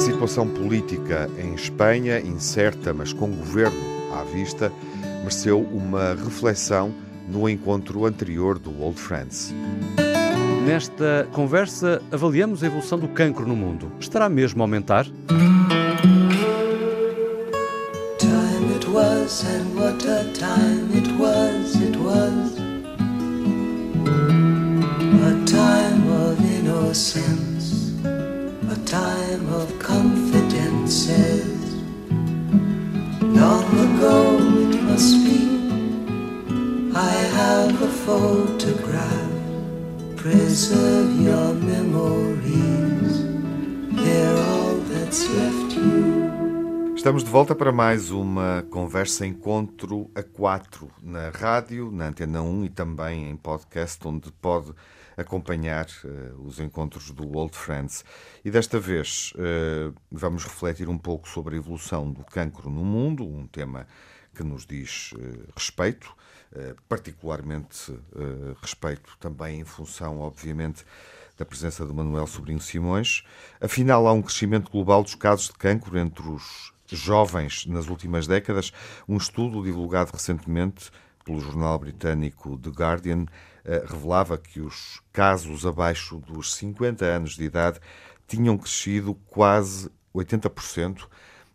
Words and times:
A 0.00 0.02
situação 0.02 0.48
política 0.48 1.28
em 1.38 1.52
Espanha, 1.52 2.18
incerta, 2.20 2.90
mas 2.90 3.12
com 3.12 3.30
governo 3.30 3.78
à 4.18 4.24
vista, 4.24 4.72
mereceu 5.18 5.60
uma 5.60 6.14
reflexão 6.14 6.90
no 7.28 7.46
encontro 7.46 8.06
anterior 8.06 8.58
do 8.58 8.80
Old 8.80 8.98
Friends. 8.98 9.54
Nesta 10.66 11.28
conversa, 11.32 12.00
avaliamos 12.10 12.64
a 12.64 12.68
evolução 12.68 12.98
do 12.98 13.08
cancro 13.08 13.46
no 13.46 13.54
mundo. 13.54 13.92
Estará 14.00 14.26
mesmo 14.30 14.62
a 14.62 14.64
aumentar? 14.64 15.04
Time 18.18 18.74
it 18.74 18.86
was, 18.88 19.44
and 19.44 19.78
what 19.78 20.02
a 20.08 20.24
time 20.32 20.89
Long 33.40 33.64
ago 33.88 34.36
it 34.68 34.82
must 34.82 35.16
be, 35.24 35.40
I 36.94 37.14
have 37.38 37.80
a 37.80 37.88
photograph. 38.04 39.32
Preserve 40.14 41.18
your 41.18 41.54
memories, 41.54 43.24
they're 43.96 44.36
all 44.36 44.76
that's 44.90 45.26
left 45.30 45.74
you. 45.74 46.94
Estamos 46.94 47.24
de 47.24 47.30
volta 47.30 47.54
para 47.54 47.72
mais 47.72 48.10
uma 48.10 48.62
conversa 48.70 49.26
encontro 49.26 50.10
a 50.14 50.22
quatro 50.22 50.90
na 51.02 51.30
rádio, 51.30 51.90
na 51.90 52.08
Antena 52.08 52.42
1 52.42 52.66
e 52.66 52.68
também 52.68 53.30
em 53.30 53.36
podcast, 53.36 54.06
onde 54.06 54.30
pode 54.32 54.74
acompanhar 55.20 55.86
uh, 56.04 56.42
os 56.42 56.58
encontros 56.60 57.10
do 57.10 57.36
Old 57.36 57.56
Friends. 57.56 58.04
E 58.44 58.50
desta 58.50 58.78
vez 58.78 59.32
uh, 59.36 59.94
vamos 60.10 60.44
refletir 60.44 60.88
um 60.88 60.98
pouco 60.98 61.28
sobre 61.28 61.54
a 61.54 61.58
evolução 61.58 62.10
do 62.10 62.24
cancro 62.24 62.70
no 62.70 62.84
mundo, 62.84 63.26
um 63.26 63.46
tema 63.46 63.86
que 64.34 64.42
nos 64.42 64.66
diz 64.66 65.12
uh, 65.12 65.52
respeito 65.54 66.14
particularmente 66.88 67.96
respeito 68.60 69.16
também 69.20 69.60
em 69.60 69.64
função, 69.64 70.18
obviamente, 70.18 70.84
da 71.38 71.44
presença 71.44 71.86
do 71.86 71.94
Manuel 71.94 72.26
Sobrinho 72.26 72.60
Simões. 72.60 73.22
Afinal, 73.60 74.08
há 74.08 74.12
um 74.12 74.20
crescimento 74.20 74.68
global 74.68 75.04
dos 75.04 75.14
casos 75.14 75.46
de 75.46 75.52
cancro 75.52 75.96
entre 75.96 76.28
os 76.28 76.72
jovens 76.88 77.66
nas 77.66 77.88
últimas 77.88 78.26
décadas. 78.26 78.72
Um 79.08 79.16
estudo 79.16 79.62
divulgado 79.62 80.10
recentemente 80.12 80.90
pelo 81.24 81.40
jornal 81.40 81.78
britânico 81.78 82.58
The 82.58 82.70
Guardian 82.70 83.26
eh, 83.64 83.84
revelava 83.86 84.38
que 84.38 84.60
os 84.60 85.00
casos 85.12 85.66
abaixo 85.66 86.18
dos 86.18 86.54
50 86.54 87.04
anos 87.04 87.36
de 87.36 87.44
idade 87.44 87.80
tinham 88.26 88.56
crescido 88.56 89.14
quase 89.28 89.90
80% 90.14 91.06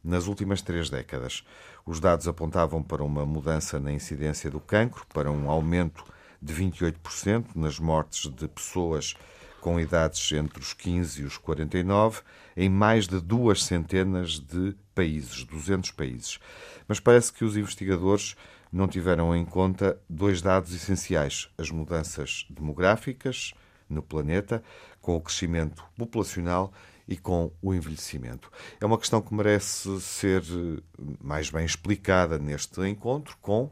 nas 0.03 0.27
últimas 0.27 0.61
três 0.61 0.89
décadas. 0.89 1.43
Os 1.85 1.99
dados 1.99 2.27
apontavam 2.27 2.81
para 2.81 3.03
uma 3.03 3.25
mudança 3.25 3.79
na 3.79 3.91
incidência 3.91 4.49
do 4.49 4.59
cancro, 4.59 5.05
para 5.13 5.31
um 5.31 5.49
aumento 5.49 6.03
de 6.41 6.53
28% 6.53 7.55
nas 7.55 7.79
mortes 7.79 8.29
de 8.29 8.47
pessoas 8.47 9.15
com 9.61 9.79
idades 9.79 10.31
entre 10.31 10.59
os 10.59 10.73
15 10.73 11.23
e 11.23 11.25
os 11.25 11.37
49, 11.37 12.21
em 12.55 12.69
mais 12.69 13.07
de 13.07 13.19
duas 13.19 13.63
centenas 13.63 14.39
de 14.39 14.75
países, 14.93 15.43
200 15.43 15.89
países. 15.91 16.39
Mas 16.87 16.99
parece 16.99 17.33
que 17.33 17.43
os 17.43 17.57
investigadores 17.57 18.35
não 18.75 18.89
tiveram 18.89 19.33
em 19.33 19.45
conta 19.45 19.97
dois 20.09 20.41
dados 20.41 20.73
essenciais: 20.75 21.49
as 21.57 21.71
mudanças 21.71 22.45
demográficas 22.49 23.53
no 23.89 24.03
planeta, 24.03 24.61
com 24.99 25.15
o 25.15 25.21
crescimento 25.21 25.81
populacional 25.97 26.73
e 27.07 27.15
com 27.15 27.51
o 27.61 27.73
envelhecimento. 27.73 28.51
É 28.81 28.85
uma 28.85 28.97
questão 28.97 29.21
que 29.21 29.33
merece 29.33 30.01
ser 30.01 30.43
mais 31.23 31.49
bem 31.49 31.65
explicada 31.65 32.37
neste 32.37 32.81
encontro 32.81 33.37
com 33.41 33.71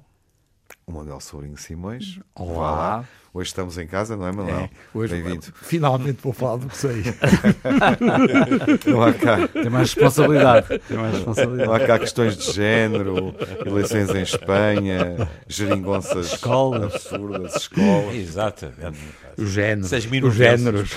o 0.85 0.91
Manuel 0.91 1.19
Sourinho 1.19 1.57
Simões. 1.57 2.19
Olá. 2.35 3.05
Hoje 3.33 3.47
estamos 3.47 3.77
em 3.79 3.87
casa, 3.87 4.15
não 4.15 4.27
é, 4.27 4.31
Manuel? 4.31 4.69
É, 4.95 5.07
Bem-vindo. 5.07 5.47
Finalmente 5.61 6.19
vou 6.21 6.33
falar 6.33 6.57
do 6.57 6.67
que 6.67 6.77
sei. 6.77 7.03
não 8.85 9.01
há 9.01 9.13
cá. 9.13 9.47
Tem 9.47 9.69
mais 9.69 9.93
responsabilidade. 9.93 10.79
Tem 10.79 10.97
mais 10.97 11.15
responsabilidade. 11.15 11.67
Não 11.67 11.73
há 11.73 11.79
cá 11.79 11.97
questões 11.97 12.37
de 12.37 12.51
género, 12.51 13.33
eleições 13.65 14.09
em 14.11 14.21
Espanha, 14.21 15.27
geringonças 15.47 16.33
escolas. 16.33 16.93
absurdas, 16.93 17.55
escolas. 17.55 18.15
Exatamente. 18.15 18.99
Os 19.37 19.49
géneros. 19.49 19.91
Os 19.91 20.35
géneros. 20.35 20.91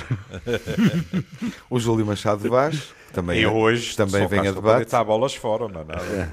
o 1.70 1.78
Júlio 1.78 2.04
Machado 2.04 2.48
Vaz 2.50 2.94
também, 3.16 3.40
e 3.40 3.46
hoje 3.46 3.96
também 3.96 4.26
vem 4.26 4.46
a 4.46 4.52
debate. 4.52 4.82
Está 4.82 5.02
bolas 5.02 5.34
fora, 5.34 5.68
não 5.68 5.80
é 5.80 5.84
nada. 5.84 6.30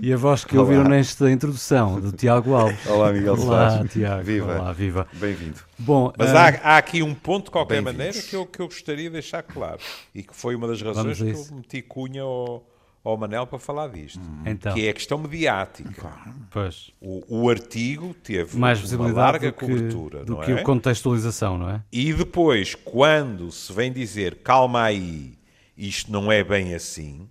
e 0.00 0.12
a 0.12 0.16
voz 0.16 0.44
que 0.44 0.56
Olá. 0.56 0.68
ouviram 0.68 0.84
nesta 0.84 1.28
introdução, 1.28 1.98
do 2.00 2.12
Tiago 2.12 2.54
Alves. 2.54 2.78
Olá, 2.86 3.12
Miguel 3.12 3.34
Olá, 3.34 3.70
Soares. 3.70 3.92
Tiago. 3.92 4.24
Viva. 4.24 4.58
Olá, 4.58 4.72
viva. 4.72 5.06
Bem-vindo. 5.12 5.60
Bom, 5.78 6.12
Mas 6.18 6.30
uh... 6.30 6.36
há, 6.36 6.46
há, 6.62 6.76
aqui 6.78 7.02
um 7.02 7.14
ponto, 7.14 7.44
de 7.44 7.50
qualquer 7.50 7.80
maneira, 7.80 8.12
que 8.12 8.34
eu, 8.34 8.44
que 8.44 8.60
eu 8.60 8.66
gostaria 8.66 9.04
de 9.04 9.10
deixar 9.10 9.42
claro. 9.42 9.78
E 10.14 10.22
que 10.22 10.34
foi 10.34 10.54
uma 10.54 10.66
das 10.66 10.82
razões 10.82 11.18
que 11.18 11.30
eu 11.30 11.56
meti 11.56 11.82
cunha 11.82 12.22
ao, 12.22 12.66
ao 13.04 13.16
Manel 13.16 13.46
para 13.46 13.58
falar 13.58 13.88
disto. 13.88 14.20
Hum. 14.20 14.42
Então. 14.46 14.74
Que 14.74 14.86
é 14.86 14.90
a 14.90 14.94
questão 14.94 15.18
mediática. 15.18 16.12
Pois. 16.50 16.90
O, 17.00 17.42
o 17.42 17.50
artigo 17.50 18.14
teve 18.14 18.58
Mais 18.58 18.80
visibilidade 18.80 19.18
uma 19.18 19.24
larga 19.24 19.50
do 19.50 19.56
que, 19.56 19.66
cobertura. 19.66 20.24
Do 20.24 20.36
que 20.38 20.52
é? 20.52 20.54
a 20.54 20.62
contextualização, 20.64 21.56
não 21.56 21.70
é? 21.70 21.82
E 21.92 22.12
depois, 22.12 22.74
quando 22.74 23.50
se 23.52 23.72
vem 23.72 23.92
dizer 23.92 24.36
calma 24.42 24.82
aí 24.82 25.38
isto 25.76 26.12
não 26.12 26.30
é 26.30 26.44
bem 26.44 26.74
assim, 26.74 27.28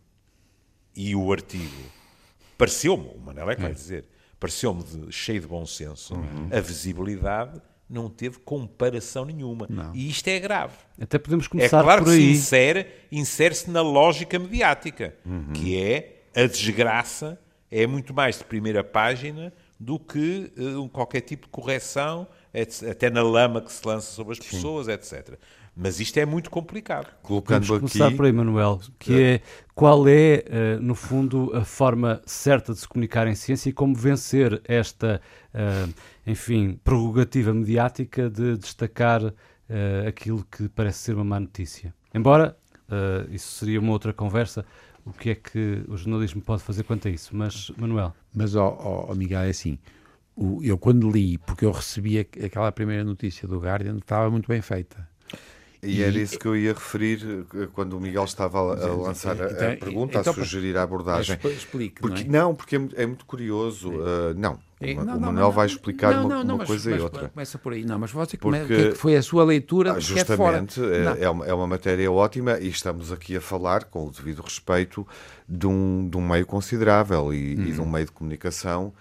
e 0.95 1.15
o 1.15 1.31
artigo 1.31 1.83
pareceu-me, 2.57 3.07
o 3.15 3.19
Manel 3.19 3.49
é 3.49 3.55
que 3.55 3.61
vai 3.61 3.73
dizer, 3.73 4.05
pareceu-me 4.41 4.83
cheio 5.11 5.39
de 5.39 5.45
bom 5.45 5.65
senso, 5.67 6.15
uhum. 6.15 6.49
a 6.51 6.59
visibilidade 6.59 7.61
não 7.87 8.09
teve 8.09 8.39
comparação 8.39 9.23
nenhuma. 9.23 9.67
Não. 9.69 9.93
E 9.93 10.09
isto 10.09 10.27
é 10.29 10.39
grave. 10.39 10.73
Até 10.99 11.19
podemos 11.19 11.47
começar 11.47 11.79
é 11.79 11.83
claro 11.83 12.05
que 12.05 12.11
se 12.11 12.23
insere, 12.23 12.87
insere-se 13.11 13.69
na 13.69 13.81
lógica 13.81 14.39
mediática, 14.39 15.15
uhum. 15.23 15.53
que 15.53 15.77
é 15.77 16.23
a 16.35 16.47
desgraça, 16.47 17.39
é 17.69 17.85
muito 17.85 18.13
mais 18.13 18.39
de 18.39 18.43
primeira 18.45 18.83
página 18.83 19.53
do 19.79 19.99
que 19.99 20.51
uh, 20.57 20.89
qualquer 20.89 21.21
tipo 21.21 21.45
de 21.45 21.51
correção, 21.51 22.27
até 22.89 23.09
na 23.09 23.21
lama 23.21 23.61
que 23.61 23.71
se 23.71 23.85
lança 23.85 24.11
sobre 24.11 24.33
as 24.33 24.39
pessoas, 24.39 24.87
Sim. 24.87 24.93
etc. 24.93 25.37
Mas 25.75 25.99
isto 25.99 26.17
é 26.17 26.25
muito 26.25 26.49
complicado. 26.49 27.07
Colocando 27.21 27.65
Vamos 27.65 27.79
começar 27.79 28.07
aqui... 28.07 28.17
por 28.17 28.25
aí, 28.25 28.31
Manuel, 28.31 28.81
que 28.99 29.13
é. 29.13 29.33
é 29.35 29.41
qual 29.73 30.07
é, 30.07 30.43
uh, 30.77 30.81
no 30.81 30.95
fundo, 30.95 31.51
a 31.55 31.63
forma 31.63 32.21
certa 32.25 32.73
de 32.73 32.79
se 32.79 32.87
comunicar 32.87 33.27
em 33.27 33.35
ciência 33.35 33.69
e 33.69 33.73
como 33.73 33.95
vencer 33.95 34.61
esta, 34.65 35.21
uh, 35.53 35.93
enfim, 36.27 36.79
prerrogativa 36.83 37.53
mediática 37.53 38.29
de 38.29 38.57
destacar 38.57 39.23
uh, 39.23 39.33
aquilo 40.07 40.45
que 40.51 40.67
parece 40.69 40.99
ser 40.99 41.15
uma 41.15 41.23
má 41.23 41.39
notícia. 41.39 41.93
Embora 42.13 42.57
isso 43.31 43.51
seria 43.55 43.79
uma 43.79 43.93
outra 43.93 44.11
conversa, 44.11 44.65
o 45.05 45.13
que 45.13 45.29
é 45.29 45.35
que 45.35 45.81
o 45.87 45.95
jornalismo 45.95 46.41
pode 46.41 46.61
fazer 46.61 46.83
quanto 46.83 47.07
a 47.07 47.11
isso? 47.11 47.33
Mas, 47.33 47.71
Manuel. 47.77 48.13
Mas, 48.35 48.53
ó, 48.53 48.67
oh, 48.67 49.09
oh, 49.09 49.15
Miguel, 49.15 49.43
é 49.43 49.49
assim. 49.49 49.79
O, 50.35 50.61
eu, 50.61 50.77
quando 50.77 51.09
li, 51.09 51.37
porque 51.37 51.63
eu 51.63 51.71
recebi 51.71 52.19
aquela 52.19 52.69
primeira 52.69 53.05
notícia 53.05 53.47
do 53.47 53.59
Guardian, 53.59 53.95
estava 53.95 54.29
muito 54.29 54.49
bem 54.49 54.61
feita 54.61 55.09
e 55.83 56.03
era 56.03 56.17
isso 56.17 56.37
que 56.37 56.45
eu 56.45 56.55
ia 56.55 56.73
referir 56.73 57.45
eh, 57.55 57.67
quando 57.73 57.97
o 57.97 57.99
Miguel 57.99 58.23
estava 58.23 58.59
a, 58.59 58.85
a 58.85 58.95
lançar 58.95 59.35
então, 59.35 59.71
a, 59.71 59.75
pergunta, 59.77 60.19
então, 60.19 60.31
a 60.31 60.35
sugerir 60.35 60.77
a 60.77 60.83
abordagem. 60.83 61.39
Explique, 61.43 62.01
porque, 62.01 62.23
não, 62.25 62.51
é? 62.51 62.53
porque 62.53 62.75
é, 62.75 62.87
é 62.97 63.05
muito 63.05 63.25
curioso. 63.25 63.89
Uh, 63.89 64.33
não, 64.35 64.59
não, 64.79 65.17
o 65.17 65.21
Manuel 65.21 65.51
vai 65.51 65.65
explicar 65.65 66.13
não, 66.13 66.27
uma, 66.27 66.41
uma 66.41 66.65
coisa 66.65 66.89
mas, 66.91 66.99
e 66.99 67.03
outra. 67.03 67.29
Começa 67.29 67.57
por 67.57 67.73
aí. 67.73 67.83
Não, 67.83 67.97
mas 67.97 68.11
você 68.11 68.37
porque, 68.37 68.89
que 68.89 68.95
foi 68.95 69.15
a 69.15 69.23
sua 69.23 69.43
leitura 69.43 69.93
ah, 69.93 69.99
justamente, 69.99 70.79
é, 70.83 71.23
é, 71.23 71.29
uma, 71.29 71.45
é 71.47 71.53
uma 71.53 71.67
matéria 71.67 72.11
ótima 72.11 72.59
e 72.59 72.67
estamos 72.67 73.11
aqui 73.11 73.35
a 73.35 73.41
falar, 73.41 73.85
com 73.85 74.07
o 74.07 74.11
devido 74.11 74.41
respeito, 74.43 75.05
de 75.49 75.65
um, 75.65 76.07
de 76.07 76.15
um 76.15 76.27
meio 76.27 76.45
considerável 76.45 77.33
e, 77.33 77.53
e 77.53 77.71
de 77.71 77.79
um 77.79 77.83
uhum. 77.83 77.89
meio 77.89 78.05
de 78.05 78.11
comunicação 78.11 78.93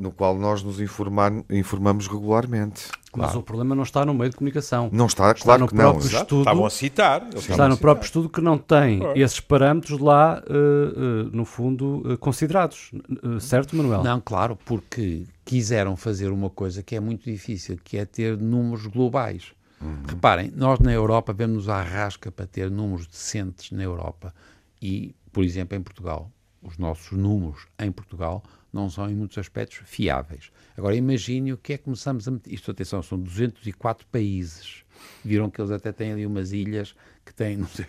no 0.00 0.10
qual 0.10 0.34
nós 0.34 0.62
nos 0.62 0.80
informar, 0.80 1.30
informamos 1.50 2.08
regularmente. 2.08 2.88
Claro. 3.12 3.28
Mas 3.28 3.34
o 3.34 3.42
problema 3.42 3.74
não 3.74 3.82
está 3.82 4.02
no 4.02 4.14
meio 4.14 4.30
de 4.30 4.36
comunicação. 4.36 4.88
Não 4.90 5.04
está, 5.04 5.30
está 5.30 5.44
claro 5.44 5.60
no 5.60 5.68
que 5.68 5.74
não. 5.74 5.98
Estudo, 5.98 6.38
Estavam 6.38 6.64
a 6.64 6.70
citar. 6.70 7.28
Está 7.36 7.68
no 7.68 7.76
próprio 7.76 8.06
estudo 8.06 8.28
que 8.30 8.40
não 8.40 8.56
tem 8.56 9.02
esses 9.14 9.40
parâmetros 9.40 9.98
lá, 9.98 10.42
uh, 10.48 11.28
uh, 11.28 11.36
no 11.36 11.44
fundo, 11.44 12.02
uh, 12.10 12.16
considerados. 12.16 12.92
certo, 13.40 13.76
Manuel? 13.76 14.02
Não, 14.02 14.22
claro, 14.22 14.56
porque 14.64 15.26
quiseram 15.44 15.96
fazer 15.96 16.30
uma 16.30 16.48
coisa 16.48 16.82
que 16.82 16.96
é 16.96 17.00
muito 17.00 17.30
difícil, 17.30 17.78
que 17.84 17.98
é 17.98 18.06
ter 18.06 18.38
números 18.38 18.86
globais. 18.86 19.52
Uhum. 19.82 20.02
Reparem, 20.08 20.50
nós 20.56 20.78
na 20.78 20.92
Europa 20.92 21.32
vemos 21.34 21.68
a 21.68 21.82
rasca 21.82 22.32
para 22.32 22.46
ter 22.46 22.70
números 22.70 23.06
decentes 23.06 23.70
na 23.70 23.82
Europa. 23.82 24.32
E, 24.80 25.14
por 25.30 25.44
exemplo, 25.44 25.76
em 25.76 25.82
Portugal, 25.82 26.30
os 26.62 26.78
nossos 26.78 27.12
números 27.12 27.66
em 27.78 27.92
Portugal 27.92 28.42
não 28.72 28.88
são 28.88 29.08
em 29.10 29.14
muitos 29.14 29.38
aspectos 29.38 29.80
fiáveis. 29.84 30.50
Agora 30.76 30.94
imagine 30.94 31.52
o 31.52 31.58
que 31.58 31.74
é 31.74 31.78
que 31.78 31.84
começamos 31.84 32.26
a 32.28 32.30
meter. 32.30 32.52
Isto, 32.52 32.70
atenção, 32.70 33.02
são 33.02 33.18
204 33.18 34.06
países. 34.06 34.84
Viram 35.24 35.50
que 35.50 35.60
eles 35.60 35.70
até 35.70 35.92
têm 35.92 36.12
ali 36.12 36.26
umas 36.26 36.52
ilhas 36.52 36.94
que 37.24 37.34
têm, 37.34 37.56
não 37.58 37.68
sei, 37.68 37.86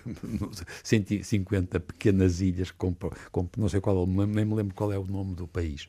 150 0.83 1.79
pequenas 1.79 2.41
ilhas, 2.41 2.71
com, 2.71 2.95
com, 3.31 3.49
não 3.57 3.69
sei 3.69 3.81
qual, 3.81 4.05
nem 4.07 4.45
me 4.45 4.55
lembro 4.55 4.73
qual 4.73 4.91
é 4.91 4.97
o 4.97 5.05
nome 5.05 5.35
do 5.35 5.47
país. 5.47 5.87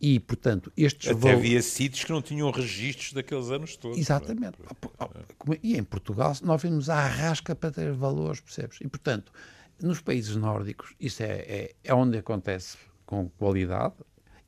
E, 0.00 0.20
portanto, 0.20 0.72
estes 0.76 1.10
Até 1.10 1.32
havia 1.32 1.60
sítios 1.60 2.04
que 2.04 2.12
não 2.12 2.22
tinham 2.22 2.50
registros 2.50 3.12
daqueles 3.12 3.50
anos 3.50 3.76
todos. 3.76 3.98
É? 3.98 4.00
Exatamente. 4.00 4.56
É? 4.62 5.58
E 5.62 5.76
em 5.76 5.82
Portugal 5.82 6.32
nós 6.42 6.62
vimos 6.62 6.88
a 6.88 6.96
arrasca 6.98 7.54
para 7.54 7.72
ter 7.72 7.92
valores, 7.92 8.40
percebes? 8.40 8.78
E, 8.80 8.86
portanto, 8.86 9.32
nos 9.82 10.00
países 10.00 10.36
nórdicos 10.36 10.94
isso 11.00 11.22
é, 11.22 11.26
é, 11.26 11.74
é 11.82 11.94
onde 11.94 12.18
acontece 12.18 12.76
com 13.08 13.26
qualidade, 13.38 13.94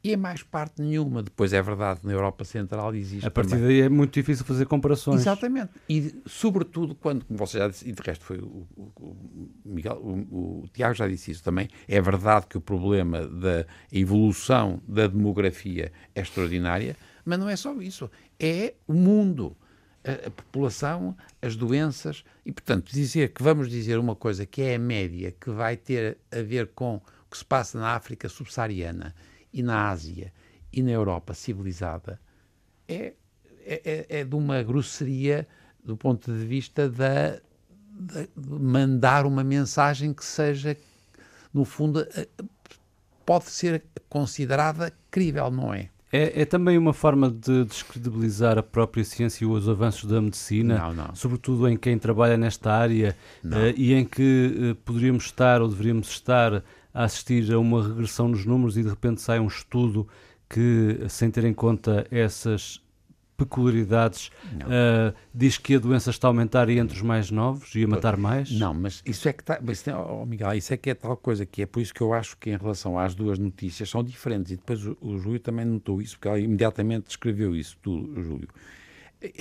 e 0.04 0.12
é 0.12 0.16
mais 0.18 0.42
parte 0.42 0.82
nenhuma. 0.82 1.22
Depois 1.22 1.54
é 1.54 1.62
verdade, 1.62 2.00
na 2.04 2.12
Europa 2.12 2.44
Central 2.44 2.94
existe. 2.94 3.26
A 3.26 3.30
partir 3.30 3.52
também. 3.52 3.66
daí 3.66 3.80
é 3.80 3.88
muito 3.88 4.12
difícil 4.12 4.44
fazer 4.44 4.66
comparações. 4.66 5.22
Exatamente. 5.22 5.70
E 5.88 6.14
sobretudo 6.26 6.94
quando, 6.94 7.24
como 7.24 7.38
você 7.38 7.58
já 7.58 7.68
disse, 7.68 7.88
e 7.88 7.92
de 7.92 8.02
resto 8.02 8.22
foi 8.22 8.38
o, 8.38 8.66
o, 8.76 9.16
Miguel, 9.64 9.96
o, 9.96 10.62
o, 10.62 10.68
Tiago 10.74 10.94
já 10.94 11.08
disse 11.08 11.30
isso 11.30 11.42
também, 11.42 11.68
é 11.88 12.00
verdade 12.02 12.46
que 12.46 12.58
o 12.58 12.60
problema 12.60 13.26
da 13.26 13.64
evolução 13.90 14.82
da 14.86 15.06
demografia 15.06 15.90
é 16.14 16.20
extraordinária, 16.20 16.96
mas 17.24 17.38
não 17.38 17.48
é 17.48 17.56
só 17.56 17.72
isso. 17.80 18.10
É 18.38 18.74
o 18.86 18.92
mundo. 18.92 19.56
A, 20.02 20.28
a 20.28 20.30
população, 20.30 21.14
as 21.40 21.56
doenças, 21.56 22.24
e 22.44 22.52
portanto, 22.52 22.90
dizer 22.90 23.34
que 23.34 23.42
vamos 23.42 23.70
dizer 23.70 23.98
uma 23.98 24.16
coisa 24.16 24.44
que 24.46 24.62
é 24.62 24.76
a 24.76 24.78
média, 24.78 25.34
que 25.38 25.50
vai 25.50 25.78
ter 25.78 26.16
a 26.32 26.40
ver 26.40 26.68
com 26.68 27.02
que 27.30 27.38
se 27.38 27.44
passa 27.44 27.78
na 27.78 27.94
África 27.94 28.28
subsaariana 28.28 29.14
e 29.52 29.62
na 29.62 29.88
Ásia 29.88 30.32
e 30.72 30.82
na 30.82 30.90
Europa 30.90 31.34
civilizada 31.34 32.20
é, 32.88 33.14
é, 33.64 34.06
é 34.08 34.24
de 34.24 34.34
uma 34.34 34.62
grosseria 34.62 35.46
do 35.84 35.96
ponto 35.96 36.32
de 36.32 36.44
vista 36.44 36.88
da, 36.88 37.40
de 38.00 38.28
mandar 38.36 39.26
uma 39.26 39.44
mensagem 39.44 40.12
que 40.12 40.24
seja, 40.24 40.76
no 41.52 41.64
fundo, 41.64 42.06
pode 43.24 43.50
ser 43.50 43.84
considerada 44.08 44.92
crível, 45.10 45.50
não 45.50 45.72
é? 45.72 45.88
É, 46.12 46.42
é, 46.42 46.44
também 46.44 46.76
uma 46.76 46.92
forma 46.92 47.30
de 47.30 47.64
descredibilizar 47.64 48.58
a 48.58 48.64
própria 48.64 49.04
ciência 49.04 49.44
e 49.44 49.46
os 49.46 49.68
avanços 49.68 50.10
da 50.10 50.20
medicina, 50.20 50.78
não, 50.78 50.92
não. 50.92 51.14
sobretudo 51.14 51.68
em 51.68 51.76
quem 51.76 51.96
trabalha 51.96 52.36
nesta 52.36 52.72
área 52.72 53.16
uh, 53.44 53.72
e 53.76 53.94
em 53.94 54.04
que 54.04 54.72
uh, 54.72 54.74
poderíamos 54.84 55.26
estar 55.26 55.62
ou 55.62 55.68
deveríamos 55.68 56.08
estar 56.08 56.64
a 56.92 57.04
assistir 57.04 57.52
a 57.52 57.58
uma 57.58 57.86
regressão 57.86 58.28
nos 58.28 58.44
números 58.44 58.76
e 58.76 58.82
de 58.82 58.88
repente 58.88 59.20
sai 59.20 59.38
um 59.38 59.46
estudo 59.46 60.06
que, 60.48 61.00
sem 61.08 61.30
ter 61.30 61.44
em 61.44 61.54
conta 61.54 62.06
essas 62.10 62.82
peculiaridades, 63.44 64.30
uh, 64.56 65.16
diz 65.34 65.56
que 65.56 65.74
a 65.74 65.78
doença 65.78 66.10
está 66.10 66.28
a 66.28 66.30
aumentar 66.30 66.68
e 66.68 66.78
entre 66.78 66.94
os 66.94 67.02
mais 67.02 67.30
novos 67.30 67.74
e 67.74 67.84
a 67.84 67.88
matar 67.88 68.16
mais? 68.16 68.50
Não, 68.50 68.74
mas 68.74 69.02
isso 69.06 69.28
é 69.28 69.32
que 69.32 69.42
está, 69.42 69.58
oh, 69.96 70.26
Miguel, 70.26 70.52
isso 70.54 70.74
é 70.74 70.76
que 70.76 70.90
é 70.90 70.94
tal 70.94 71.16
coisa 71.16 71.46
que 71.46 71.62
é 71.62 71.66
por 71.66 71.80
isso 71.80 71.94
que 71.94 72.02
eu 72.02 72.12
acho 72.12 72.36
que 72.36 72.50
em 72.50 72.56
relação 72.56 72.98
às 72.98 73.14
duas 73.14 73.38
notícias 73.38 73.88
são 73.88 74.04
diferentes 74.04 74.52
e 74.52 74.56
depois 74.56 74.84
o, 74.84 74.96
o 75.00 75.18
Júlio 75.18 75.40
também 75.40 75.64
notou 75.64 76.02
isso, 76.02 76.16
porque 76.16 76.28
ela 76.28 76.38
imediatamente 76.38 77.06
descreveu 77.06 77.56
isso, 77.56 77.78
tu, 77.80 78.12
Júlio. 78.20 78.48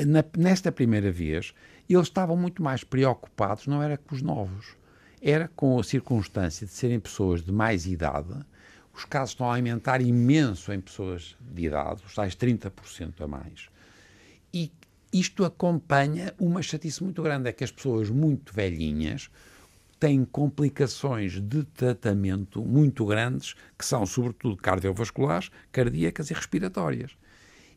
Na, 0.06 0.24
nesta 0.38 0.72
primeira 0.72 1.12
vez, 1.12 1.54
eles 1.90 2.07
estavam 2.07 2.38
muito 2.38 2.63
mais 2.63 2.84
preocupados, 2.84 3.68
não 3.68 3.81
era 3.84 3.98
com 3.98 4.16
os 4.16 4.22
novos, 4.22 4.78
era 5.21 5.50
com 5.56 5.80
a 5.80 5.83
circunstância 5.83 6.66
de 6.66 6.74
serem 6.74 7.00
pessoas 7.00 7.42
de 7.42 7.51
mais 7.51 7.86
idade, 7.86 8.33
os 8.94 9.06
casos 9.06 9.31
estão 9.31 9.50
a 9.50 9.56
aumentar 9.56 10.01
imenso 10.01 10.74
em 10.74 10.81
pessoas 10.81 11.36
de 11.39 11.66
idade, 11.66 12.01
os 12.06 12.13
tais 12.13 12.36
30% 12.36 13.21
a 13.21 13.27
mais. 13.27 13.69
E 14.54 14.71
isto 15.12 15.45
acompanha 15.45 16.33
uma 16.38 16.62
chatice 16.62 17.04
muito 17.04 17.21
grande, 17.24 17.50
é 17.50 17.54
que 17.54 17.63
as 17.63 17.71
pessoas 17.71 18.10
muito 18.10 18.54
velhinhas 18.54 19.30
têm 20.00 20.24
complicações 20.24 21.42
de 21.42 21.63
tratamento 21.63 22.63
muito 22.63 23.06
grandes, 23.06 23.56
que 23.77 23.86
são 23.86 24.06
sobretudo 24.06 24.56
cardiovasculares, 24.56 25.50
cardíacas 25.71 26.30
e 26.30 26.33
respiratórias. 26.33 27.12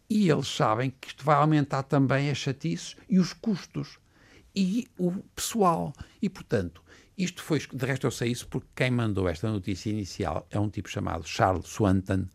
E 0.08 0.28
eles 0.30 0.48
sabem 0.48 0.92
que 1.00 1.08
isto 1.08 1.24
vai 1.24 1.36
aumentar 1.36 1.82
também 1.84 2.30
as 2.30 2.38
chatices 2.38 2.96
e 3.08 3.18
os 3.18 3.32
custos 3.32 3.98
e 4.54 4.86
o 4.98 5.12
pessoal. 5.34 5.92
E, 6.20 6.28
portanto, 6.28 6.82
isto 7.16 7.42
foi, 7.42 7.58
de 7.58 7.86
resto 7.86 8.06
eu 8.06 8.10
sei 8.10 8.30
isso 8.30 8.48
porque 8.48 8.68
quem 8.74 8.90
mandou 8.90 9.28
esta 9.28 9.50
notícia 9.50 9.90
inicial 9.90 10.46
é 10.50 10.58
um 10.58 10.68
tipo 10.68 10.88
chamado 10.88 11.26
Charles 11.26 11.66
Swanton, 11.68 12.26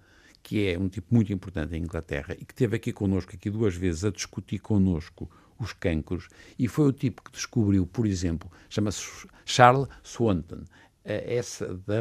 que 0.44 0.68
é 0.68 0.78
um 0.78 0.88
tipo 0.88 1.14
muito 1.14 1.34
importante 1.34 1.76
em 1.76 1.84
Inglaterra 1.84 2.36
e 2.40 2.46
que 2.46 2.54
esteve 2.54 2.76
aqui 2.78 2.94
connosco 2.94 3.34
aqui 3.36 3.50
duas 3.50 3.76
vezes 3.76 4.06
a 4.06 4.12
discutir 4.12 4.60
connosco 4.60 5.30
os 5.60 5.74
cancros. 5.74 6.30
E 6.58 6.68
foi 6.68 6.88
o 6.88 6.94
tipo 6.94 7.24
que 7.24 7.32
descobriu, 7.32 7.88
por 7.88 8.06
exemplo, 8.06 8.52
chama-se 8.70 9.28
Charles 9.46 9.88
Swanton, 10.04 10.64
S-W-A-N-T-O-N, 11.04 11.92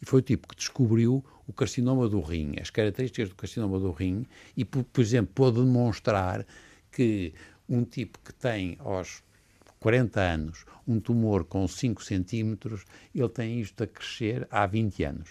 e 0.00 0.06
foi 0.06 0.20
o 0.20 0.22
tipo 0.22 0.48
que 0.48 0.56
descobriu 0.56 1.24
o 1.46 1.52
carcinoma 1.52 2.08
do 2.08 2.20
rim, 2.20 2.54
as 2.60 2.70
características 2.70 3.28
do 3.28 3.34
carcinoma 3.34 3.78
do 3.78 3.90
rim 3.90 4.24
e, 4.56 4.64
por, 4.64 4.82
por 4.84 5.00
exemplo, 5.00 5.32
pôde 5.34 5.58
demonstrar 5.60 6.46
que 6.90 7.34
um 7.68 7.84
tipo 7.84 8.18
que 8.24 8.32
tem 8.32 8.76
aos 8.80 9.22
40 9.80 10.20
anos 10.20 10.64
um 10.86 11.00
tumor 11.00 11.44
com 11.44 11.66
5 11.66 12.04
centímetros, 12.04 12.84
ele 13.14 13.28
tem 13.28 13.60
isto 13.60 13.82
a 13.82 13.86
crescer 13.86 14.46
há 14.50 14.66
20 14.66 15.04
anos 15.04 15.30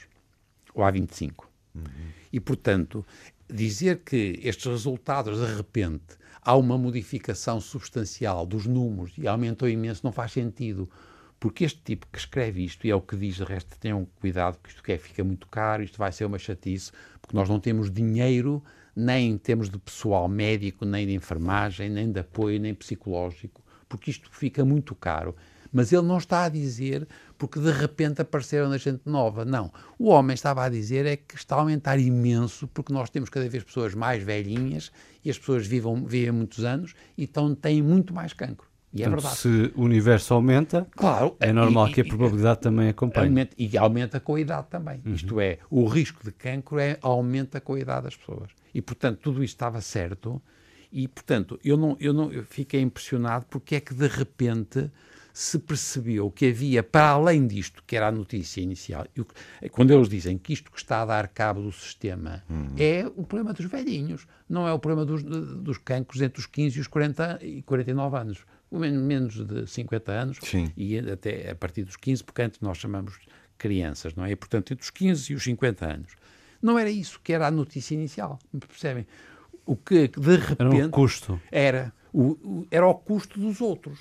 ou 0.74 0.84
há 0.84 0.92
25. 0.92 1.50
Uhum. 1.76 1.84
E, 2.32 2.40
portanto, 2.40 3.06
dizer 3.48 4.02
que 4.04 4.40
estes 4.42 4.66
resultados, 4.66 5.40
de 5.40 5.56
repente, 5.56 6.18
há 6.42 6.56
uma 6.56 6.78
modificação 6.78 7.60
substancial 7.60 8.46
dos 8.46 8.66
números 8.66 9.14
e 9.18 9.28
aumentou 9.28 9.68
imenso, 9.68 10.02
não 10.04 10.12
faz 10.12 10.32
sentido. 10.32 10.90
Porque 11.40 11.64
este 11.64 11.80
tipo 11.82 12.06
que 12.12 12.20
escreve 12.20 12.66
isto, 12.66 12.86
e 12.86 12.92
é 12.92 12.96
o 12.96 13.02
que 13.02 13.16
diz, 13.16 13.36
de 13.36 13.44
resto, 13.44 13.78
tenham 13.80 14.06
cuidado, 14.20 14.58
porque 14.58 14.72
isto 14.72 14.84
quer, 14.84 14.98
fica 14.98 15.24
muito 15.24 15.48
caro, 15.48 15.82
isto 15.82 15.98
vai 15.98 16.12
ser 16.12 16.26
uma 16.26 16.38
chatice, 16.38 16.92
porque 17.22 17.36
nós 17.36 17.48
não 17.48 17.62
temos 17.62 17.90
dinheiro, 17.90 18.62
nem 18.94 19.32
em 19.32 19.38
termos 19.38 19.70
de 19.70 19.78
pessoal 19.78 20.28
médico, 20.28 20.86
nem 20.86 21.08
de 21.08 21.14
enfermagem, 21.14 21.90
nem 21.90 22.12
de 22.12 22.20
apoio, 22.20 22.60
nem 22.60 22.74
psicológico, 22.74 23.64
porque 23.90 24.12
isto 24.12 24.30
fica 24.32 24.64
muito 24.64 24.96
caro. 24.96 25.36
Mas 25.72 25.92
ele 25.92 26.04
não 26.04 26.18
está 26.18 26.46
a 26.46 26.50
dizer 26.50 27.08
porque 27.38 27.60
de 27.60 27.72
repente 27.72 28.22
apareceram 28.22 28.76
gente 28.78 29.02
nova. 29.06 29.46
Não. 29.46 29.72
O 29.98 30.10
homem 30.10 30.34
estava 30.34 30.64
a 30.64 30.70
dizer 30.70 31.06
é 31.06 31.16
que 31.16 31.36
está 31.36 31.56
a 31.56 31.60
aumentar 31.60 32.00
imenso 32.00 32.68
porque 32.68 32.94
nós 32.94 33.10
temos 33.10 33.30
cada 33.30 33.48
vez 33.48 33.64
pessoas 33.64 33.94
mais 33.94 34.24
velhinhas 34.24 34.92
e 35.24 35.30
as 35.30 35.38
pessoas 35.38 35.68
vivam, 35.68 36.06
vivem 36.06 36.32
muitos 36.32 36.64
anos 36.64 36.94
e 37.18 37.24
então 37.24 37.54
têm 37.54 37.82
muito 37.82 38.14
mais 38.14 38.34
cancro. 38.34 38.68
E 38.92 39.04
é 39.04 39.10
verdade. 39.10 39.36
Se 39.36 39.72
o 39.76 39.84
universo 39.84 40.34
aumenta, 40.34 40.88
claro, 40.92 41.36
é 41.40 41.54
normal 41.54 41.90
e, 41.90 41.94
que 41.94 42.02
a 42.02 42.06
probabilidade 42.06 42.60
e, 42.60 42.64
também 42.64 42.90
acompanhe. 42.90 43.28
Aumenta, 43.28 43.56
e 43.58 43.78
aumenta 43.78 44.20
com 44.20 44.36
a 44.36 44.42
idade 44.42 44.68
também. 44.68 45.02
Uhum. 45.06 45.14
Isto 45.14 45.40
é, 45.40 45.60
o 45.70 45.86
risco 45.86 46.24
de 46.24 46.32
cancro 46.32 46.80
é, 46.80 46.98
aumenta 47.02 47.62
com 47.62 47.76
a 47.76 47.80
idade 47.80 48.06
das 48.06 48.16
pessoas. 48.16 48.50
E, 48.74 48.82
portanto, 48.82 49.20
tudo 49.22 49.44
isto 49.44 49.54
estava 49.54 49.80
certo. 49.82 50.42
E, 50.92 51.08
portanto, 51.08 51.60
eu, 51.64 51.78
não, 51.78 51.96
eu, 52.00 52.14
não, 52.14 52.32
eu 52.32 52.44
fiquei 52.44 52.82
impressionado 52.82 53.46
porque 53.50 53.76
é 53.76 53.80
que, 53.80 53.94
de 53.94 54.08
repente, 54.08 54.90
se 55.34 55.60
percebeu 55.60 56.30
que 56.32 56.48
havia, 56.48 56.84
para 56.84 57.10
além 57.10 57.48
disto, 57.48 57.84
que 57.86 57.96
era 57.96 58.08
a 58.08 58.12
notícia 58.12 58.60
inicial, 58.60 59.06
quando 59.72 59.92
eles 59.92 60.10
dizem 60.10 60.38
que 60.38 60.52
isto 60.52 60.72
que 60.72 60.78
está 60.78 61.02
a 61.02 61.06
dar 61.06 61.28
cabo 61.28 61.62
do 61.62 61.72
sistema 61.72 62.44
uhum. 62.50 62.74
é 62.78 63.06
o 63.16 63.24
problema 63.24 63.54
dos 63.54 63.66
velhinhos, 63.68 64.28
não 64.50 64.68
é 64.68 64.74
o 64.74 64.80
problema 64.80 65.06
dos, 65.06 65.24
dos 65.24 65.78
cancros 65.78 66.22
entre 66.22 66.40
os 66.40 66.46
15 66.46 66.78
e 66.78 66.82
os 66.82 66.88
40 66.88 67.40
e 67.42 67.62
49 67.62 68.18
anos, 68.18 68.46
menos 68.72 69.46
de 69.46 69.66
50 69.66 70.12
anos 70.12 70.38
Sim. 70.44 70.72
e 70.76 70.98
até 70.98 71.52
a 71.52 71.56
partir 71.56 71.84
dos 71.84 71.96
15, 71.96 72.24
porque 72.24 72.42
antes 72.42 72.60
nós 72.60 72.78
chamamos 72.78 73.18
crianças, 73.58 74.16
não 74.16 74.26
é? 74.26 74.32
E, 74.32 74.36
portanto, 74.36 74.74
entre 74.74 74.84
os 74.84 74.90
15 74.90 75.32
e 75.32 75.36
os 75.36 75.44
50 75.44 75.86
anos. 75.86 76.12
Não 76.62 76.78
era 76.78 76.90
isso 76.90 77.20
que 77.24 77.32
era 77.32 77.48
a 77.48 77.52
notícia 77.52 77.94
inicial, 77.94 78.40
percebem? 78.68 79.06
O 79.70 79.76
que 79.76 80.08
de 80.08 80.36
repente. 80.36 80.76
Era 80.78 80.88
o 80.88 80.90
custo. 80.90 81.40
Era 81.52 81.94
o, 82.12 82.66
era 82.72 82.88
o 82.88 82.96
custo 82.96 83.40
dos 83.40 83.62
outros. 83.62 84.00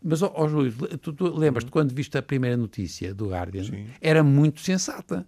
Mas, 0.00 0.22
ó, 0.22 0.32
oh, 0.36 0.48
Júlio, 0.48 0.72
tu, 0.98 1.12
tu 1.12 1.36
lembras-te 1.36 1.66
uhum. 1.66 1.72
quando 1.72 1.92
viste 1.92 2.16
a 2.16 2.22
primeira 2.22 2.56
notícia 2.56 3.12
do 3.12 3.30
Guardian? 3.30 3.64
Sim. 3.64 3.86
Era 4.00 4.22
muito 4.22 4.60
sensata. 4.60 5.26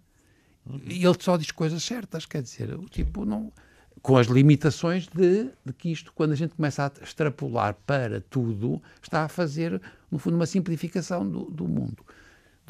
Uhum. 0.65 0.81
E 0.87 1.05
ele 1.05 1.17
só 1.19 1.37
diz 1.37 1.51
coisas 1.51 1.83
certas, 1.83 2.25
quer 2.25 2.43
dizer, 2.43 2.73
o 2.75 2.89
tipo 2.89 3.25
não. 3.25 3.53
Com 4.01 4.17
as 4.17 4.29
limitações 4.29 5.09
de, 5.09 5.51
de 5.65 5.73
que 5.77 5.91
isto, 5.91 6.13
quando 6.13 6.31
a 6.31 6.37
gente 6.37 6.55
começa 6.55 6.87
a 6.87 7.03
extrapolar 7.03 7.77
para 7.85 8.21
tudo, 8.21 8.81
está 9.03 9.25
a 9.25 9.29
fazer, 9.29 9.83
no 10.11 10.19
fundo, 10.19 10.37
uma 10.37 10.47
simplificação 10.47 11.29
do, 11.29 11.45
do 11.47 11.67
mundo. 11.67 12.05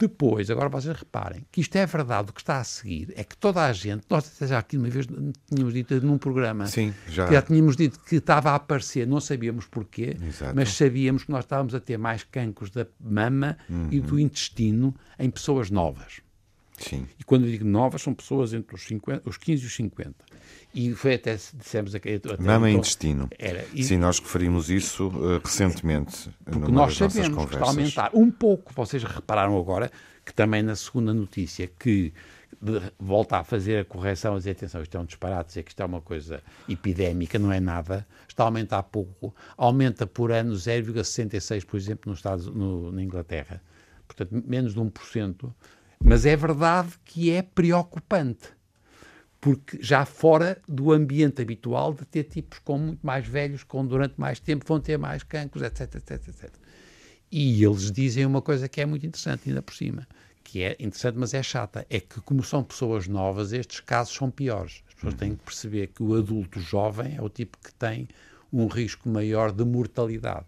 Depois, 0.03 0.51
agora 0.51 0.69
vocês 0.69 0.97
reparem 0.97 1.47
que 1.53 1.61
isto 1.61 1.77
é 1.77 1.87
verdade, 1.87 2.31
o 2.31 2.33
que 2.33 2.41
está 2.41 2.59
a 2.59 2.65
seguir 2.65 3.13
é 3.15 3.23
que 3.23 3.37
toda 3.37 3.65
a 3.65 3.73
gente, 3.73 4.05
nós 4.11 4.37
já 4.41 4.59
aqui 4.59 4.77
uma 4.77 4.89
vez 4.89 5.07
tínhamos 5.47 5.73
dito 5.73 6.05
num 6.05 6.19
programa, 6.19 6.67
Sim, 6.67 6.93
já. 7.09 7.31
já 7.31 7.41
tínhamos 7.41 7.77
dito 7.77 8.01
que 8.01 8.17
estava 8.17 8.51
a 8.51 8.57
aparecer, 8.57 9.07
não 9.07 9.21
sabíamos 9.21 9.65
porquê, 9.67 10.17
Exato. 10.21 10.57
mas 10.57 10.71
sabíamos 10.71 11.23
que 11.23 11.31
nós 11.31 11.45
estávamos 11.45 11.73
a 11.73 11.79
ter 11.79 11.99
mais 11.99 12.25
cancros 12.25 12.71
da 12.71 12.85
mama 12.99 13.57
uhum. 13.71 13.87
e 13.93 14.01
do 14.01 14.19
intestino 14.19 14.93
em 15.21 15.31
pessoas 15.31 15.71
novas. 15.71 16.21
Sim. 16.79 17.07
E 17.17 17.23
quando 17.23 17.45
eu 17.45 17.51
digo 17.53 17.65
novas, 17.65 18.03
são 18.03 18.13
pessoas 18.13 18.53
entre 18.53 18.75
os, 18.75 18.83
50, 18.83 19.23
os 19.25 19.37
15 19.37 19.63
e 19.63 19.67
os 19.67 19.75
50. 19.77 20.15
E 20.75 20.95
foi 20.95 21.15
até, 21.15 21.37
dissemos... 21.55 21.95
Até, 21.95 22.21
Mama 22.39 22.71
e 22.71 22.75
intestino. 22.75 23.29
Era, 23.39 23.65
e, 23.75 23.85
Sim, 23.85 23.99
nós 23.99 24.19
referimos 24.19 24.71
isso 24.71 25.09
uh, 25.09 25.41
recentemente. 25.45 26.31
Porque 26.45 26.73
nós 26.73 26.97
sabemos 26.97 27.47
que 27.47 27.55
está 27.55 27.67
a 27.67 27.69
aumentar 27.69 28.11
um 28.15 28.31
pouco. 28.31 28.73
Vocês 28.75 29.05
repararam 29.05 29.59
agora 29.59 29.91
que 30.25 30.33
também 30.33 30.63
na 30.63 30.77
segunda 30.77 31.13
notícia 31.13 31.67
que 31.67 32.13
volta 32.99 33.39
a 33.39 33.45
fazer 33.45 33.81
a 33.81 33.85
correção, 33.85 34.35
a 34.35 34.39
dizer, 34.39 34.53
atenção, 34.53 34.83
isto 34.83 34.97
é 34.97 35.01
um 35.01 35.05
disparate, 35.05 35.49
dizer 35.49 35.63
que 35.65 35.71
isto 35.71 35.83
é 35.83 35.85
uma 35.85 36.01
coisa 36.01 36.43
epidémica, 36.69 37.39
não 37.39 37.53
é 37.53 37.59
nada, 37.59 38.07
está 38.29 38.45
a 38.45 38.47
aumentar 38.47 38.83
pouco, 38.85 39.35
aumenta 39.57 40.07
por 40.07 40.31
ano 40.31 40.55
0,66, 40.55 41.65
por 41.65 41.77
exemplo, 41.77 42.11
nos 42.11 42.19
Estados, 42.19 42.47
no, 42.47 42.93
na 42.93 43.03
Inglaterra, 43.03 43.61
portanto, 44.07 44.43
menos 44.47 44.75
de 44.75 44.81
1%, 44.81 45.53
mas 46.05 46.25
é 46.25 46.37
verdade 46.37 46.93
que 47.05 47.31
é 47.31 47.43
preocupante, 47.43 48.49
porque 49.43 49.77
já 49.83 50.05
fora 50.05 50.63
do 50.69 50.93
ambiente 50.93 51.43
habitual 51.43 51.93
de 51.93 52.05
ter 52.05 52.23
tipos 52.23 52.61
com 52.61 52.79
muito 52.79 53.05
mais 53.05 53.27
velhos, 53.27 53.65
com 53.65 53.85
durante 53.85 54.15
mais 54.17 54.39
tempo 54.39 54.65
vão 54.65 54.79
ter 54.79 54.97
mais 54.97 55.25
cancros, 55.25 55.65
etc, 55.65 55.97
etc, 55.97 56.29
etc. 56.29 56.51
E 57.29 57.65
eles 57.65 57.91
dizem 57.91 58.25
uma 58.25 58.41
coisa 58.41 58.69
que 58.69 58.81
é 58.81 58.87
muito 58.87 59.05
interessante, 59.05 59.49
ainda 59.49 59.61
por 59.61 59.75
cima, 59.75 60.07
que 60.45 60.63
é 60.63 60.77
interessante, 60.79 61.19
mas 61.19 61.35
é 61.35 61.43
chata, 61.43 61.85
é 61.91 61.99
que 61.99 62.21
como 62.21 62.45
são 62.45 62.63
pessoas 62.63 63.09
novas, 63.09 63.53
estes 63.53 63.81
casos 63.81 64.15
são 64.15 64.31
piores. 64.31 64.85
As 64.87 64.95
pessoas 64.95 65.15
têm 65.15 65.35
que 65.35 65.43
perceber 65.43 65.89
que 65.89 66.05
o 66.05 66.15
adulto 66.15 66.61
jovem 66.61 67.17
é 67.17 67.21
o 67.21 67.29
tipo 67.29 67.59
que 67.59 67.75
tem 67.75 68.07
um 68.53 68.69
risco 68.69 69.09
maior 69.09 69.51
de 69.51 69.65
mortalidade. 69.65 70.47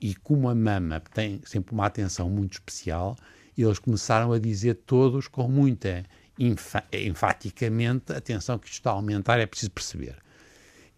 E 0.00 0.16
como 0.16 0.48
a 0.48 0.54
mama 0.54 1.00
tem 1.14 1.40
sempre 1.44 1.72
uma 1.72 1.86
atenção 1.86 2.28
muito 2.28 2.54
especial, 2.54 3.16
eles 3.56 3.78
começaram 3.78 4.32
a 4.32 4.38
dizer 4.40 4.74
todos 4.84 5.28
com 5.28 5.46
muita 5.46 6.04
enfaticamente, 6.40 8.12
atenção 8.12 8.58
que 8.58 8.66
isto 8.66 8.76
está 8.76 8.90
a 8.90 8.94
aumentar, 8.94 9.38
é 9.38 9.46
preciso 9.46 9.70
perceber. 9.70 10.16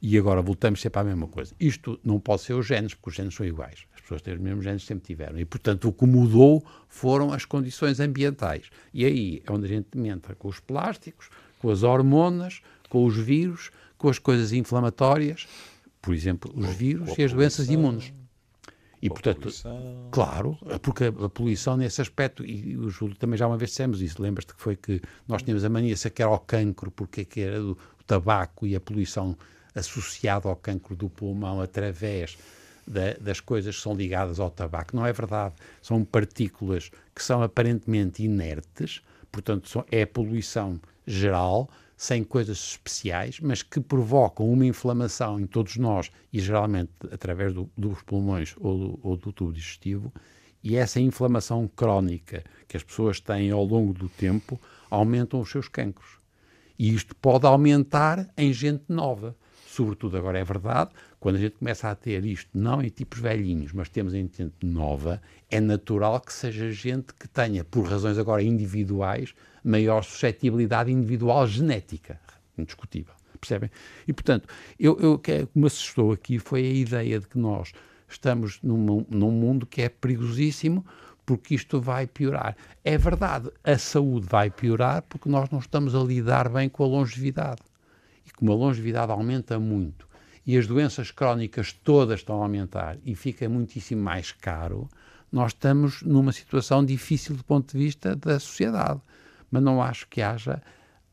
E 0.00 0.18
agora 0.18 0.42
voltamos 0.42 0.80
sempre 0.80 1.00
à 1.00 1.04
mesma 1.04 1.28
coisa. 1.28 1.54
Isto 1.58 1.98
não 2.04 2.18
pode 2.18 2.42
ser 2.42 2.54
os 2.54 2.66
genes, 2.66 2.94
porque 2.94 3.10
os 3.10 3.16
genes 3.16 3.34
são 3.34 3.46
iguais 3.46 3.86
pessoas 4.12 4.22
têm 4.22 4.34
os 4.34 4.40
mesmos 4.40 4.64
genes 4.64 4.84
sempre 4.84 5.06
tiveram. 5.06 5.38
E, 5.38 5.44
portanto, 5.44 5.88
o 5.88 5.92
que 5.92 6.04
mudou 6.04 6.64
foram 6.88 7.32
as 7.32 7.44
condições 7.44 8.00
ambientais. 8.00 8.70
E 8.92 9.04
aí 9.04 9.42
é 9.46 9.52
onde 9.52 9.64
a 9.64 9.68
gente 9.68 9.98
entra 9.98 10.34
com 10.34 10.48
os 10.48 10.60
plásticos, 10.60 11.30
com 11.58 11.70
as 11.70 11.82
hormonas, 11.82 12.60
com 12.88 13.04
os 13.04 13.16
vírus, 13.16 13.70
com 13.96 14.08
as 14.08 14.18
coisas 14.18 14.52
inflamatórias, 14.52 15.46
por 16.00 16.14
exemplo, 16.14 16.52
os 16.54 16.74
vírus 16.74 17.16
e 17.16 17.22
as 17.22 17.32
doenças 17.32 17.68
imunes. 17.68 18.12
E, 19.02 19.10
portanto, 19.10 19.40
poluição. 19.40 20.08
claro, 20.12 20.58
porque 20.80 21.06
a, 21.06 21.28
poluição 21.28 21.76
nesse 21.76 22.00
aspecto, 22.00 22.44
e 22.44 22.76
o 22.76 22.88
Júlio 22.88 23.16
também 23.16 23.36
já 23.36 23.48
uma 23.48 23.58
vez 23.58 23.70
dissemos 23.70 24.00
isso, 24.00 24.22
lembras-te 24.22 24.54
que 24.54 24.62
foi 24.62 24.76
que 24.76 25.02
nós 25.26 25.42
tínhamos 25.42 25.64
a 25.64 25.68
mania 25.68 25.96
se 25.96 26.08
que 26.08 26.22
era 26.22 26.30
o 26.30 26.38
cancro, 26.38 26.88
porque 26.92 27.24
que 27.24 27.40
era 27.40 27.58
do, 27.58 27.72
o 27.72 28.04
tabaco 28.06 28.64
e 28.64 28.76
a 28.76 28.80
poluição 28.80 29.36
associada 29.74 30.48
ao 30.48 30.54
cancro 30.54 30.94
do 30.94 31.10
pulmão 31.10 31.60
através 31.60 32.38
da, 32.86 33.14
das 33.14 33.40
coisas 33.40 33.74
que 33.74 33.82
são 33.82 33.94
ligadas 33.94 34.38
ao 34.38 34.50
tabaco. 34.50 34.94
Não 34.94 35.04
é 35.04 35.12
verdade. 35.12 35.54
São 35.80 36.04
partículas 36.04 36.90
que 37.12 37.24
são 37.24 37.42
aparentemente 37.42 38.22
inertes, 38.22 39.02
portanto, 39.32 39.68
são, 39.68 39.84
é 39.90 40.06
poluição 40.06 40.80
geral, 41.04 41.68
sem 41.96 42.24
coisas 42.24 42.58
especiais, 42.58 43.38
mas 43.40 43.62
que 43.62 43.80
provocam 43.80 44.50
uma 44.50 44.66
inflamação 44.66 45.38
em 45.38 45.46
todos 45.46 45.76
nós, 45.76 46.10
e 46.32 46.40
geralmente 46.40 46.90
através 47.10 47.54
do, 47.54 47.70
dos 47.76 48.02
pulmões 48.02 48.54
ou 48.58 48.78
do, 48.78 49.00
ou 49.02 49.16
do 49.16 49.32
tubo 49.32 49.52
digestivo, 49.52 50.12
e 50.62 50.76
essa 50.76 51.00
inflamação 51.00 51.68
crónica 51.74 52.44
que 52.68 52.76
as 52.76 52.82
pessoas 52.82 53.20
têm 53.20 53.50
ao 53.50 53.64
longo 53.64 53.92
do 53.92 54.08
tempo 54.08 54.60
aumentam 54.88 55.40
os 55.40 55.50
seus 55.50 55.68
cancros. 55.68 56.18
E 56.78 56.94
isto 56.94 57.14
pode 57.16 57.46
aumentar 57.46 58.32
em 58.36 58.52
gente 58.52 58.84
nova. 58.88 59.36
Sobretudo 59.72 60.18
agora 60.18 60.38
é 60.38 60.44
verdade, 60.44 60.90
quando 61.18 61.36
a 61.36 61.38
gente 61.38 61.56
começa 61.56 61.90
a 61.90 61.94
ter 61.94 62.26
isto, 62.26 62.50
não 62.52 62.82
em 62.82 62.90
tipos 62.90 63.20
velhinhos, 63.20 63.72
mas 63.72 63.88
temos 63.88 64.12
em 64.12 64.28
gente 64.28 64.52
nova, 64.62 65.18
é 65.50 65.60
natural 65.60 66.20
que 66.20 66.30
seja 66.30 66.70
gente 66.70 67.14
que 67.14 67.26
tenha, 67.26 67.64
por 67.64 67.86
razões 67.86 68.18
agora 68.18 68.42
individuais, 68.42 69.34
maior 69.64 70.04
suscetibilidade 70.04 70.92
individual 70.92 71.46
genética. 71.46 72.20
Indiscutível. 72.58 73.14
Percebem? 73.40 73.70
E, 74.06 74.12
portanto, 74.12 74.46
eu, 74.78 75.00
eu, 75.00 75.14
o 75.14 75.18
que 75.18 75.48
me 75.54 75.68
assustou 75.68 76.12
aqui 76.12 76.38
foi 76.38 76.60
a 76.60 76.74
ideia 76.74 77.18
de 77.18 77.26
que 77.26 77.38
nós 77.38 77.72
estamos 78.06 78.60
num, 78.62 79.06
num 79.08 79.30
mundo 79.30 79.64
que 79.64 79.80
é 79.80 79.88
perigosíssimo 79.88 80.84
porque 81.24 81.54
isto 81.54 81.80
vai 81.80 82.06
piorar. 82.06 82.54
É 82.84 82.98
verdade, 82.98 83.50
a 83.64 83.78
saúde 83.78 84.26
vai 84.28 84.50
piorar 84.50 85.00
porque 85.08 85.30
nós 85.30 85.48
não 85.48 85.60
estamos 85.60 85.94
a 85.94 86.00
lidar 86.00 86.50
bem 86.50 86.68
com 86.68 86.84
a 86.84 86.86
longevidade. 86.86 87.71
Como 88.36 88.52
a 88.52 88.54
longevidade 88.54 89.12
aumenta 89.12 89.58
muito 89.58 90.08
e 90.46 90.56
as 90.56 90.66
doenças 90.66 91.10
crónicas 91.10 91.72
todas 91.72 92.20
estão 92.20 92.40
a 92.40 92.44
aumentar 92.44 92.98
e 93.04 93.14
fica 93.14 93.48
muitíssimo 93.48 94.02
mais 94.02 94.32
caro, 94.32 94.88
nós 95.30 95.52
estamos 95.52 96.02
numa 96.02 96.32
situação 96.32 96.84
difícil 96.84 97.36
do 97.36 97.44
ponto 97.44 97.72
de 97.72 97.84
vista 97.84 98.14
da 98.16 98.38
sociedade. 98.38 99.00
Mas 99.50 99.62
não 99.62 99.82
acho 99.82 100.08
que 100.08 100.20
haja 100.20 100.62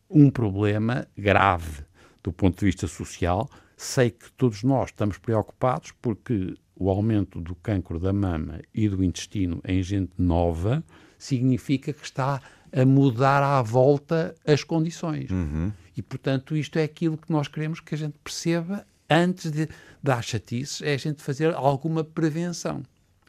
um 0.09 0.29
problema 0.29 1.07
grave 1.17 1.83
do 2.23 2.31
ponto 2.31 2.59
de 2.59 2.65
vista 2.65 2.88
social. 2.88 3.49
Sei 3.77 4.09
que 4.09 4.31
todos 4.33 4.63
nós 4.63 4.89
estamos 4.89 5.17
preocupados 5.17 5.93
porque 6.01 6.55
o 6.75 6.89
aumento 6.89 7.39
do 7.39 7.55
cancro 7.55 7.99
da 7.99 8.11
mama 8.11 8.61
e 8.73 8.89
do 8.89 9.03
intestino 9.03 9.61
em 9.65 9.83
gente 9.83 10.13
nova 10.17 10.83
significa 11.17 11.93
que 11.93 12.03
está 12.03 12.41
a 12.71 12.85
mudar 12.85 13.43
à 13.43 13.61
volta 13.61 14.35
as 14.45 14.63
condições. 14.63 15.29
Uhum. 15.29 15.71
E, 15.95 16.01
portanto, 16.01 16.55
isto 16.55 16.77
é 16.79 16.83
aquilo 16.83 17.17
que 17.17 17.31
nós 17.31 17.47
queremos 17.47 17.79
que 17.79 17.93
a 17.93 17.97
gente 17.97 18.15
perceba 18.23 18.85
antes 19.09 19.51
de 19.51 19.67
dar 20.01 20.23
chatices, 20.23 20.81
é 20.81 20.93
a 20.93 20.97
gente 20.97 21.21
fazer 21.21 21.53
alguma 21.55 22.03
prevenção. 22.03 22.83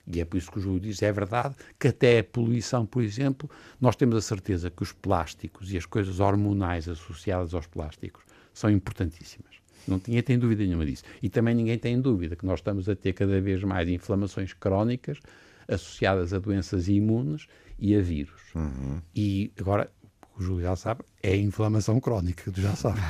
E 0.07 0.21
é 0.21 0.25
por 0.25 0.37
isso 0.37 0.51
que 0.51 0.59
o 0.59 0.61
Júlio 0.61 0.81
diz, 0.81 1.03
é 1.03 1.13
verdade, 1.13 1.55
que 1.79 1.89
até 1.89 2.19
a 2.19 2.25
poluição, 2.25 2.85
por 2.85 3.03
exemplo, 3.03 3.49
nós 3.81 3.97
temos 3.97 4.17
a 4.17 4.21
certeza 4.21 4.71
que 4.71 4.83
os 4.83 4.93
plásticos 4.93 5.73
e 5.73 5.77
as 5.77 5.87
coisas 5.87 6.21
hormonais 6.21 6.89
associadas 6.89 7.55
aos 7.55 7.67
plásticos 7.67 8.25
são 8.53 8.71
importantíssimas. 8.71 9.61
Não 9.87 9.99
tinha 9.99 10.23
tem 10.23 10.39
dúvida 10.39 10.63
nenhuma 10.63 10.85
disso. 10.85 11.05
E 11.23 11.29
também 11.29 11.55
ninguém 11.55 11.79
tem 11.79 12.01
dúvida 12.01 12.37
que 12.37 12.45
nós 12.45 12.59
estamos 12.59 12.89
a 12.89 12.95
ter 12.95 13.13
cada 13.13 13.41
vez 13.41 13.63
mais 13.65 13.89
inflamações 13.89 14.53
crónicas 14.53 15.19
associadas 15.71 16.33
a 16.35 16.39
doenças 16.39 16.89
imunes 16.89 17.47
e 17.79 17.97
a 17.97 18.01
vírus. 18.01 18.41
Uhum. 18.55 19.01
E 19.15 19.53
agora, 19.59 19.91
o 20.37 20.43
Júlio 20.43 20.63
já 20.63 20.77
sabe, 20.77 21.03
é 21.23 21.37
inflamação 21.37 22.01
crónica, 22.01 22.51
tu 22.51 22.61
já 22.61 22.75
sabes. 22.75 23.03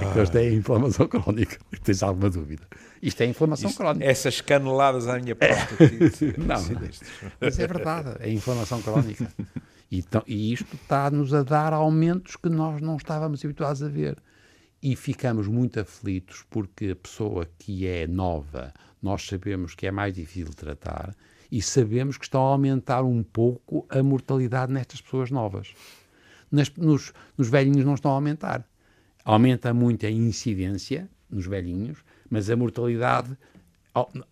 é 0.00 0.12
que 0.12 0.22
isto 0.22 0.36
é 0.36 0.52
inflamação 0.52 1.08
crónica, 1.08 1.58
tens 1.82 2.02
alguma 2.02 2.30
dúvida. 2.30 2.66
Isto 3.02 3.22
é 3.22 3.26
inflamação 3.26 3.70
Isto, 3.70 3.78
crónica. 3.78 4.04
Essas 4.04 4.40
caneladas 4.40 5.08
à 5.08 5.18
minha 5.18 5.34
porta. 5.34 5.76
não, 6.38 6.56
mas 7.40 7.58
é 7.58 7.66
verdade, 7.66 8.16
é 8.20 8.30
inflamação 8.30 8.82
crónica. 8.82 9.32
E, 9.90 9.98
então, 9.98 10.22
e 10.26 10.52
isto 10.52 10.76
está-nos 10.76 11.34
a 11.34 11.42
dar 11.42 11.72
aumentos 11.72 12.36
que 12.36 12.48
nós 12.48 12.80
não 12.80 12.96
estávamos 12.96 13.44
habituados 13.44 13.82
a 13.82 13.88
ver. 13.88 14.16
E 14.82 14.96
ficamos 14.96 15.46
muito 15.46 15.78
aflitos 15.78 16.44
porque 16.48 16.90
a 16.90 16.96
pessoa 16.96 17.46
que 17.58 17.86
é 17.86 18.06
nova, 18.06 18.72
nós 19.02 19.26
sabemos 19.26 19.74
que 19.74 19.86
é 19.86 19.90
mais 19.90 20.14
difícil 20.14 20.52
tratar 20.54 21.14
e 21.50 21.60
sabemos 21.60 22.16
que 22.16 22.24
estão 22.24 22.46
a 22.46 22.50
aumentar 22.50 23.02
um 23.02 23.22
pouco 23.22 23.86
a 23.88 24.02
mortalidade 24.02 24.72
nestas 24.72 25.00
pessoas 25.00 25.30
novas. 25.30 25.74
Nas, 26.50 26.70
nos, 26.76 27.12
nos 27.36 27.48
velhinhos 27.48 27.84
não 27.84 27.94
estão 27.94 28.10
a 28.10 28.14
aumentar. 28.14 28.64
Aumenta 29.24 29.74
muito 29.74 30.06
a 30.06 30.10
incidência 30.10 31.08
nos 31.28 31.46
velhinhos, 31.46 31.98
mas 32.28 32.48
a 32.50 32.56
mortalidade 32.56 33.36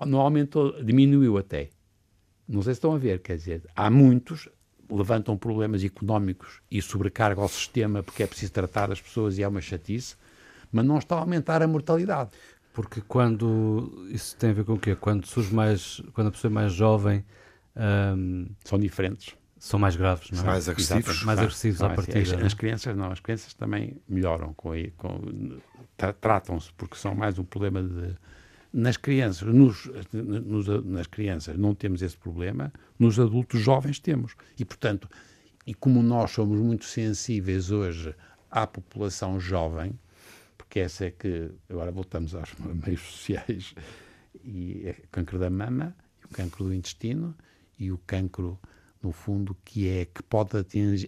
não 0.06 0.20
aumentou, 0.20 0.82
diminuiu 0.82 1.38
até. 1.38 1.70
Não 2.48 2.62
sei 2.62 2.74
se 2.74 2.78
estão 2.78 2.94
a 2.94 2.98
ver, 2.98 3.20
quer 3.20 3.36
dizer, 3.36 3.62
há 3.74 3.90
muitos 3.90 4.48
levantam 4.90 5.36
problemas 5.36 5.84
económicos 5.84 6.62
e 6.70 6.80
sobrecarga 6.80 7.42
ao 7.42 7.48
sistema 7.48 8.02
porque 8.02 8.22
é 8.22 8.26
preciso 8.26 8.52
tratar 8.52 8.90
as 8.90 9.00
pessoas 9.00 9.36
e 9.36 9.42
é 9.42 9.48
uma 9.48 9.60
chatice, 9.60 10.16
mas 10.72 10.84
não 10.84 10.98
está 10.98 11.16
a 11.16 11.20
aumentar 11.20 11.62
a 11.62 11.68
mortalidade. 11.68 12.30
Porque 12.78 13.00
quando. 13.00 14.06
Isso 14.08 14.36
tem 14.36 14.50
a 14.50 14.52
ver 14.52 14.64
com 14.64 14.74
o 14.74 14.78
quê? 14.78 14.94
Quando 14.94 15.26
surge 15.26 15.52
mais. 15.52 16.00
Quando 16.12 16.28
a 16.28 16.30
pessoa 16.30 16.48
é 16.48 16.54
mais 16.54 16.72
jovem. 16.72 17.24
Um, 17.76 18.46
são 18.64 18.78
diferentes. 18.78 19.34
São 19.58 19.80
mais 19.80 19.96
graves, 19.96 20.30
não 20.30 20.42
é? 20.42 20.46
Mais 20.46 20.68
agressivos. 20.68 21.24
Mais 21.24 21.40
agressivos 21.40 21.82
à 21.82 21.88
partida. 21.88 22.36
As, 22.36 22.44
as, 22.44 22.54
crianças 22.54 22.96
não, 22.96 23.10
as 23.10 23.18
crianças 23.18 23.52
também 23.54 24.00
melhoram 24.08 24.54
com, 24.54 24.70
com 24.96 25.58
tratam-se 26.20 26.72
porque 26.74 26.94
são 26.94 27.16
mais 27.16 27.36
um 27.36 27.44
problema 27.44 27.82
de 27.82 28.14
nas 28.72 28.96
crianças, 28.96 29.48
nos, 29.52 29.90
nos, 30.12 30.66
nas 30.84 31.06
crianças 31.08 31.56
não 31.56 31.74
temos 31.74 32.02
esse 32.02 32.16
problema, 32.16 32.72
nos 32.96 33.18
adultos 33.18 33.60
jovens 33.60 33.98
temos. 33.98 34.36
E 34.56 34.64
portanto, 34.64 35.08
e 35.66 35.74
como 35.74 36.00
nós 36.00 36.30
somos 36.30 36.60
muito 36.60 36.84
sensíveis 36.84 37.72
hoje 37.72 38.14
à 38.48 38.68
população 38.68 39.40
jovem, 39.40 39.98
porque 40.68 40.80
essa 40.80 41.06
é 41.06 41.10
que, 41.10 41.50
agora 41.68 41.90
voltamos 41.90 42.34
aos 42.34 42.50
meios 42.86 43.00
sociais, 43.00 43.74
e 44.44 44.82
é 44.84 44.90
o 45.02 45.08
cancro 45.08 45.38
da 45.38 45.48
mama, 45.48 45.96
o 46.26 46.28
cancro 46.28 46.64
do 46.64 46.74
intestino 46.74 47.34
e 47.78 47.90
o 47.90 47.96
cancro 48.06 48.58
no 49.02 49.10
fundo, 49.10 49.56
que 49.64 49.88
é 49.88 50.04
que 50.04 50.22
pode 50.22 50.58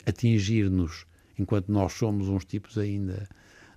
atingir-nos 0.07 1.05
enquanto 1.39 1.71
nós 1.71 1.93
somos 1.93 2.29
uns 2.29 2.45
tipos 2.45 2.79
ainda. 2.79 3.29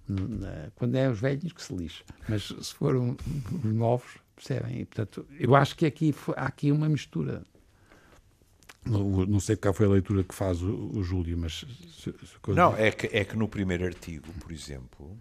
Na, 0.07 0.69
quando 0.75 0.95
é 0.95 1.09
os 1.09 1.19
velhos 1.19 1.51
que 1.51 1.61
se 1.61 1.73
lixa, 1.73 2.03
mas 2.27 2.43
se 2.43 2.73
foram 2.73 3.17
os 3.51 3.73
novos, 3.73 4.17
percebem? 4.35 4.81
E, 4.81 4.85
portanto, 4.85 5.25
eu 5.39 5.55
acho 5.55 5.75
que 5.75 5.85
aqui, 5.85 6.13
há 6.35 6.45
aqui 6.45 6.71
uma 6.71 6.87
mistura. 6.87 7.43
Não, 8.85 9.25
não 9.25 9.39
sei 9.39 9.55
qual 9.55 9.73
foi 9.73 9.85
a 9.85 9.89
leitura 9.89 10.23
que 10.23 10.35
faz 10.35 10.61
o, 10.61 10.91
o 10.93 11.03
Júlio, 11.03 11.37
mas. 11.37 11.65
Se, 11.93 12.11
se 12.11 12.51
não, 12.53 12.75
é 12.75 12.91
que, 12.91 13.07
é 13.15 13.23
que 13.23 13.37
no 13.37 13.47
primeiro 13.47 13.85
artigo, 13.85 14.27
por 14.41 14.51
exemplo, 14.51 15.17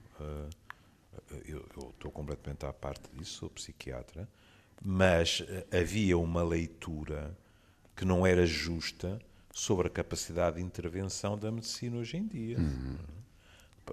eu, 1.47 1.67
eu 1.77 1.91
estou 1.91 2.11
completamente 2.11 2.65
à 2.67 2.73
parte 2.73 3.03
disso, 3.15 3.39
sou 3.41 3.51
psiquiatra, 3.51 4.29
mas 4.85 5.41
uh, 5.41 5.77
havia 5.77 6.19
uma 6.19 6.43
leitura 6.43 7.37
que 7.95 8.05
não 8.05 8.27
era 8.27 8.47
justa 8.47 9.19
sobre 9.53 9.87
a 9.87 9.91
capacidade 9.91 10.57
de 10.57 10.63
intervenção 10.63 11.37
da 11.37 11.51
medicina 11.51 11.99
hoje 11.99 12.17
em 12.17 12.27
dia. 12.27 12.59
Uhum. 12.59 12.97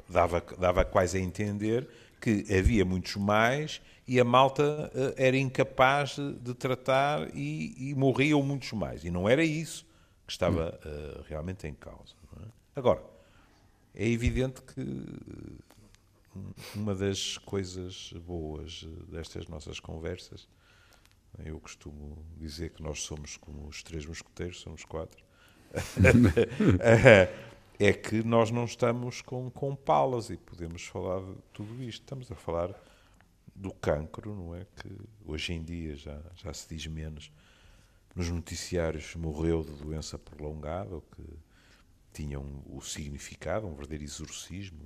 Dava, 0.08 0.44
dava 0.58 0.86
quase 0.86 1.18
a 1.18 1.22
entender 1.22 1.88
que 2.22 2.46
havia 2.56 2.86
muitos 2.86 3.16
mais 3.16 3.82
e 4.08 4.20
a 4.20 4.24
malta 4.24 4.92
uh, 4.94 5.14
era 5.18 5.38
incapaz 5.38 6.18
de 6.42 6.54
tratar 6.54 7.30
e, 7.36 7.90
e, 7.90 7.96
morriam 7.96 8.42
muitos 8.42 8.72
mais. 8.74 9.04
E 9.04 9.12
não 9.12 9.28
era 9.28 9.44
isso 9.44 9.86
que 10.26 10.32
estava 10.32 10.80
uh, 10.86 11.24
realmente 11.28 11.68
em 11.68 11.74
causa. 11.74 12.16
É? 12.38 12.46
Agora, 12.76 13.04
é 13.94 14.08
evidente 14.08 14.62
que 14.62 14.82
uma 16.76 16.96
das 16.96 17.38
coisas 17.38 18.14
boas 18.26 18.84
destas 19.12 19.48
nossas 19.48 19.80
conversas, 19.80 20.48
eu 21.46 21.60
costumo 21.60 22.26
dizer 22.38 22.72
que 22.72 22.82
nós 22.82 23.02
somos 23.02 23.38
como 23.38 23.68
os 23.68 23.84
três 23.84 24.06
mosqueteiros, 24.06 24.60
somos 24.60 24.84
quatro, 24.84 25.24
é 27.80 27.94
que 27.94 28.24
nós 28.24 28.52
não 28.52 28.66
estamos 28.66 29.22
com, 29.22 29.50
com 29.50 29.76
palas 29.76 30.30
e 30.30 30.38
podemos 30.38 30.86
falar 30.86 31.22
de 31.22 31.38
tudo 31.54 31.82
isto. 31.84 32.02
Estamos 32.02 32.32
a 32.32 32.36
falar 32.36 32.74
do 33.56 33.72
cancro, 33.72 34.36
não 34.36 34.56
é? 34.56 34.66
Que 34.76 34.90
hoje 35.26 35.54
em 35.54 35.64
dia 35.64 35.96
já, 35.96 36.20
já 36.36 36.54
se 36.54 36.68
diz 36.68 36.86
menos. 36.88 37.32
Nos 38.16 38.30
noticiários 38.30 39.16
morreu 39.16 39.64
de 39.64 39.72
doença 39.72 40.18
prolongada, 40.18 40.98
o 40.98 41.02
que 41.02 41.24
tinha 42.12 42.40
um, 42.40 42.62
o 42.66 42.82
significado, 42.82 43.68
um 43.68 43.74
verdadeiro 43.74 44.04
exorcismo. 44.04 44.80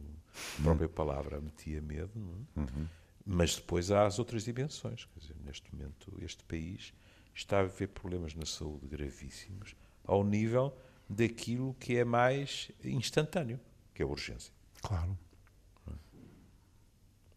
A 0.60 0.64
própria 0.64 0.90
palavra 0.90 1.40
metia 1.40 1.82
medo, 1.82 2.12
é? 2.56 2.60
uhum. 2.60 2.88
Mas 3.26 3.56
depois 3.56 3.92
há 3.92 4.06
as 4.06 4.20
outras 4.20 4.44
dimensões. 4.44 5.06
Quer 5.06 5.20
dizer, 5.20 5.36
neste 5.46 5.74
momento, 5.74 6.14
este 6.22 6.44
país 6.44 6.94
está 7.34 7.60
a 7.60 7.64
viver 7.64 7.88
problemas 7.88 8.36
na 8.36 8.46
saúde 8.46 8.88
gravíssimos 8.88 9.76
ao 10.04 10.24
nível 10.24 10.76
daquilo 11.08 11.74
que 11.80 11.98
é 11.98 12.04
mais 12.04 12.72
instantâneo, 12.84 13.60
que 13.94 14.02
é 14.02 14.06
a 14.06 14.08
urgência. 14.08 14.54
Claro. 14.82 15.18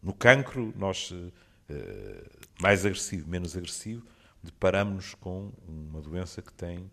No 0.01 0.13
cancro, 0.13 0.73
nós, 0.77 1.13
eh, 1.69 2.29
mais 2.61 2.85
agressivo, 2.85 3.27
menos 3.29 3.57
agressivo, 3.57 4.05
deparamos-nos 4.43 5.15
com 5.15 5.51
uma 5.67 6.01
doença 6.01 6.41
que 6.41 6.53
tem 6.53 6.89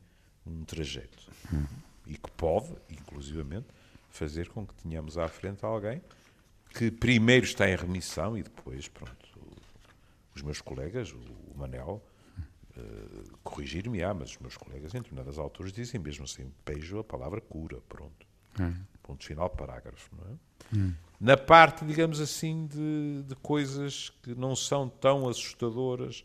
um 0.47 0.65
trajeto 0.65 1.31
uhum. 1.53 1.67
e 2.07 2.17
que 2.17 2.31
pode, 2.33 2.75
inclusivamente, 2.91 3.67
fazer 4.15 4.49
com 4.49 4.65
que 4.65 4.75
tenhamos 4.75 5.19
à 5.19 5.27
frente 5.27 5.65
alguém 5.65 6.01
que 6.73 6.89
primeiro 6.91 7.45
está 7.45 7.69
em 7.69 7.75
remissão 7.75 8.39
e 8.39 8.43
depois, 8.43 8.87
pronto, 8.89 9.29
os 10.35 10.43
meus 10.43 10.61
colegas, 10.61 11.13
o 11.13 11.57
Manel, 11.57 12.01
uh, 12.77 13.39
corrigir-me-á, 13.43 14.15
mas 14.15 14.31
os 14.31 14.39
meus 14.39 14.57
colegas 14.57 14.95
em 14.95 14.99
determinadas 14.99 15.39
alturas 15.39 15.73
dizem 15.73 16.01
mesmo 16.01 16.25
assim, 16.25 16.51
pejo 16.65 16.99
a 17.01 17.05
palavra 17.05 17.41
cura, 17.41 17.81
pronto. 17.89 18.27
Hum. 18.61 18.75
Ponto 19.03 19.25
final, 19.25 19.51
parágrafo, 19.51 20.11
não 20.17 20.33
é? 20.33 20.77
Hum. 20.77 20.95
Na 21.21 21.37
parte, 21.37 21.85
digamos 21.85 22.21
assim, 22.21 22.67
de, 22.67 23.25
de, 23.27 23.35
coisas 23.37 24.11
que 24.23 24.35
não 24.35 24.55
são 24.55 24.89
tão 24.89 25.29
assustadoras, 25.29 26.25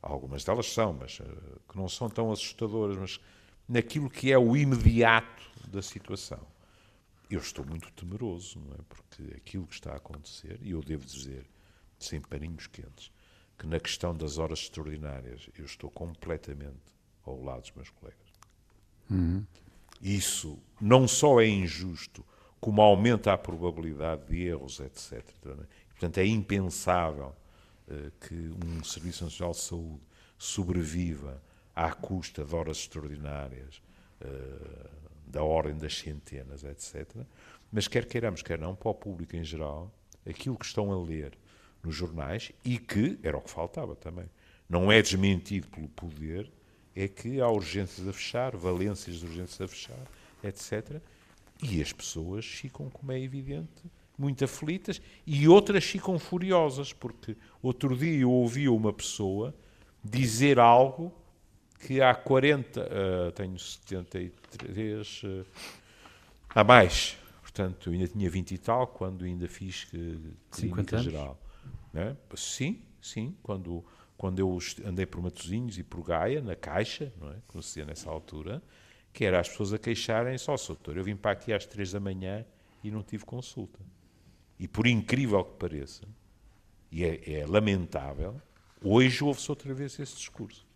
algumas 0.00 0.44
delas 0.44 0.72
são, 0.72 0.92
mas 0.92 1.18
uh, 1.18 1.60
que 1.68 1.76
não 1.76 1.88
são 1.88 2.08
tão 2.08 2.30
assustadoras, 2.30 2.96
mas 2.96 3.20
naquilo 3.68 4.08
que 4.08 4.32
é 4.32 4.38
o 4.38 4.56
imediato 4.56 5.42
da 5.68 5.82
situação. 5.82 6.53
Eu 7.30 7.40
estou 7.40 7.64
muito 7.64 7.90
temeroso, 7.92 8.58
não 8.60 8.74
é? 8.74 8.78
Porque 8.88 9.34
aquilo 9.36 9.66
que 9.66 9.74
está 9.74 9.92
a 9.92 9.96
acontecer, 9.96 10.58
e 10.62 10.72
eu 10.72 10.82
devo 10.82 11.04
dizer, 11.04 11.46
sem 11.98 12.20
paninhos 12.20 12.66
quentes, 12.66 13.10
que 13.58 13.66
na 13.66 13.80
questão 13.80 14.14
das 14.14 14.38
horas 14.38 14.60
extraordinárias 14.60 15.48
eu 15.56 15.64
estou 15.64 15.90
completamente 15.90 16.94
ao 17.24 17.42
lado 17.42 17.62
dos 17.62 17.72
meus 17.72 17.90
colegas. 17.90 18.28
Uhum. 19.10 19.44
Isso 20.00 20.58
não 20.80 21.06
só 21.08 21.40
é 21.40 21.46
injusto, 21.46 22.24
como 22.60 22.82
aumenta 22.82 23.32
a 23.32 23.38
probabilidade 23.38 24.26
de 24.26 24.42
erros, 24.42 24.80
etc. 24.80 25.22
Portanto, 25.90 26.18
é 26.18 26.26
impensável 26.26 27.34
uh, 27.88 28.10
que 28.26 28.34
um 28.34 28.82
Serviço 28.82 29.24
Nacional 29.24 29.52
de 29.52 29.60
Saúde 29.60 30.02
sobreviva 30.38 31.42
à 31.74 31.92
custa 31.92 32.44
de 32.44 32.54
horas 32.54 32.78
extraordinárias, 32.78 33.82
da 35.26 35.42
ordem 35.42 35.76
das 35.76 35.98
centenas, 35.98 36.64
etc. 36.64 37.08
Mas 37.72 37.88
quer 37.88 38.06
queiramos, 38.06 38.42
quer 38.42 38.58
não, 38.58 38.74
para 38.74 38.90
o 38.90 38.94
público 38.94 39.36
em 39.36 39.44
geral, 39.44 39.92
aquilo 40.26 40.56
que 40.56 40.64
estão 40.64 40.92
a 40.92 41.02
ler 41.02 41.36
nos 41.82 41.94
jornais 41.94 42.52
e 42.64 42.78
que, 42.78 43.18
era 43.22 43.36
o 43.36 43.40
que 43.40 43.50
faltava 43.50 43.96
também, 43.96 44.26
não 44.68 44.90
é 44.90 45.02
desmentido 45.02 45.68
pelo 45.68 45.88
poder, 45.88 46.50
é 46.94 47.08
que 47.08 47.40
há 47.40 47.48
urgências 47.48 48.06
a 48.06 48.12
fechar, 48.12 48.56
valências 48.56 49.16
de 49.16 49.26
urgências 49.26 49.60
a 49.60 49.68
fechar, 49.68 50.06
etc. 50.42 51.00
E 51.62 51.82
as 51.82 51.92
pessoas 51.92 52.46
ficam, 52.46 52.88
como 52.88 53.12
é 53.12 53.20
evidente, 53.20 53.82
muito 54.16 54.44
aflitas 54.44 55.02
e 55.26 55.48
outras 55.48 55.84
ficam 55.84 56.18
furiosas, 56.18 56.92
porque 56.92 57.36
outro 57.60 57.96
dia 57.96 58.20
eu 58.20 58.30
ouvi 58.30 58.68
uma 58.68 58.92
pessoa 58.92 59.54
dizer 60.02 60.58
algo 60.58 61.12
que 61.78 62.00
há 62.00 62.14
40, 62.14 62.80
uh, 62.80 62.84
eh, 62.84 63.30
tenho 63.32 63.58
73, 63.58 65.22
uh, 65.24 65.46
há 66.54 66.64
mais, 66.64 67.18
portanto, 67.42 67.90
ainda 67.90 68.08
tinha 68.08 68.30
20 68.30 68.52
e 68.52 68.58
tal, 68.58 68.86
quando 68.86 69.24
ainda 69.24 69.46
fiz 69.48 69.86
uh, 69.92 70.20
clínica 70.50 70.98
geral. 70.98 71.38
Né? 71.92 72.16
Sim, 72.34 72.82
sim. 73.00 73.36
Quando, 73.42 73.84
quando 74.16 74.38
eu 74.38 74.58
andei 74.84 75.06
por 75.06 75.20
Matosinhos 75.20 75.78
e 75.78 75.82
por 75.82 76.02
Gaia, 76.02 76.40
na 76.40 76.56
Caixa, 76.56 77.12
não 77.20 77.30
é? 77.30 77.36
conhecia 77.46 77.84
nessa 77.84 78.10
altura, 78.10 78.62
que 79.12 79.24
era 79.24 79.38
as 79.38 79.48
pessoas 79.48 79.72
a 79.72 79.78
queixarem 79.78 80.36
só, 80.38 80.56
doutor, 80.56 80.96
eu 80.96 81.04
vim 81.04 81.14
para 81.14 81.30
aqui 81.30 81.52
às 81.52 81.64
três 81.66 81.92
da 81.92 82.00
manhã 82.00 82.44
e 82.82 82.90
não 82.90 83.02
tive 83.02 83.24
consulta. 83.24 83.78
E 84.58 84.66
por 84.66 84.86
incrível 84.86 85.44
que 85.44 85.56
pareça, 85.56 86.06
e 86.90 87.04
é, 87.04 87.40
é 87.40 87.46
lamentável, 87.46 88.40
hoje 88.82 89.22
ouve-se 89.22 89.50
outra 89.50 89.72
vez 89.74 89.98
esse 89.98 90.16
discurso. 90.16 90.66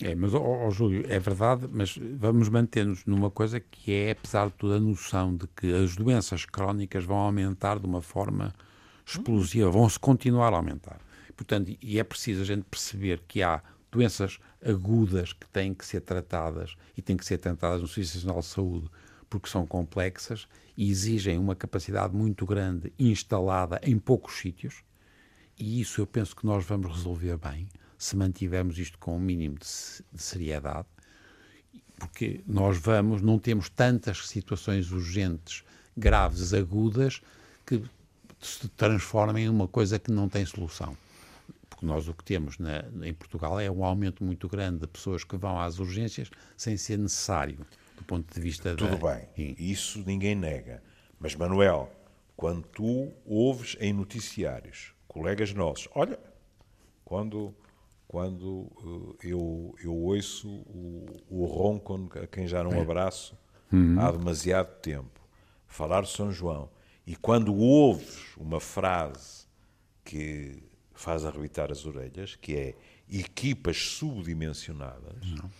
É, 0.00 0.14
mas, 0.14 0.34
ó, 0.34 0.70
Júlio, 0.70 1.04
é 1.08 1.18
verdade, 1.18 1.68
mas 1.70 1.96
vamos 1.96 2.48
manter-nos 2.48 3.04
numa 3.04 3.30
coisa 3.30 3.60
que 3.60 3.92
é, 3.92 4.12
apesar 4.12 4.46
de 4.46 4.54
tudo, 4.54 4.74
a 4.74 4.80
noção 4.80 5.36
de 5.36 5.46
que 5.48 5.72
as 5.72 5.94
doenças 5.94 6.44
crónicas 6.44 7.04
vão 7.04 7.18
aumentar 7.18 7.78
de 7.78 7.86
uma 7.86 8.00
forma 8.00 8.54
explosiva, 9.06 9.70
vão-se 9.70 9.98
continuar 9.98 10.52
a 10.52 10.56
aumentar. 10.56 11.00
Portanto, 11.36 11.76
e 11.80 11.98
é 11.98 12.04
preciso 12.04 12.42
a 12.42 12.44
gente 12.44 12.64
perceber 12.64 13.22
que 13.28 13.42
há 13.42 13.62
doenças 13.90 14.38
agudas 14.64 15.32
que 15.32 15.46
têm 15.48 15.74
que 15.74 15.84
ser 15.84 16.00
tratadas 16.00 16.74
e 16.96 17.02
têm 17.02 17.16
que 17.16 17.24
ser 17.24 17.38
tratadas 17.38 17.80
no 17.82 17.88
Serviço 17.88 18.16
Nacional 18.16 18.40
de 18.40 18.46
Saúde 18.46 18.90
porque 19.28 19.48
são 19.48 19.66
complexas 19.66 20.46
e 20.76 20.90
exigem 20.90 21.38
uma 21.38 21.54
capacidade 21.54 22.14
muito 22.14 22.44
grande 22.44 22.92
instalada 22.98 23.80
em 23.82 23.98
poucos 23.98 24.34
sítios. 24.34 24.82
E 25.58 25.80
isso 25.80 26.00
eu 26.00 26.06
penso 26.06 26.36
que 26.36 26.44
nós 26.44 26.64
vamos 26.64 26.94
resolver 26.94 27.38
bem 27.38 27.66
se 28.02 28.16
mantivermos 28.16 28.76
isto 28.78 28.98
com 28.98 29.16
um 29.16 29.20
mínimo 29.20 29.56
de, 29.60 30.04
de 30.12 30.20
seriedade, 30.20 30.88
porque 31.96 32.40
nós 32.44 32.76
vamos, 32.76 33.22
não 33.22 33.38
temos 33.38 33.68
tantas 33.68 34.26
situações 34.26 34.90
urgentes, 34.90 35.62
graves, 35.96 36.52
agudas, 36.52 37.22
que 37.64 37.80
se 38.40 38.66
transforma 38.70 39.40
em 39.40 39.48
uma 39.48 39.68
coisa 39.68 40.00
que 40.00 40.10
não 40.10 40.28
tem 40.28 40.44
solução. 40.44 40.96
Porque 41.70 41.86
nós 41.86 42.08
o 42.08 42.12
que 42.12 42.24
temos 42.24 42.58
na, 42.58 42.84
em 43.04 43.14
Portugal 43.14 43.60
é 43.60 43.70
um 43.70 43.84
aumento 43.84 44.24
muito 44.24 44.48
grande 44.48 44.80
de 44.80 44.88
pessoas 44.88 45.22
que 45.22 45.36
vão 45.36 45.60
às 45.60 45.78
urgências 45.78 46.28
sem 46.56 46.76
ser 46.76 46.98
necessário, 46.98 47.64
do 47.96 48.02
ponto 48.02 48.34
de 48.34 48.40
vista 48.40 48.74
Tudo 48.74 48.96
da... 48.96 49.14
bem, 49.14 49.54
isso 49.56 50.02
ninguém 50.04 50.34
nega. 50.34 50.82
Mas, 51.20 51.36
Manuel, 51.36 51.88
quando 52.36 52.66
tu 52.66 53.12
ouves 53.24 53.76
em 53.78 53.92
noticiários 53.92 54.92
colegas 55.06 55.54
nossos, 55.54 55.88
olha, 55.94 56.18
quando, 57.04 57.54
quando 58.12 58.44
uh, 58.44 59.16
eu, 59.22 59.74
eu 59.82 59.96
ouço 59.96 60.46
o, 60.46 61.06
o 61.30 61.46
Roncon, 61.46 62.10
a 62.22 62.26
quem 62.26 62.46
já 62.46 62.62
não 62.62 62.74
é. 62.74 62.80
abraço 62.82 63.34
uhum. 63.72 63.98
há 63.98 64.10
demasiado 64.10 64.68
tempo, 64.82 65.18
falar 65.66 66.02
de 66.02 66.10
São 66.10 66.30
João 66.30 66.68
e 67.06 67.16
quando 67.16 67.56
ouves 67.56 68.36
uma 68.36 68.60
frase 68.60 69.46
que 70.04 70.62
faz 70.92 71.24
arrebitar 71.24 71.72
as 71.72 71.86
orelhas, 71.86 72.36
que 72.36 72.54
é 72.54 72.74
equipas 73.10 73.78
subdimensionadas, 73.78 75.16
Não. 75.22 75.50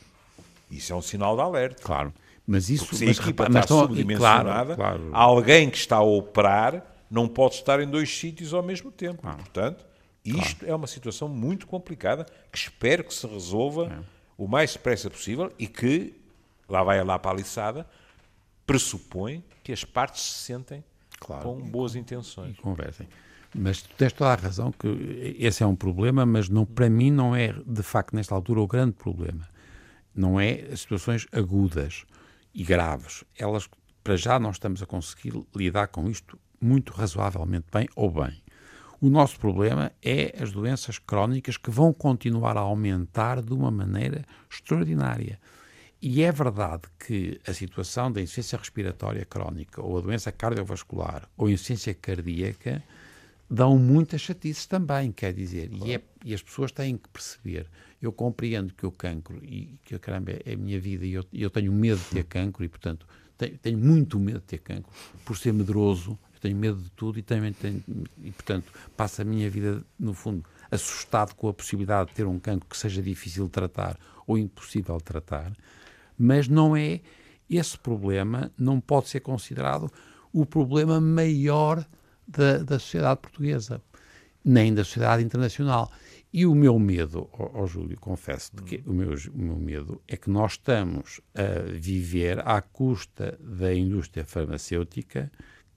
Isso 0.71 0.93
é 0.93 0.97
um 0.97 1.03
sinal 1.03 1.37
de 1.37 1.43
alerta. 1.43 1.83
Claro. 1.83 2.13
Mas 2.47 2.69
isso 2.69 2.85
Porque 2.85 2.97
se 2.97 3.05
a 3.05 3.09
mas, 3.09 3.19
equipa 3.19 3.45
mas 3.45 3.49
está 3.49 3.61
estão- 3.61 3.81
subdimensionada, 3.81 4.75
claro, 4.77 4.99
claro. 4.99 5.11
alguém 5.13 5.71
que 5.71 5.77
está 5.77 5.97
a 5.97 6.03
operar 6.03 6.85
não 7.11 7.27
pode 7.29 7.55
estar 7.55 7.81
em 7.81 7.89
dois 7.89 8.11
sítios 8.11 8.53
ao 8.53 8.63
mesmo 8.63 8.91
tempo. 8.91 9.23
Portanto, 9.23 9.87
isto 10.25 10.65
é 10.65 10.75
uma 10.75 10.87
situação 10.87 11.29
muito 11.29 11.67
complicada 11.67 12.25
que 12.51 12.59
espero 12.59 13.05
que 13.05 13.13
se 13.15 13.27
resolva 13.27 13.87
É. 13.93 14.05
o 14.39 14.47
mais 14.47 14.73
depressa 14.73 15.11
possível 15.11 15.53
e 15.59 15.67
que, 15.67 16.15
lá 16.69 16.83
vai 16.83 17.03
lá 17.05 17.19
para 17.19 17.33
a 17.33 17.35
liçada, 17.35 17.87
pressupõe 18.67 19.43
que 19.63 19.73
as 19.73 19.85
partes 19.85 20.23
se 20.23 20.39
sentem 20.45 20.85
Claro. 21.19 21.43
com 21.45 21.61
boas 21.61 21.95
intenções. 21.95 22.59
conversem. 22.59 23.09
Mas 23.55 23.83
tu 23.83 23.91
tens 23.97 24.13
toda 24.13 24.33
a 24.33 24.35
razão 24.35 24.73
que 24.73 25.37
esse 25.39 25.63
é 25.63 25.67
um 25.67 25.77
problema, 25.77 26.25
mas 26.25 26.49
não, 26.49 26.65
para 26.65 26.89
mim 26.89 27.11
não 27.11 27.37
é, 27.37 27.53
de 27.67 27.83
facto, 27.83 28.15
nesta 28.17 28.35
altura, 28.35 28.61
o 28.61 28.67
grande 28.67 28.93
problema. 28.93 29.47
Não 30.15 30.41
é 30.41 30.69
as 30.73 30.81
situações 30.81 31.27
agudas 31.31 32.05
e 32.55 32.65
graves. 32.65 33.25
Elas, 33.37 33.69
para 34.03 34.17
já, 34.17 34.39
nós 34.39 34.57
estamos 34.57 34.83
a 34.83 34.87
conseguir 34.87 35.35
lidar 35.55 35.89
com 35.89 36.09
isto 36.09 36.39
muito 36.61 36.93
razoavelmente 36.93 37.67
bem 37.73 37.89
ou 37.95 38.11
bem. 38.11 38.42
O 39.03 39.11
nosso 39.11 39.37
problema 39.37 39.91
é 40.01 40.33
as 40.41 40.53
doenças 40.53 40.97
crónicas 40.97 41.57
que 41.57 41.73
vão 41.73 41.93
continuar 41.93 42.57
a 42.57 42.61
aumentar 42.61 43.43
de 43.43 43.53
uma 43.53 43.69
maneira 43.69 44.25
extraordinária. 44.49 45.41
E 46.01 46.23
é 46.23 46.31
verdade 46.31 46.83
que 47.05 47.41
a 47.45 47.53
situação 47.53 48.13
da 48.13 48.21
insuficiência 48.21 48.57
respiratória 48.57 49.25
crónica, 49.25 49.83
ou 49.83 49.99
a 49.99 50.01
doença 50.01 50.31
cardiovascular, 50.31 51.29
ou 51.37 51.51
insuficiência 51.51 51.93
cardíaca, 51.95 52.81
dão 53.51 53.77
muitas 53.77 54.21
chatices 54.21 54.67
também, 54.67 55.11
quer 55.11 55.33
dizer, 55.35 55.69
e, 55.73 55.95
é- 55.97 56.03
e 56.25 56.33
as 56.33 56.41
pessoas 56.41 56.71
têm 56.71 56.97
que 56.97 57.09
perceber. 57.09 57.67
Eu 58.01 58.13
compreendo 58.13 58.73
que 58.73 58.87
o 58.87 58.93
cancro, 58.93 59.45
e 59.45 59.81
que 59.85 59.99
caramba, 59.99 60.31
é 60.47 60.53
a 60.53 60.57
minha 60.57 60.79
vida, 60.79 61.05
e 61.05 61.15
eu, 61.15 61.25
eu 61.33 61.51
tenho 61.51 61.73
medo 61.73 61.99
de 61.99 62.07
ter 62.07 62.25
cancro, 62.25 62.65
e 62.65 62.69
portanto 62.69 63.05
tenho, 63.37 63.59
tenho 63.59 63.79
muito 63.79 64.17
medo 64.21 64.39
de 64.39 64.47
ter 64.47 64.59
cancro, 64.59 64.93
por 65.25 65.37
ser 65.37 65.53
medroso, 65.53 66.17
tenho 66.43 66.57
medo 66.57 66.83
de 66.83 66.91
tudo, 66.91 67.19
e 67.19 67.23
também 67.23 67.53
tenho, 67.53 67.83
e 68.23 68.31
portanto 68.33 68.73
passo 68.97 69.23
a 69.23 69.25
minha 69.25 69.49
vida, 69.49 69.83
no 69.99 70.13
fundo, 70.13 70.45
assustado 70.71 71.35
com 71.35 71.49
a 71.49 71.55
possibilidade 71.55 72.11
de 72.11 72.17
ter 72.17 72.27
um 72.27 72.39
cancro 72.39 72.69
que 72.69 72.77
seja 72.77 73.01
difícil 73.01 73.45
de 73.45 73.51
tratar 73.51 73.99
ou 74.27 74.37
impossível 74.37 74.97
de 74.99 75.05
tratar, 75.05 75.53
mas 76.19 76.49
não 76.49 76.77
é 76.77 77.01
esse 77.49 77.79
problema 77.79 78.51
não 78.59 78.81
pode 78.81 79.09
ser 79.09 79.21
considerado 79.21 79.91
o 80.33 80.47
problema 80.47 81.01
maior 81.01 81.87
da, 82.27 82.59
da 82.59 82.79
sociedade 82.79 83.21
portuguesa, 83.21 83.83
nem 84.45 84.75
da 84.75 84.85
sociedade 84.85 85.23
internacional. 85.23 85.93
E 86.33 86.47
o 86.47 86.55
meu 86.55 86.79
medo, 86.79 87.29
ó 87.33 87.63
ó 87.63 87.67
Júlio, 87.67 87.99
confesso 88.01 88.53
que 88.65 88.83
o 88.87 88.93
meu, 88.93 89.13
o 89.35 89.39
meu 89.39 89.57
medo 89.57 90.01
é 90.09 90.17
que 90.17 90.31
nós 90.31 90.53
estamos 90.53 91.21
a 91.35 91.71
viver 91.79 92.41
à 92.49 92.63
custa 92.63 93.39
da 93.39 93.75
indústria 93.75 94.25
farmacêutica 94.25 95.31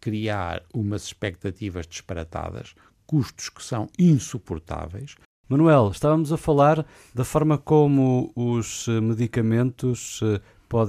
criar 0.06 0.62
umas 0.72 1.04
expectativas 1.06 1.88
disparatadas, 1.88 2.76
custos 3.08 3.50
que 3.50 3.64
são 3.64 3.88
insuportáveis, 3.98 5.16
Manuel, 5.50 5.90
estávamos 5.92 6.32
a 6.32 6.38
falar 6.38 6.86
da 7.14 7.24
forma 7.24 7.58
como 7.58 8.32
os 8.36 8.88
eh, 8.88 9.00
medicamentos 9.02 10.20
eh, 10.24 10.42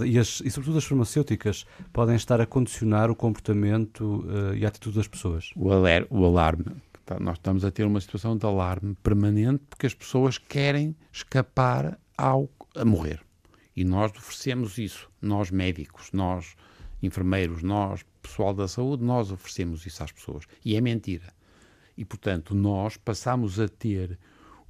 e, 0.07 0.18
as- 0.18 0.40
e 0.40 0.50
sobretudo 0.50 0.79
as 0.79 0.85
farmacêuticas 0.85 1.64
podem 1.92 2.16
estar 2.16 2.40
a 2.40 2.46
condicionar 2.46 3.11
o 3.11 3.14
comportamento 3.16 4.24
eh, 4.52 4.59
e 4.59 4.64
a 4.64 4.68
atitude 4.68 4.96
das 4.96 5.09
pessoas. 5.09 5.50
o, 5.57 5.70
aler, 5.72 6.07
o 6.11 6.24
alarme. 6.24 6.64
Tá, 7.05 7.18
Nós 7.20 7.37
estamos 7.38 7.64
a 7.66 7.70
ter 7.70 7.85
uma 7.85 8.00
situação 8.00 8.37
de 8.37 8.44
alarme 8.46 8.94
permanente 9.02 9.62
porque 9.68 9.87
as 9.87 9.94
pessoas 9.94 10.37
querem 10.38 10.94
escapar 11.12 11.98
ao, 12.16 12.48
a 12.74 12.85
morrer. 12.85 13.20
E 13.76 13.85
nós 13.85 14.11
oferecemos 14.16 14.76
isso. 14.79 15.09
Nós 15.20 15.50
médicos, 15.50 16.11
nós 16.12 16.55
enfermeiros, 17.02 17.62
nós 17.62 18.05
pessoal 18.26 18.54
da 18.54 18.68
saúde, 18.68 19.04
nós 19.04 19.30
oferecemos 19.30 19.84
isso 19.86 20.02
às 20.02 20.12
pessoas. 20.12 20.44
E 20.64 20.76
é 20.76 20.80
mentira. 20.80 21.32
E, 21.96 22.04
portanto, 22.04 22.54
nós 22.54 22.96
passamos 22.96 23.58
a 23.58 23.68
ter 23.68 24.18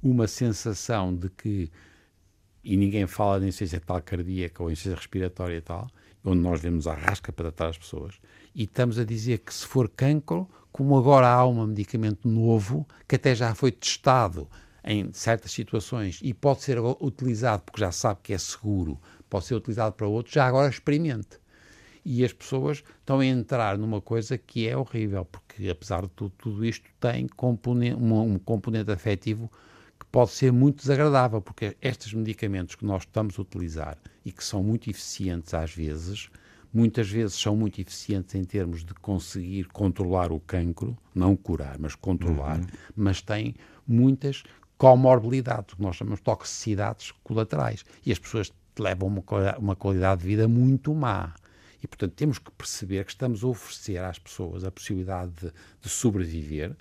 uma 0.01 0.27
sensação 0.27 1.15
de 1.15 1.29
que 1.29 1.71
e 2.67 2.75
ninguém 2.75 3.07
fala 3.07 3.39
de 3.39 3.47
insuficiência 3.47 3.79
tal 3.79 4.01
cardíaca 4.01 4.61
ou 4.61 4.69
insuficiência 4.69 4.97
respiratória 4.97 5.61
tal, 5.61 5.89
onde 6.21 6.41
nós 6.41 6.59
vemos 6.59 6.85
a 6.85 6.93
rasca 6.93 7.31
para 7.31 7.49
tratar 7.49 7.69
as 7.69 7.77
pessoas, 7.77 8.15
e 8.53 8.63
estamos 8.63 8.99
a 8.99 9.05
dizer 9.05 9.37
que 9.37 9.53
se 9.53 9.65
for 9.65 9.87
cancro, 9.87 10.45
como 10.69 10.97
agora 10.97 11.29
há 11.29 11.47
um 11.47 11.65
medicamento 11.65 12.27
novo 12.27 12.85
que 13.07 13.15
até 13.15 13.33
já 13.33 13.55
foi 13.55 13.71
testado 13.71 14.49
em 14.83 15.13
certas 15.13 15.51
situações 15.51 16.19
e 16.21 16.33
pode 16.33 16.61
ser 16.61 16.77
utilizado, 16.79 17.63
porque 17.63 17.79
já 17.79 17.91
sabe 17.91 18.19
que 18.21 18.33
é 18.33 18.37
seguro, 18.37 18.99
pode 19.29 19.45
ser 19.45 19.55
utilizado 19.55 19.95
para 19.95 20.05
outros, 20.05 20.35
já 20.35 20.45
agora 20.45 20.69
experimente. 20.69 21.39
E 22.09 22.23
as 22.23 22.31
pessoas 22.31 22.81
estão 22.99 23.19
a 23.19 23.25
entrar 23.25 23.77
numa 23.77 23.99
coisa 23.99 24.37
que 24.37 24.65
é 24.65 24.77
horrível, 24.77 25.25
porque 25.25 25.67
apesar 25.67 26.03
de 26.03 26.07
tudo, 26.11 26.31
tudo 26.37 26.63
isto 26.65 26.89
tem 27.01 27.27
componen- 27.27 27.95
um, 27.95 28.21
um 28.21 28.39
componente 28.39 28.89
afetivo 28.89 29.51
que 29.99 30.05
pode 30.05 30.31
ser 30.31 30.53
muito 30.53 30.77
desagradável, 30.77 31.41
porque 31.41 31.75
estes 31.81 32.13
medicamentos 32.13 32.75
que 32.75 32.85
nós 32.85 33.01
estamos 33.01 33.37
a 33.37 33.41
utilizar 33.41 33.97
e 34.23 34.31
que 34.31 34.41
são 34.41 34.63
muito 34.63 34.89
eficientes 34.89 35.53
às 35.53 35.73
vezes, 35.73 36.29
muitas 36.73 37.09
vezes 37.09 37.35
são 37.35 37.57
muito 37.57 37.81
eficientes 37.81 38.35
em 38.35 38.43
termos 38.45 38.85
de 38.85 38.93
conseguir 38.93 39.65
controlar 39.65 40.31
o 40.31 40.39
cancro, 40.39 40.97
não 41.13 41.35
curar, 41.35 41.77
mas 41.77 41.93
controlar, 41.93 42.61
mas 42.95 43.21
têm 43.21 43.53
muitas 43.85 44.43
comorbilidades, 44.77 45.73
o 45.73 45.75
que 45.75 45.81
nós 45.81 45.97
chamamos 45.97 46.19
de 46.19 46.23
toxicidades 46.23 47.11
colaterais. 47.21 47.83
E 48.05 48.13
as 48.13 48.19
pessoas 48.19 48.49
levam 48.79 49.09
uma, 49.09 49.57
uma 49.57 49.75
qualidade 49.75 50.21
de 50.21 50.27
vida 50.27 50.47
muito 50.47 50.95
má. 50.95 51.33
E, 51.87 51.89
portanto, 51.89 52.11
temos 52.15 52.37
que 52.37 52.51
perceber 52.51 53.05
que 53.05 53.11
estamos 53.11 53.45
a 53.45 53.47
oferecer 53.47 53.97
às 54.03 54.19
pessoas 54.19 54.65
a 54.65 54.69
possibilidade 54.71 55.31
de, 55.41 55.53
de 55.81 55.87
sobreviver 55.89 56.75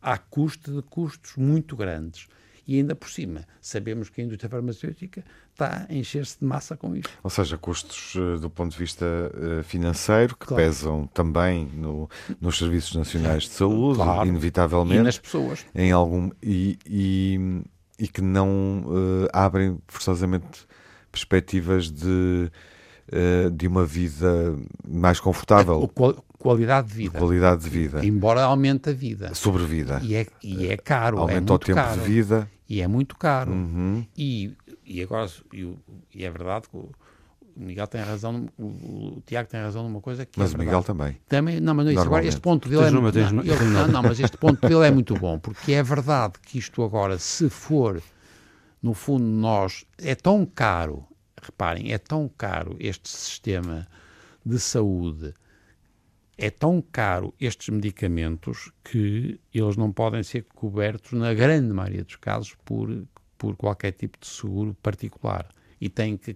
à 0.00 0.16
custa 0.16 0.72
de 0.72 0.80
custos 0.80 1.32
muito 1.36 1.76
grandes. 1.76 2.26
E 2.66 2.76
ainda 2.78 2.94
por 2.96 3.10
cima, 3.10 3.46
sabemos 3.60 4.08
que 4.08 4.20
a 4.20 4.24
indústria 4.24 4.48
farmacêutica 4.48 5.22
está 5.52 5.86
a 5.88 5.94
encher-se 5.94 6.38
de 6.40 6.44
massa 6.46 6.74
com 6.76 6.96
isto. 6.96 7.10
Ou 7.22 7.28
seja, 7.30 7.56
custos 7.58 8.14
eh, 8.16 8.40
do 8.40 8.48
ponto 8.50 8.72
de 8.72 8.78
vista 8.78 9.04
eh, 9.04 9.62
financeiro 9.62 10.34
que 10.34 10.46
Claro. 10.46 10.64
pesam 10.64 11.06
também 11.08 11.66
no- 11.66 12.08
nos 12.40 12.56
serviços 12.58 12.96
nacionais 12.96 13.42
de 13.44 13.50
saúde, 13.50 13.98
Claro. 13.98 14.26
inevitavelmente, 14.28 15.00
E 15.00 15.04
nas 15.04 15.18
pessoas. 15.18 15.64
em 15.74 15.92
algum 15.92 16.30
e, 16.42 16.78
e, 16.86 17.62
e 18.00 18.08
que 18.08 18.20
não 18.22 18.84
eh, 19.24 19.28
abrem 19.34 19.78
forçosamente 19.86 20.66
perspectivas 21.12 21.88
de, 21.90 22.50
eh, 23.10 23.50
de 23.50 23.66
uma 23.66 23.84
vida 23.84 24.56
mais 24.86 25.18
O 25.18 25.22
confortável, 25.22 25.88
qual- 25.94 26.24
qualidade 26.38 26.88
de 26.88 26.94
vida. 26.94 27.18
qualidade 27.18 27.62
de 27.62 27.68
vida, 27.70 28.04
Embora 28.04 28.42
aumente 28.42 28.90
a 28.90 28.92
vida. 28.92 29.34
sobrevida. 29.34 30.00
E 30.02 30.14
é, 30.14 30.26
e 30.42 30.66
é 30.68 30.76
caro. 30.76 31.18
é 31.18 31.20
Aumenta 31.20 31.52
o 31.52 31.54
muito 31.54 31.66
tempo 31.66 31.76
caro. 31.80 32.00
de 32.00 32.06
vida. 32.06 32.50
E 32.68 32.80
é 32.80 32.86
muito 32.88 33.16
caro. 33.16 33.52
Uhum. 33.52 34.04
E, 34.16 34.52
e 34.84 35.02
agora, 35.02 35.30
e, 35.52 35.64
o- 35.64 35.78
e 36.14 36.24
é 36.24 36.30
verdade 36.30 36.68
que 36.68 36.76
o 36.76 36.90
o 37.58 37.64
Miguel 37.64 37.86
tem 37.86 38.02
razão, 38.02 38.46
o, 38.58 38.64
o 38.66 39.22
Tiago 39.24 39.48
tem 39.48 39.58
razão 39.58 39.82
numa 39.82 39.98
coisa 40.02 40.26
que 40.26 40.38
Mas 40.38 40.52
é 40.52 40.54
o. 40.56 40.58
Miguel 40.58 40.82
também. 40.82 41.16
Também, 41.26 41.58
não, 41.58 41.72
mas 41.74 41.86
não 41.86 41.90
é 41.90 41.94
isso. 41.94 42.02
Agora, 42.04 42.26
este 42.26 42.38
ponto 42.42 42.68
dele 42.68 42.82
é 42.84 42.90
uma, 42.90 43.10
não, 43.10 43.30
uma- 43.30 43.42
uma. 43.42 43.64
não, 43.64 43.88
não, 43.88 44.02
mas 44.02 44.20
este 44.20 44.36
ponto 44.36 44.60
dele 44.68 44.86
é 44.86 44.90
muito 44.90 45.14
bom, 45.14 45.38
porque 45.38 45.72
é 45.72 45.82
verdade 45.82 46.34
que 46.44 46.58
isto 46.58 46.82
agora, 46.82 47.18
se 47.18 47.48
for, 47.48 48.02
no 48.82 48.92
fundo, 48.92 49.24
nós, 49.24 49.86
é 49.96 50.14
tão 50.14 50.44
caro, 50.44 51.02
reparem, 51.42 51.92
é 51.92 51.98
tão 51.98 52.28
caro 52.28 52.76
este 52.78 53.08
sistema 53.08 53.86
de 54.44 54.58
saúde, 54.58 55.34
é 56.38 56.50
tão 56.50 56.82
caro 56.82 57.34
estes 57.40 57.68
medicamentos 57.70 58.70
que 58.84 59.40
eles 59.52 59.76
não 59.76 59.90
podem 59.90 60.22
ser 60.22 60.44
cobertos, 60.54 61.12
na 61.12 61.32
grande 61.34 61.72
maioria 61.72 62.04
dos 62.04 62.16
casos, 62.16 62.54
por, 62.64 63.06
por 63.38 63.56
qualquer 63.56 63.92
tipo 63.92 64.18
de 64.20 64.26
seguro 64.26 64.74
particular. 64.82 65.48
E 65.78 65.90
têm 65.90 66.16
que 66.16 66.34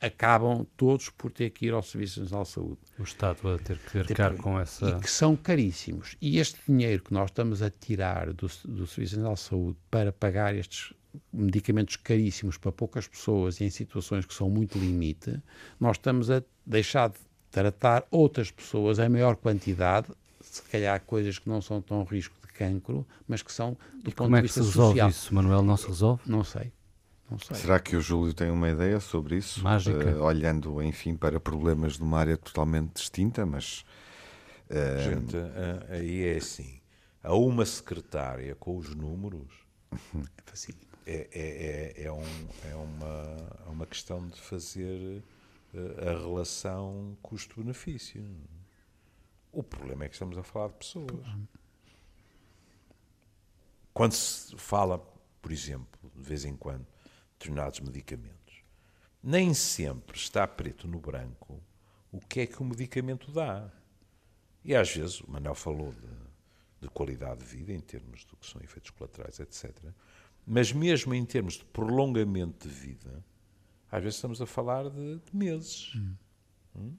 acabam 0.00 0.66
todos 0.76 1.08
por 1.08 1.30
ter 1.30 1.50
que 1.50 1.66
ir 1.66 1.72
ao 1.72 1.82
Serviço 1.82 2.20
Nacional 2.20 2.42
de 2.42 2.50
Saúde 2.50 2.78
O 2.98 3.04
Estado 3.04 3.48
a 3.48 3.56
ter 3.56 3.78
que 3.78 3.98
arcar 3.98 4.34
com 4.34 4.58
essa. 4.58 4.88
e 4.88 5.00
que 5.00 5.08
são 5.08 5.36
caríssimos. 5.36 6.16
E 6.20 6.40
este 6.40 6.58
dinheiro 6.66 7.04
que 7.04 7.14
nós 7.14 7.30
estamos 7.30 7.62
a 7.62 7.70
tirar 7.70 8.32
do, 8.32 8.48
do 8.64 8.84
Serviço 8.88 9.14
Nacional 9.14 9.34
de 9.34 9.40
Saúde 9.40 9.78
para 9.88 10.10
pagar 10.10 10.56
estes 10.56 10.92
medicamentos 11.32 11.96
caríssimos 11.96 12.56
para 12.56 12.72
poucas 12.72 13.06
pessoas 13.06 13.60
e 13.60 13.64
em 13.64 13.70
situações 13.70 14.24
que 14.26 14.34
são 14.34 14.48
muito 14.50 14.78
limite, 14.78 15.40
nós 15.78 15.96
estamos 15.96 16.30
a 16.30 16.42
deixar 16.66 17.10
de 17.10 17.18
tratar 17.50 18.04
outras 18.10 18.50
pessoas 18.50 18.98
em 18.98 19.08
maior 19.08 19.36
quantidade, 19.36 20.08
se 20.40 20.62
calhar 20.62 21.00
coisas 21.02 21.38
que 21.38 21.48
não 21.48 21.60
são 21.60 21.80
tão 21.82 22.02
risco 22.04 22.34
de 22.46 22.52
cancro, 22.52 23.06
mas 23.28 23.42
que 23.42 23.52
são 23.52 23.76
do 24.02 24.10
E 24.10 24.14
ponto 24.14 24.16
como 24.16 24.36
é 24.36 24.42
de 24.42 24.48
que 24.48 24.54
se 24.54 24.60
resolve 24.60 24.90
social. 24.90 25.08
isso, 25.10 25.34
Manuel? 25.34 25.62
Não 25.62 25.76
se 25.76 25.86
resolve? 25.86 26.22
Não 26.26 26.42
sei. 26.44 26.72
Não 27.30 27.38
sei. 27.38 27.56
Será 27.56 27.80
que 27.80 27.96
o 27.96 28.00
Júlio 28.00 28.34
tem 28.34 28.50
uma 28.50 28.68
ideia 28.68 29.00
sobre 29.00 29.36
isso? 29.36 29.62
Mágica. 29.62 30.10
Eh, 30.10 30.16
olhando, 30.16 30.82
enfim, 30.82 31.16
para 31.16 31.40
problemas 31.40 31.94
de 31.96 32.02
uma 32.02 32.18
área 32.18 32.36
totalmente 32.36 32.92
distinta, 32.94 33.46
mas 33.46 33.84
eh, 34.68 34.98
Gente, 35.10 35.36
a- 35.36 35.94
aí 35.94 36.24
é 36.26 36.36
assim. 36.36 36.80
A 37.22 37.34
uma 37.34 37.64
secretária 37.64 38.54
com 38.56 38.76
os 38.76 38.94
números 38.94 39.50
É 40.14 40.42
facílimo. 40.44 40.91
É, 41.04 41.28
é, 41.32 42.02
é, 42.02 42.04
é, 42.04 42.12
um, 42.12 42.48
é 42.70 42.74
uma, 42.74 43.64
é 43.66 43.68
uma 43.68 43.86
questão 43.86 44.28
de 44.28 44.40
fazer 44.40 45.22
eh, 45.74 46.10
a 46.10 46.18
relação 46.18 47.16
custo-benefício. 47.22 48.24
O 49.50 49.62
problema 49.62 50.04
é 50.04 50.08
que 50.08 50.14
estamos 50.14 50.38
a 50.38 50.42
falar 50.42 50.68
de 50.68 50.74
pessoas. 50.74 51.26
Quando 53.92 54.12
se 54.12 54.56
fala, 54.56 54.98
por 55.40 55.50
exemplo, 55.50 56.00
de 56.14 56.22
vez 56.22 56.44
em 56.44 56.56
quando, 56.56 56.84
de 56.84 57.38
determinados 57.38 57.80
medicamentos, 57.80 58.62
nem 59.22 59.52
sempre 59.54 60.16
está 60.16 60.46
preto 60.46 60.86
no 60.86 61.00
branco 61.00 61.62
o 62.10 62.20
que 62.20 62.40
é 62.40 62.46
que 62.46 62.60
o 62.60 62.64
medicamento 62.64 63.32
dá. 63.32 63.70
E 64.64 64.74
às 64.74 64.94
vezes, 64.94 65.20
o 65.20 65.30
Manel 65.30 65.54
falou 65.54 65.92
de, 65.92 66.82
de 66.82 66.88
qualidade 66.88 67.40
de 67.40 67.46
vida, 67.46 67.72
em 67.72 67.80
termos 67.80 68.24
do 68.24 68.36
que 68.36 68.46
são 68.46 68.60
efeitos 68.62 68.90
colaterais, 68.90 69.40
etc. 69.40 69.72
Mas 70.46 70.72
mesmo 70.72 71.14
em 71.14 71.24
termos 71.24 71.54
de 71.54 71.64
prolongamento 71.64 72.68
de 72.68 72.74
vida, 72.74 73.24
às 73.90 74.02
vezes 74.02 74.16
estamos 74.16 74.40
a 74.40 74.46
falar 74.46 74.88
de, 74.90 75.18
de 75.18 75.36
meses. 75.36 75.92
Hum. 75.94 76.16
Hum? 76.76 76.96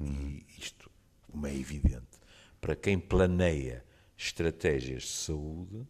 E 0.00 0.44
isto, 0.58 0.90
como 1.30 1.46
é 1.46 1.54
evidente, 1.54 2.18
para 2.60 2.74
quem 2.74 2.98
planeia 2.98 3.84
estratégias 4.16 5.02
de 5.04 5.08
saúde, 5.08 5.86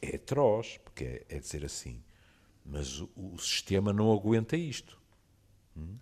é 0.00 0.16
atroz, 0.16 0.78
porque 0.78 1.04
é, 1.04 1.26
é 1.28 1.38
dizer 1.38 1.64
assim, 1.64 2.02
mas 2.64 3.00
o, 3.00 3.10
o, 3.16 3.38
sistema 3.38 3.92
não 3.92 4.12
aguenta 4.12 4.56
isto. 4.56 5.00
Hum? 5.76 5.96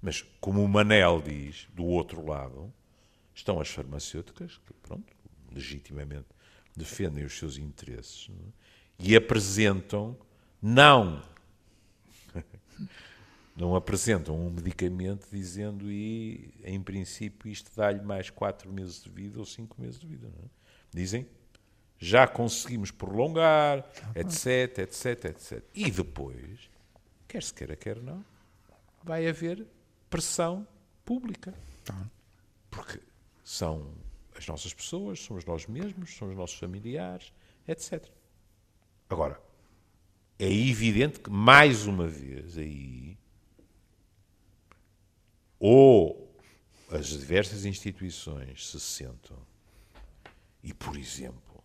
Mas, 0.00 0.22
como 0.40 0.62
o 0.62 0.68
Manel 0.68 1.22
diz, 1.22 1.68
do 1.72 1.84
outro 1.84 2.24
lado, 2.26 2.72
estão 3.34 3.60
as 3.60 3.68
farmacêuticas, 3.68 4.58
que, 4.58 4.72
pronto, 4.74 5.12
legitimamente 5.50 6.26
defendem 6.76 7.24
os 7.24 7.38
seus 7.38 7.56
interesses 7.56 8.30
é? 8.30 8.52
e 8.98 9.16
apresentam, 9.16 10.16
não, 10.60 11.22
não 13.56 13.74
apresentam 13.74 14.36
um 14.36 14.50
medicamento 14.50 15.28
dizendo 15.30 15.90
e, 15.90 16.54
em 16.64 16.80
princípio, 16.82 17.50
isto 17.50 17.70
dá-lhe 17.76 18.00
mais 18.00 18.30
4 18.30 18.72
meses 18.72 19.02
de 19.02 19.10
vida 19.10 19.38
ou 19.38 19.44
5 19.44 19.80
meses 19.80 20.00
de 20.00 20.06
vida. 20.06 20.28
É? 20.28 20.48
Dizem, 20.92 21.26
já 21.98 22.26
conseguimos 22.26 22.90
prolongar, 22.90 23.88
etc, 24.14 24.78
etc, 24.78 25.24
etc. 25.26 25.64
E 25.74 25.90
depois, 25.90 26.68
quer 27.28 27.42
se 27.42 27.54
queira, 27.54 27.76
quer 27.76 28.02
não, 28.02 28.24
vai 29.04 29.28
haver 29.28 29.66
pressão 30.10 30.66
pública. 31.04 31.54
Porque 32.70 33.00
são 33.44 33.94
as 34.42 34.48
nossas 34.48 34.74
pessoas, 34.74 35.20
somos 35.20 35.44
nós 35.44 35.66
mesmos, 35.66 36.16
são 36.16 36.28
os 36.28 36.36
nossos 36.36 36.58
familiares, 36.58 37.32
etc. 37.66 38.04
Agora, 39.08 39.40
é 40.38 40.50
evidente 40.50 41.20
que, 41.20 41.30
mais 41.30 41.86
uma 41.86 42.08
vez, 42.08 42.58
aí, 42.58 43.16
ou 45.58 46.34
as 46.90 47.06
diversas 47.06 47.64
instituições 47.64 48.68
se 48.68 48.80
sentam 48.80 49.38
e, 50.62 50.74
por 50.74 50.96
exemplo, 50.96 51.62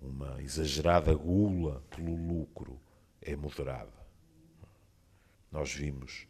uma 0.00 0.42
exagerada 0.42 1.14
gula 1.14 1.82
pelo 1.90 2.14
lucro 2.14 2.80
é 3.22 3.36
moderada. 3.36 4.04
Nós 5.50 5.72
vimos 5.72 6.26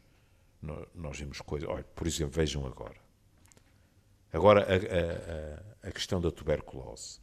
nós 0.94 1.18
vimos 1.18 1.42
coisas. 1.42 1.68
Olha, 1.68 1.84
por 1.84 2.06
exemplo, 2.06 2.32
vejam 2.32 2.66
agora. 2.66 3.03
Agora 4.34 4.66
a, 4.66 5.86
a, 5.86 5.88
a, 5.88 5.92
questão 5.92 6.20
da 6.20 6.28
tuberculose. 6.28 7.20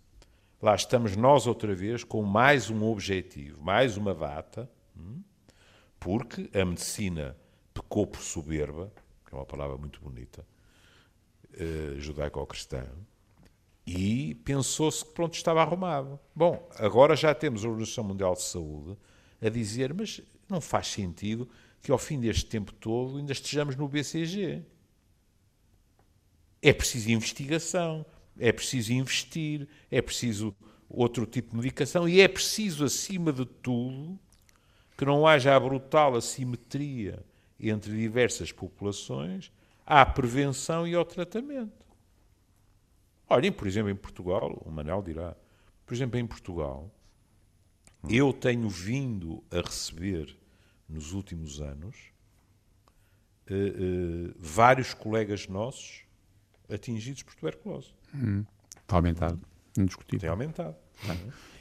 Lá 0.61 0.73
estamos 0.73 1.13
nós 1.17 1.45
outra 1.45 1.75
vez 1.75 2.05
com 2.05 2.23
mais 2.23 2.69
um 2.69 2.85
objetivo, 2.85 3.61
mais 3.61 3.97
uma 3.97 4.15
data, 4.15 4.71
hum, 4.95 5.21
porque 5.99 6.49
a 6.57 6.63
medicina 6.63 7.35
pecou 7.73 8.07
por 8.07 8.21
soberba, 8.21 8.89
que 9.27 9.35
é 9.35 9.37
uma 9.37 9.45
palavra 9.45 9.75
muito 9.75 9.99
bonita, 9.99 10.47
uh, 11.53 11.99
judaico-cristã, 11.99 12.85
e 13.85 14.35
pensou-se 14.45 15.03
que 15.03 15.11
pronto 15.11 15.33
estava 15.33 15.61
arrumado. 15.61 16.17
Bom, 16.33 16.65
agora 16.77 17.13
já 17.17 17.35
temos 17.35 17.65
a 17.65 17.67
Organização 17.67 18.05
Mundial 18.05 18.35
de 18.35 18.43
Saúde 18.43 18.97
a 19.41 19.49
dizer, 19.49 19.93
mas 19.93 20.21
não 20.47 20.61
faz 20.61 20.87
sentido 20.87 21.49
que 21.81 21.91
ao 21.91 21.97
fim 21.97 22.21
deste 22.21 22.45
tempo 22.45 22.71
todo 22.71 23.17
ainda 23.17 23.33
estejamos 23.33 23.75
no 23.75 23.85
BCG. 23.89 24.63
É 26.61 26.71
preciso 26.71 27.09
investigação, 27.09 28.05
é 28.37 28.51
preciso 28.51 28.93
investir, 28.93 29.67
é 29.89 30.01
preciso 30.01 30.55
outro 30.89 31.25
tipo 31.25 31.51
de 31.51 31.57
medicação 31.57 32.07
e 32.07 32.21
é 32.21 32.27
preciso, 32.27 32.83
acima 32.83 33.31
de 33.31 33.45
tudo, 33.45 34.19
que 34.97 35.05
não 35.05 35.25
haja 35.25 35.55
a 35.55 35.59
brutal 35.59 36.15
assimetria 36.15 37.25
entre 37.59 37.91
diversas 37.95 38.51
populações 38.51 39.51
à 39.85 40.05
prevenção 40.05 40.87
e 40.87 40.93
ao 40.93 41.05
tratamento. 41.05 41.85
Olhem, 43.27 43.51
por 43.51 43.65
exemplo, 43.65 43.89
em 43.89 43.95
Portugal, 43.95 44.61
o 44.65 44.69
Manuel 44.69 45.01
dirá, 45.01 45.35
por 45.85 45.93
exemplo, 45.93 46.19
em 46.19 46.27
Portugal, 46.27 46.91
eu 48.09 48.33
tenho 48.33 48.67
vindo 48.67 49.43
a 49.49 49.61
receber 49.61 50.35
nos 50.89 51.13
últimos 51.13 51.61
anos, 51.61 51.95
uh, 53.49 53.53
uh, 53.53 54.35
vários 54.37 54.93
colegas 54.93 55.47
nossos 55.47 56.03
atingidos 56.71 57.23
por 57.23 57.35
tuberculose. 57.35 57.89
Hum, 58.13 58.45
está 58.81 58.95
aumentado, 58.95 59.39
indiscutível. 59.77 60.19
Tem 60.19 60.29
aumentado. 60.29 60.75
Tá. 61.05 61.15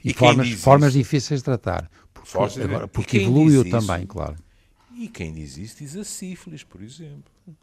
E, 0.05 0.11
e 0.11 0.15
formas, 0.15 0.51
formas 0.53 0.93
difíceis 0.93 1.41
de 1.41 1.45
tratar, 1.45 1.91
porque, 2.13 2.61
agora, 2.63 2.89
porque 2.89 3.19
evoluiu 3.19 3.69
também, 3.69 4.07
claro. 4.07 4.37
E 4.97 5.09
quem 5.09 5.33
diz 5.33 5.57
isso 5.57 5.79
diz 5.79 5.97
a 5.97 6.05
sífilis, 6.05 6.63
por 6.63 6.83
exemplo. 6.83 7.33
Também. 7.45 7.57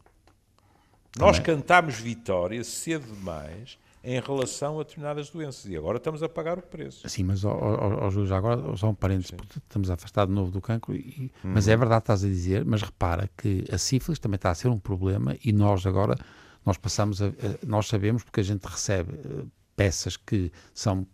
Nós 1.18 1.38
cantámos 1.38 1.96
vitória 1.96 2.62
cedo 2.64 3.06
demais 3.12 3.78
em 4.02 4.20
relação 4.20 4.78
a 4.78 4.82
determinadas 4.82 5.30
doenças. 5.30 5.66
E 5.66 5.76
agora 5.76 5.98
estamos 5.98 6.22
a 6.22 6.28
pagar 6.28 6.58
o 6.58 6.62
preço. 6.62 7.08
Sim, 7.08 7.24
mas, 7.24 7.44
ó, 7.44 8.08
Júlio, 8.10 8.32
agora 8.34 8.76
só 8.76 8.88
um 8.88 8.94
parênteses, 8.94 9.32
porque 9.32 9.58
estamos 9.58 9.90
a 9.90 9.94
afastar 9.94 10.26
de 10.26 10.32
novo 10.32 10.50
do 10.50 10.60
cancro, 10.60 10.94
e, 10.94 11.30
uhum. 11.44 11.52
mas 11.52 11.68
é 11.68 11.76
verdade, 11.76 12.02
estás 12.02 12.24
a 12.24 12.28
dizer, 12.28 12.64
mas 12.64 12.82
repara 12.82 13.28
que 13.36 13.64
a 13.70 13.78
sífilis 13.78 14.18
também 14.18 14.36
está 14.36 14.50
a 14.50 14.54
ser 14.54 14.68
um 14.68 14.78
problema 14.78 15.36
e 15.44 15.52
nós 15.52 15.84
agora, 15.86 16.16
nós 16.68 16.76
passamos 16.76 17.22
a, 17.22 17.28
a 17.28 17.66
nós 17.66 17.88
sabemos 17.88 18.22
porque 18.22 18.40
a 18.40 18.42
gente 18.42 18.62
recebe 18.64 19.14
uh, 19.14 19.50
peças 19.74 20.18
que 20.18 20.52
são 20.74 21.06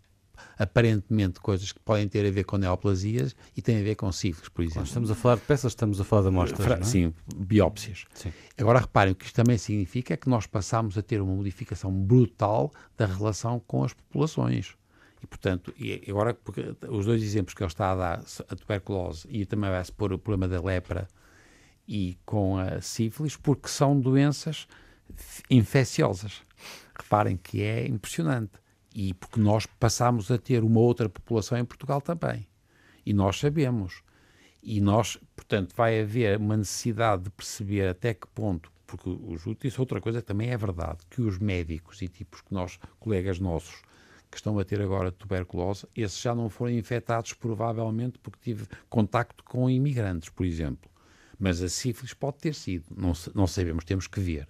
aparentemente 0.58 1.38
coisas 1.38 1.70
que 1.70 1.78
podem 1.78 2.08
ter 2.08 2.26
a 2.26 2.30
ver 2.32 2.42
com 2.42 2.56
neoplasias 2.56 3.36
e 3.56 3.62
têm 3.62 3.78
a 3.78 3.82
ver 3.84 3.94
com 3.94 4.10
sífilis, 4.10 4.48
por 4.48 4.62
exemplo. 4.62 4.80
Quando 4.80 4.86
estamos 4.88 5.10
a 5.12 5.14
falar 5.14 5.36
de 5.36 5.42
peças, 5.42 5.70
estamos 5.70 6.00
a 6.00 6.04
falar 6.04 6.22
de 6.22 6.28
amostras, 6.28 6.60
Fra 6.60 6.74
é? 6.74 6.82
Sim, 6.82 7.14
biópsias. 7.36 8.04
Sim. 8.14 8.32
Agora 8.58 8.80
reparem, 8.80 9.12
o 9.12 9.14
que 9.14 9.26
isto 9.26 9.36
também 9.36 9.56
significa 9.56 10.14
é 10.14 10.16
que 10.16 10.28
nós 10.28 10.44
passamos 10.44 10.98
a 10.98 11.02
ter 11.02 11.20
uma 11.20 11.32
modificação 11.32 11.92
brutal 11.92 12.72
da 12.96 13.06
relação 13.06 13.60
com 13.60 13.84
as 13.84 13.92
populações. 13.92 14.74
E, 15.22 15.26
portanto, 15.26 15.72
e 15.78 16.02
agora, 16.08 16.34
porque 16.34 16.74
os 16.88 17.06
dois 17.06 17.22
exemplos 17.22 17.54
que 17.54 17.62
ele 17.62 17.70
está 17.70 17.92
a 17.92 17.94
dar, 17.94 18.24
a 18.48 18.56
tuberculose 18.56 19.28
e 19.30 19.46
também 19.46 19.70
vai-se 19.70 19.92
pôr 19.92 20.12
o 20.12 20.18
problema 20.18 20.48
da 20.48 20.60
lepra 20.60 21.06
e 21.86 22.18
com 22.26 22.58
a 22.58 22.80
sífilis, 22.80 23.36
porque 23.36 23.68
são 23.68 24.00
doenças 24.00 24.66
infecciosas. 25.50 26.42
Reparem 26.96 27.36
que 27.36 27.62
é 27.62 27.86
impressionante 27.86 28.52
e 28.94 29.12
porque 29.14 29.40
nós 29.40 29.66
passamos 29.66 30.30
a 30.30 30.38
ter 30.38 30.62
uma 30.62 30.80
outra 30.80 31.08
população 31.08 31.58
em 31.58 31.64
Portugal 31.64 32.00
também. 32.00 32.46
E 33.04 33.12
nós 33.12 33.38
sabemos. 33.38 34.02
E 34.62 34.80
nós, 34.80 35.18
portanto, 35.36 35.74
vai 35.76 36.00
haver 36.00 36.38
uma 36.38 36.56
necessidade 36.56 37.24
de 37.24 37.30
perceber 37.30 37.88
até 37.88 38.14
que 38.14 38.26
ponto, 38.28 38.72
porque 38.86 39.10
o 39.10 39.36
Júlio 39.36 39.58
disse 39.60 39.78
outra 39.78 40.00
coisa 40.00 40.22
também 40.22 40.50
é 40.50 40.56
verdade, 40.56 41.00
que 41.10 41.20
os 41.20 41.38
médicos 41.38 42.00
e 42.00 42.08
tipos 42.08 42.40
que 42.40 42.54
nós, 42.54 42.78
colegas 42.98 43.38
nossos, 43.38 43.82
que 44.30 44.38
estão 44.38 44.58
a 44.58 44.64
ter 44.64 44.80
agora 44.80 45.12
tuberculose, 45.12 45.86
esses 45.94 46.20
já 46.20 46.34
não 46.34 46.48
foram 46.48 46.72
infectados 46.72 47.34
provavelmente 47.34 48.18
porque 48.18 48.38
tive 48.42 48.66
contacto 48.88 49.44
com 49.44 49.68
imigrantes, 49.68 50.28
por 50.28 50.46
exemplo. 50.46 50.90
Mas 51.38 51.62
a 51.62 51.68
sífilis 51.68 52.14
pode 52.14 52.38
ter 52.38 52.54
sido, 52.54 52.86
não, 52.96 53.12
não 53.34 53.46
sabemos, 53.46 53.84
temos 53.84 54.06
que 54.06 54.18
ver. 54.18 54.48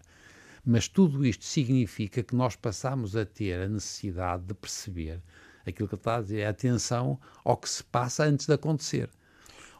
Mas 0.64 0.88
tudo 0.88 1.26
isto 1.26 1.44
significa 1.44 2.22
que 2.22 2.34
nós 2.34 2.56
passamos 2.56 3.14
a 3.16 3.24
ter 3.24 3.60
a 3.60 3.68
necessidade 3.68 4.44
de 4.44 4.54
perceber 4.54 5.20
aquilo 5.66 5.88
que 5.88 5.94
ele 5.94 6.00
está 6.00 6.16
a 6.16 6.22
dizer, 6.22 6.44
a 6.44 6.50
atenção 6.50 7.18
ao 7.44 7.56
que 7.56 7.68
se 7.68 7.82
passa 7.84 8.24
antes 8.24 8.46
de 8.46 8.52
acontecer. 8.52 9.10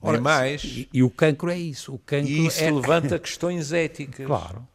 Ora, 0.00 0.20
mais, 0.20 0.62
e, 0.64 0.88
e, 0.92 1.02
o 1.02 1.10
cancro 1.10 1.50
é 1.50 1.58
isso. 1.58 1.94
O 1.94 1.98
cancro 1.98 2.30
e 2.30 2.46
isso 2.46 2.62
é... 2.62 2.70
levanta 2.70 3.16
questões 3.20 3.72
éticas. 3.72 4.26
Claro. 4.26 4.66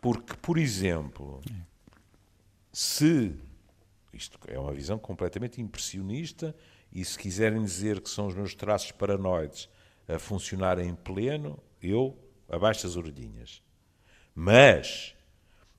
Porque, 0.00 0.34
por 0.40 0.56
exemplo, 0.56 1.40
se 2.72 3.34
isto 4.12 4.38
é 4.48 4.58
uma 4.58 4.72
visão 4.72 4.98
completamente 4.98 5.60
impressionista, 5.60 6.54
e 6.92 7.04
se 7.04 7.18
quiserem 7.18 7.62
dizer 7.62 8.00
que 8.00 8.10
são 8.10 8.26
os 8.26 8.34
meus 8.34 8.54
traços 8.54 8.92
paranoides 8.92 9.68
a 10.06 10.18
funcionar 10.18 10.78
em 10.78 10.94
pleno, 10.94 11.58
eu 11.80 12.16
abaixo 12.48 12.86
as 12.86 12.96
orelhinhas. 12.96 13.62
Mas 14.34 15.14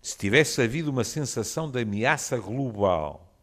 se 0.04 0.18
tivesse 0.18 0.62
havido 0.62 0.92
uma 0.92 1.06
sensação 1.06 1.72
de 1.72 1.80
ameaça 1.80 2.38
global 2.38 3.34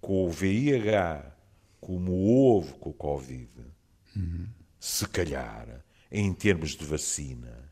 com 0.00 0.24
o 0.24 0.30
VIH 0.30 1.32
como 1.80 2.12
houve 2.12 2.74
com 2.74 2.90
o 2.90 2.94
Covid, 2.94 3.50
se 4.78 5.06
calhar, 5.08 5.84
em 6.12 6.32
termos 6.32 6.76
de 6.76 6.84
vacina, 6.84 7.68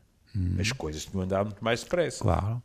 as 0.59 0.73
coisas 0.73 1.05
tinham 1.05 1.23
andado 1.23 1.45
muito 1.45 1.63
mais 1.63 1.81
depressa. 1.81 2.21
Claro. 2.21 2.61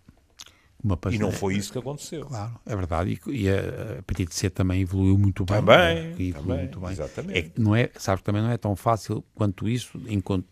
E 1.12 1.18
não 1.18 1.30
foi 1.30 1.54
isso 1.54 1.70
que 1.70 1.78
aconteceu. 1.78 2.26
Claro, 2.26 2.58
é 2.66 2.74
verdade. 2.74 3.20
E, 3.26 3.42
e 3.42 3.48
a, 3.48 3.52
a 3.52 3.98
hepatite 3.98 4.34
C 4.34 4.50
também 4.50 4.80
evoluiu 4.80 5.16
muito 5.16 5.44
bem. 5.44 5.56
Também, 5.56 5.98
evoluiu 5.98 6.34
também, 6.34 6.58
muito 6.58 6.80
bem. 6.80 6.90
exatamente. 6.90 7.38
É, 7.38 7.60
não 7.60 7.76
é, 7.76 7.90
sabes 7.96 8.24
também 8.24 8.42
não 8.42 8.50
é 8.50 8.58
tão 8.58 8.74
fácil 8.74 9.22
quanto 9.34 9.68
isso 9.68 10.00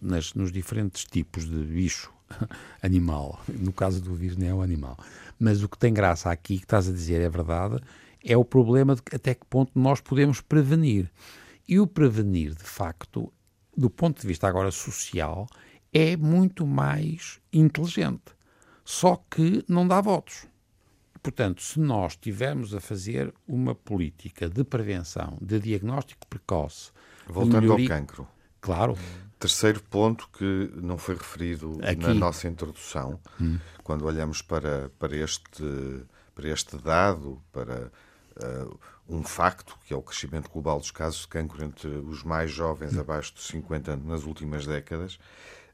nas, 0.00 0.34
nos 0.34 0.52
diferentes 0.52 1.04
tipos 1.04 1.48
de 1.48 1.56
bicho 1.64 2.12
animal. 2.82 3.40
No 3.48 3.72
caso 3.72 4.00
do 4.00 4.14
vírus, 4.14 4.36
nem 4.36 4.48
é 4.50 4.54
o 4.54 4.62
animal. 4.62 4.96
Mas 5.38 5.62
o 5.62 5.68
que 5.68 5.78
tem 5.78 5.92
graça 5.92 6.30
aqui, 6.30 6.58
que 6.58 6.64
estás 6.64 6.88
a 6.88 6.92
dizer, 6.92 7.20
é 7.20 7.28
verdade, 7.28 7.80
é 8.24 8.36
o 8.36 8.44
problema 8.44 8.94
de 8.94 9.02
até 9.14 9.34
que 9.34 9.46
ponto 9.46 9.72
nós 9.78 10.00
podemos 10.00 10.40
prevenir. 10.40 11.10
E 11.68 11.78
o 11.78 11.86
prevenir, 11.86 12.54
de 12.54 12.64
facto, 12.64 13.32
do 13.76 13.88
ponto 13.90 14.20
de 14.20 14.26
vista 14.26 14.48
agora 14.48 14.70
social, 14.70 15.46
é 15.92 16.16
muito 16.16 16.66
mais 16.66 17.38
inteligente. 17.52 18.36
Só 18.84 19.22
que 19.30 19.64
não 19.68 19.86
dá 19.86 20.00
votos. 20.00 20.46
Portanto, 21.22 21.62
se 21.62 21.78
nós 21.78 22.12
estivermos 22.12 22.74
a 22.74 22.80
fazer 22.80 23.34
uma 23.46 23.74
política 23.74 24.48
de 24.48 24.64
prevenção, 24.64 25.36
de 25.42 25.58
diagnóstico 25.60 26.26
precoce, 26.26 26.90
Voltando 27.26 27.56
ao 27.56 27.60
melhoria- 27.62 27.88
cancro. 27.88 28.26
Claro, 28.60 28.96
Terceiro 29.38 29.80
ponto 29.80 30.28
que 30.32 30.70
não 30.74 30.98
foi 30.98 31.14
referido 31.14 31.78
Aqui. 31.82 31.96
na 31.96 32.12
nossa 32.12 32.48
introdução, 32.48 33.20
quando 33.84 34.04
olhamos 34.04 34.42
para, 34.42 34.90
para, 34.98 35.16
este, 35.16 36.02
para 36.34 36.48
este 36.48 36.76
dado, 36.76 37.40
para 37.52 37.90
eh, 38.40 38.66
um 39.08 39.22
facto, 39.22 39.78
que 39.86 39.94
é 39.94 39.96
o 39.96 40.02
crescimento 40.02 40.50
global 40.50 40.78
dos 40.78 40.90
casos 40.90 41.20
de 41.22 41.28
cancro 41.28 41.64
entre 41.64 41.88
os 41.88 42.22
mais 42.22 42.50
jovens 42.50 42.96
abaixo 42.98 43.34
dos 43.34 43.46
50 43.46 43.92
anos 43.92 44.06
nas 44.06 44.24
últimas 44.24 44.66
décadas, 44.66 45.18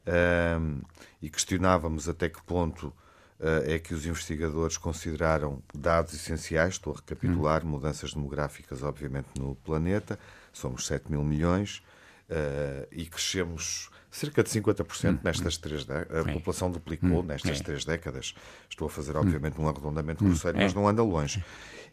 ehm, 0.06 0.80
e 1.20 1.28
questionávamos 1.28 2.08
até 2.08 2.28
que 2.28 2.42
ponto 2.42 2.92
eh, 3.40 3.74
é 3.74 3.78
que 3.78 3.92
os 3.92 4.06
investigadores 4.06 4.76
consideraram 4.78 5.60
dados 5.74 6.14
essenciais, 6.14 6.74
estou 6.74 6.92
a 6.92 6.96
recapitular, 6.96 7.64
mudanças 7.64 8.14
demográficas, 8.14 8.82
obviamente, 8.82 9.28
no 9.38 9.56
planeta, 9.56 10.18
somos 10.52 10.86
7 10.86 11.10
mil 11.10 11.24
milhões, 11.24 11.82
eh, 12.28 12.88
e 12.90 13.06
crescemos 13.06 13.90
cerca 14.10 14.42
de 14.42 14.50
50% 14.50 15.20
nestas 15.24 15.56
três 15.56 15.84
décadas. 15.84 16.26
A 16.26 16.32
população 16.32 16.70
duplicou 16.70 17.22
nestas 17.22 17.60
três 17.60 17.84
décadas. 17.84 18.34
Estou 18.70 18.86
a 18.86 18.90
fazer, 18.90 19.16
obviamente, 19.16 19.60
um 19.60 19.68
arredondamento 19.68 20.24
grosseiro, 20.24 20.58
mas 20.58 20.72
não 20.72 20.86
anda 20.88 21.02
longe. 21.02 21.44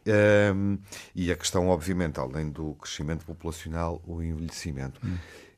Ehm, 0.05 0.77
e 1.15 1.31
a 1.31 1.35
questão, 1.35 1.67
obviamente, 1.67 2.19
além 2.19 2.49
do 2.49 2.75
crescimento 2.75 3.25
populacional, 3.25 4.01
o 4.05 4.21
envelhecimento. 4.21 5.01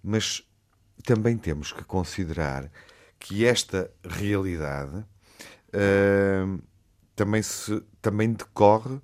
Mas 0.01 0.41
também 1.03 1.37
temos 1.37 1.71
que 1.73 1.83
considerar 1.83 2.71
que 3.19 3.45
esta 3.45 3.91
realidade 4.03 5.05
ehm, 5.73 6.59
também, 7.15 7.41
se, 7.41 7.81
também 8.01 8.31
decorre 8.31 9.01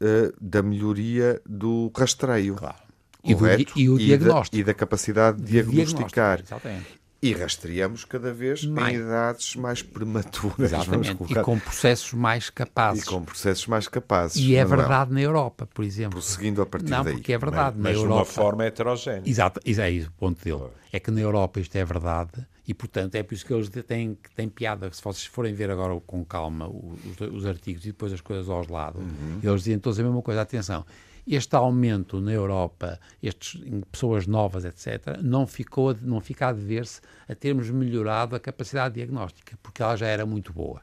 eh, 0.00 0.32
da 0.40 0.62
melhoria 0.62 1.40
do 1.46 1.90
rastreio. 1.96 2.56
Claro. 2.56 2.83
E 3.24 3.34
do 3.34 3.38
Correto? 3.40 3.74
di- 3.74 3.82
e 3.82 3.88
o 3.88 3.98
da- 3.98 4.04
diagnóstico. 4.04 4.56
E 4.56 4.64
da, 4.64 4.74
capacidade 4.74 5.40
de 5.42 5.50
diagnosticar. 5.62 6.40
Exatamente. 6.40 7.04
E 7.22 7.32
rastreamos 7.32 8.04
cada 8.04 8.34
vez 8.34 8.64
Mais. 8.66 8.94
em 8.94 9.00
idades 9.00 9.56
mais 9.56 9.82
prematuras. 9.82 10.70
Exatamente. 10.72 11.16
E 11.30 11.34
com 11.42 11.58
processos 11.58 12.12
mais 12.12 12.48
E 12.48 12.52
capazes. 12.52 13.04
com 13.04 13.22
processos 13.24 13.66
mais 13.66 13.88
capazes. 13.88 14.36
E 14.36 14.54
é 14.54 14.62
Manuel. 14.62 14.78
verdade 14.80 15.12
na 15.14 15.22
Europa, 15.22 15.66
por 15.72 15.86
exemplo. 15.86 16.20
Prosseguindo 16.20 16.60
a 16.60 16.66
partir 16.66 16.90
Não, 16.90 17.02
daí. 17.02 17.14
porque 17.14 17.32
é 17.32 17.38
verdade. 17.38 17.76
Mas 17.78 17.92
na 17.94 17.98
de 17.98 18.04
uma 18.04 18.14
Europa, 18.16 18.30
forma 18.30 18.66
heterogénea. 18.66 19.22
Exato, 19.24 19.58
isso 19.64 19.80
é 19.80 19.90
isso 19.90 20.08
o 20.08 20.12
ponto 20.12 20.44
dele. 20.44 20.68
É 20.92 21.00
que 21.00 21.10
na 21.10 21.20
Europa 21.22 21.60
isto 21.60 21.74
é 21.76 21.84
verdade 21.84 22.46
e, 22.68 22.74
portanto, 22.74 23.14
é 23.14 23.22
por 23.22 23.32
isso 23.34 23.46
que 23.46 23.54
eles 23.54 23.70
têm, 23.70 24.18
têm 24.36 24.48
piada. 24.50 24.90
Se 24.92 25.02
vocês 25.02 25.24
forem 25.24 25.54
ver 25.54 25.70
agora 25.70 25.98
com 26.06 26.22
calma 26.26 26.68
os, 26.68 27.18
os 27.32 27.46
artigos 27.46 27.84
e 27.84 27.88
depois 27.88 28.12
as 28.12 28.20
coisas 28.20 28.50
aos 28.50 28.68
lados, 28.68 29.02
eles 29.42 29.62
dizem 29.62 29.78
todos 29.78 29.98
a 29.98 30.02
mesma 30.02 30.20
coisa. 30.20 30.42
Atenção, 30.42 30.84
este 31.26 31.56
aumento 31.56 32.20
na 32.20 32.32
Europa, 32.32 33.00
estes, 33.22 33.60
pessoas 33.90 34.26
novas, 34.26 34.64
etc., 34.64 35.18
não, 35.22 35.46
ficou, 35.46 35.96
não 36.02 36.20
fica 36.20 36.48
a 36.48 36.52
dever-se 36.52 37.00
a 37.28 37.34
termos 37.34 37.70
melhorado 37.70 38.36
a 38.36 38.40
capacidade 38.40 38.94
diagnóstica, 38.94 39.58
porque 39.62 39.82
ela 39.82 39.96
já 39.96 40.06
era 40.06 40.26
muito 40.26 40.52
boa. 40.52 40.82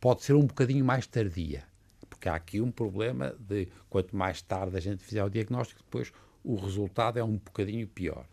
Pode 0.00 0.22
ser 0.22 0.34
um 0.34 0.46
bocadinho 0.46 0.84
mais 0.84 1.06
tardia, 1.06 1.64
porque 2.08 2.28
há 2.28 2.34
aqui 2.34 2.60
um 2.60 2.70
problema 2.70 3.34
de 3.38 3.68
quanto 3.90 4.16
mais 4.16 4.40
tarde 4.40 4.76
a 4.76 4.80
gente 4.80 5.02
fizer 5.02 5.22
o 5.24 5.30
diagnóstico, 5.30 5.82
depois 5.82 6.12
o 6.42 6.54
resultado 6.56 7.18
é 7.18 7.24
um 7.24 7.36
bocadinho 7.36 7.86
pior. 7.88 8.24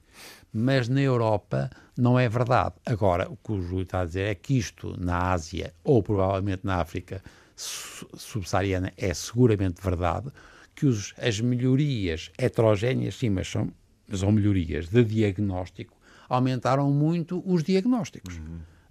Mas 0.53 0.87
na 0.87 1.01
Europa 1.01 1.69
não 1.97 2.19
é 2.19 2.29
verdade. 2.29 2.75
Agora, 2.85 3.29
o 3.29 3.35
que 3.35 3.51
o 3.51 3.61
Júlio 3.61 3.83
está 3.83 4.01
a 4.01 4.05
dizer 4.05 4.27
é 4.27 4.35
que 4.35 4.57
isto 4.57 4.95
na 4.99 5.31
Ásia 5.31 5.73
ou 5.83 6.03
provavelmente 6.03 6.61
na 6.63 6.75
África 6.75 7.23
su- 7.55 8.07
subsaariana 8.15 8.93
é 8.95 9.13
seguramente 9.13 9.81
verdade, 9.81 10.31
que 10.83 10.87
os- 10.87 11.13
as 11.17 11.39
melhorias 11.39 12.29
heterogéneas, 12.37 13.15
sim, 13.15 13.29
mas 13.29 13.47
são, 13.47 13.71
são 14.13 14.33
melhorias 14.33 14.89
de 14.89 15.01
diagnóstico, 15.01 15.95
aumentaram 16.27 16.91
muito 16.91 17.41
os 17.45 17.63
diagnósticos. 17.63 18.41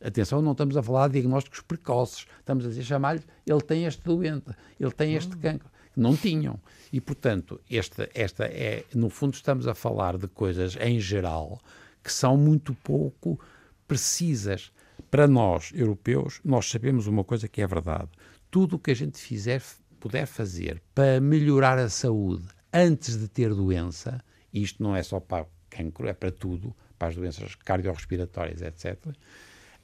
Atenção, 0.03 0.41
não 0.41 0.53
estamos 0.53 0.75
a 0.75 0.83
falar 0.83 1.09
de 1.09 1.13
diagnósticos 1.21 1.61
precoces, 1.61 2.27
estamos 2.39 2.65
a 2.65 2.71
dizer, 2.71 2.83
chamar-lhe, 2.85 3.21
ele 3.47 3.61
tem 3.61 3.85
este 3.85 4.03
doente, 4.03 4.53
ele 4.81 4.91
tem 4.91 5.15
este 5.17 5.37
cancro. 5.37 5.69
Não 5.95 6.17
tinham. 6.17 6.59
E, 6.91 6.99
portanto, 6.99 7.61
esta, 7.71 8.09
esta 8.15 8.47
é, 8.47 8.87
no 8.95 9.11
fundo, 9.11 9.35
estamos 9.35 9.69
a 9.69 9.75
falar 9.75 10.17
de 10.17 10.27
coisas 10.29 10.75
em 10.81 10.99
geral 10.99 11.61
que 12.03 12.11
são 12.11 12.39
muito 12.39 12.73
pouco 12.83 13.39
precisas. 13.87 14.73
Para 15.11 15.29
nós, 15.29 15.71
europeus, 15.75 16.41
nós 16.43 16.71
sabemos 16.71 17.07
uma 17.07 17.23
coisa 17.23 17.47
que 17.47 17.61
é 17.61 17.67
verdade. 17.67 18.09
Tudo 18.51 18.77
o 18.77 18.79
que 18.79 18.91
a 18.91 18.95
gente 18.95 19.19
fizer, 19.19 19.61
puder 20.03 20.27
fazer 20.27 20.83
para 20.93 21.21
melhorar 21.21 21.79
a 21.79 21.89
saúde 21.89 22.49
antes 22.73 23.17
de 23.17 23.29
ter 23.29 23.55
doença, 23.55 24.21
e 24.53 24.61
isto 24.61 24.83
não 24.83 24.97
é 24.97 25.03
só 25.05 25.21
para 25.21 25.47
cancro, 25.71 26.09
é 26.09 26.13
para 26.13 26.33
tudo, 26.33 26.75
para 26.99 27.07
as 27.07 27.15
doenças 27.15 27.55
cardiorrespiratórias, 27.55 28.61
etc. 28.63 28.99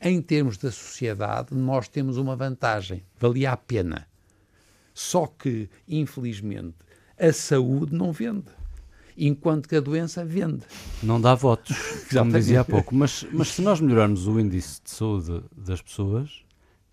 Em 0.00 0.20
termos 0.20 0.58
da 0.58 0.72
sociedade, 0.72 1.54
nós 1.54 1.86
temos 1.86 2.16
uma 2.16 2.34
vantagem. 2.34 3.04
Valia 3.16 3.52
a 3.52 3.56
pena. 3.56 4.08
Só 4.92 5.28
que, 5.28 5.70
infelizmente, 5.86 6.74
a 7.16 7.32
saúde 7.32 7.94
não 7.94 8.10
vende. 8.10 8.50
Enquanto 9.16 9.68
que 9.68 9.76
a 9.76 9.80
doença 9.80 10.24
vende. 10.24 10.64
Não 11.00 11.20
dá 11.20 11.36
votos, 11.36 11.76
como 12.10 12.32
dizia 12.32 12.62
há 12.62 12.64
pouco. 12.64 12.92
Mas, 12.92 13.24
mas 13.32 13.48
se 13.48 13.62
nós 13.62 13.80
melhorarmos 13.80 14.26
o 14.26 14.40
índice 14.40 14.80
de 14.82 14.90
saúde 14.90 15.44
das 15.56 15.80
pessoas, 15.80 16.44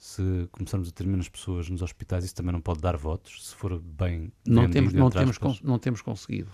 se 0.06 0.48
começarmos 0.52 0.88
a 0.88 0.92
ter 0.92 1.08
menos 1.08 1.28
pessoas 1.28 1.68
nos 1.68 1.82
hospitais, 1.82 2.24
isso 2.26 2.36
também 2.36 2.54
não 2.54 2.62
pode 2.62 2.80
dar 2.80 2.96
votos, 2.96 3.48
se 3.48 3.56
for 3.56 3.80
bem 3.80 4.32
Não 4.46 4.70
temos, 4.70 4.94
não, 4.94 5.10
temos, 5.10 5.38
cons- 5.40 5.62
não 5.62 5.80
temos 5.80 6.02
conseguido. 6.02 6.52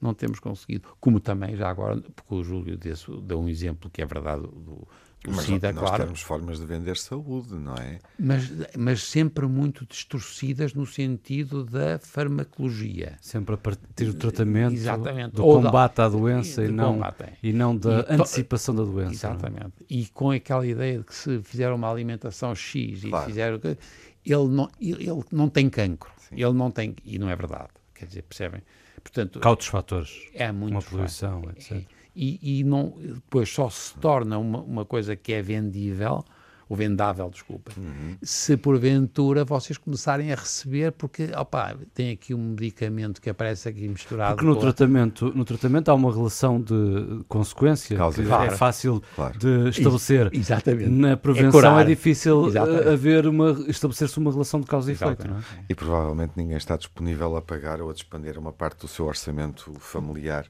Não 0.00 0.14
temos 0.14 0.40
conseguido. 0.40 0.88
Como 0.98 1.20
também, 1.20 1.54
já 1.54 1.68
agora, 1.68 2.00
porque 2.00 2.34
o 2.34 2.42
Júlio 2.42 2.78
desse- 2.78 3.10
deu 3.20 3.38
um 3.40 3.48
exemplo 3.48 3.90
que 3.90 4.00
é 4.00 4.06
verdade 4.06 4.42
do, 4.42 4.88
do 5.24 5.32
Mas 5.36 5.44
SIDA, 5.44 5.72
nós 5.72 5.84
claro. 5.88 6.04
temos 6.04 6.20
formas 6.20 6.58
de 6.58 6.66
vender 6.66 6.96
saúde, 6.96 7.54
não 7.54 7.74
é? 7.76 7.98
Mas, 8.18 8.50
mas 8.76 9.02
sempre 9.04 9.46
muito 9.46 9.86
distorcidas 9.86 10.74
no 10.74 10.84
sentido 10.86 11.64
da 11.64 11.98
farmacologia. 12.00 13.16
Sempre 13.20 13.54
a 13.54 13.58
partir 13.58 14.06
do 14.06 14.14
tratamento, 14.14 14.74
Exatamente. 14.74 15.36
do 15.36 15.44
Ou 15.44 15.60
da- 15.60 15.66
combate 15.68 16.00
à 16.00 16.08
doença 16.08 16.64
e, 16.64 16.68
não, 16.68 16.94
combate, 16.94 17.22
é. 17.22 17.32
e 17.42 17.52
não 17.52 17.76
da 17.76 18.00
E 18.00 18.02
to- 18.04 18.12
antecipação 18.14 18.74
da 18.74 18.82
doença. 18.82 19.28
não 19.28 19.34
é? 19.34 19.38
Exatamente. 19.38 19.72
E 19.88 20.06
com 20.06 20.30
aquela 20.30 20.66
ideia 20.66 20.98
de 20.98 21.04
que 21.04 21.14
se 21.14 21.40
fizer 21.42 21.70
uma 21.72 21.90
alimentação 21.90 22.54
X 22.54 23.04
e 23.04 23.08
Claro. 23.08 23.26
fizer 23.26 23.54
o 23.54 23.60
que- 23.60 23.76
ele 24.24 24.48
não, 24.48 24.70
ele 24.80 25.08
ele 25.10 25.22
não 25.30 25.48
tem 25.48 25.68
cancro. 25.68 26.10
Ele 26.32 26.52
não 26.52 26.70
tem, 26.70 26.96
e 27.04 27.18
não 27.18 27.28
é 27.28 27.36
verdade. 27.36 27.68
Quer 27.94 28.06
dizer, 28.06 28.22
percebem? 28.22 28.62
Portanto, 29.02 29.40
outros 29.46 29.68
fatores, 29.68 30.22
é 30.34 30.50
muito 30.52 30.72
uma 30.74 30.80
fácil. 30.80 30.96
poluição, 30.96 31.42
etc. 31.56 31.84
E, 32.14 32.60
e 32.60 32.64
não, 32.64 32.94
depois 33.00 33.48
só 33.48 33.70
se 33.70 33.94
torna 33.94 34.38
uma, 34.38 34.60
uma 34.60 34.84
coisa 34.84 35.16
que 35.16 35.32
é 35.32 35.40
vendível, 35.40 36.22
ou 36.68 36.76
vendável, 36.76 37.28
desculpa, 37.28 37.70
Uhum. 37.76 38.16
se 38.22 38.56
porventura 38.56 39.44
vocês 39.44 39.76
começarem 39.76 40.32
a 40.32 40.36
receber, 40.36 40.92
porque, 40.92 41.30
opá, 41.36 41.74
tem 41.92 42.10
aqui 42.12 42.32
um 42.32 42.50
medicamento 42.50 43.20
que 43.20 43.28
aparece 43.28 43.68
aqui 43.68 43.86
misturado 43.88 44.36
Porque 44.36 44.46
no 44.46 44.54
com- 44.54 44.60
tratamento, 44.60 45.32
no 45.34 45.44
tratamento 45.44 45.90
há 45.90 45.94
uma 45.94 46.10
relação 46.10 46.58
de 46.60 47.22
consequência 47.28 47.94
Causa 47.96 48.22
que 48.22 48.28
efeito. 48.28 48.42
é 48.44 48.50
fácil 48.56 49.02
Claro. 49.14 49.38
de 49.38 49.68
estabelecer. 49.68 50.30
Exatamente. 50.32 50.88
Na 50.90 51.14
prevenção 51.16 51.50
curar. 51.50 51.82
é, 51.82 51.84
difícil 51.84 52.46
Exatamente. 52.46 52.88
eh, 52.88 52.92
haver 52.92 53.26
uma 53.26 53.50
estabelecer-se 53.68 54.18
uma 54.18 54.30
relação 54.32 54.60
de 54.60 54.66
causa 54.66 54.90
e 54.90 54.94
efeito. 54.94 55.26
É? 55.26 55.40
E 55.68 55.74
provavelmente 55.74 56.32
ninguém 56.36 56.56
está 56.56 56.76
disponível 56.76 57.36
a 57.36 57.42
pagar 57.42 57.82
ou 57.82 57.90
a 57.90 57.92
despendir 57.92 58.38
uma 58.38 58.52
parte 58.52 58.80
do 58.80 58.88
seu 58.88 59.04
orçamento 59.06 59.74
familiar 59.78 60.46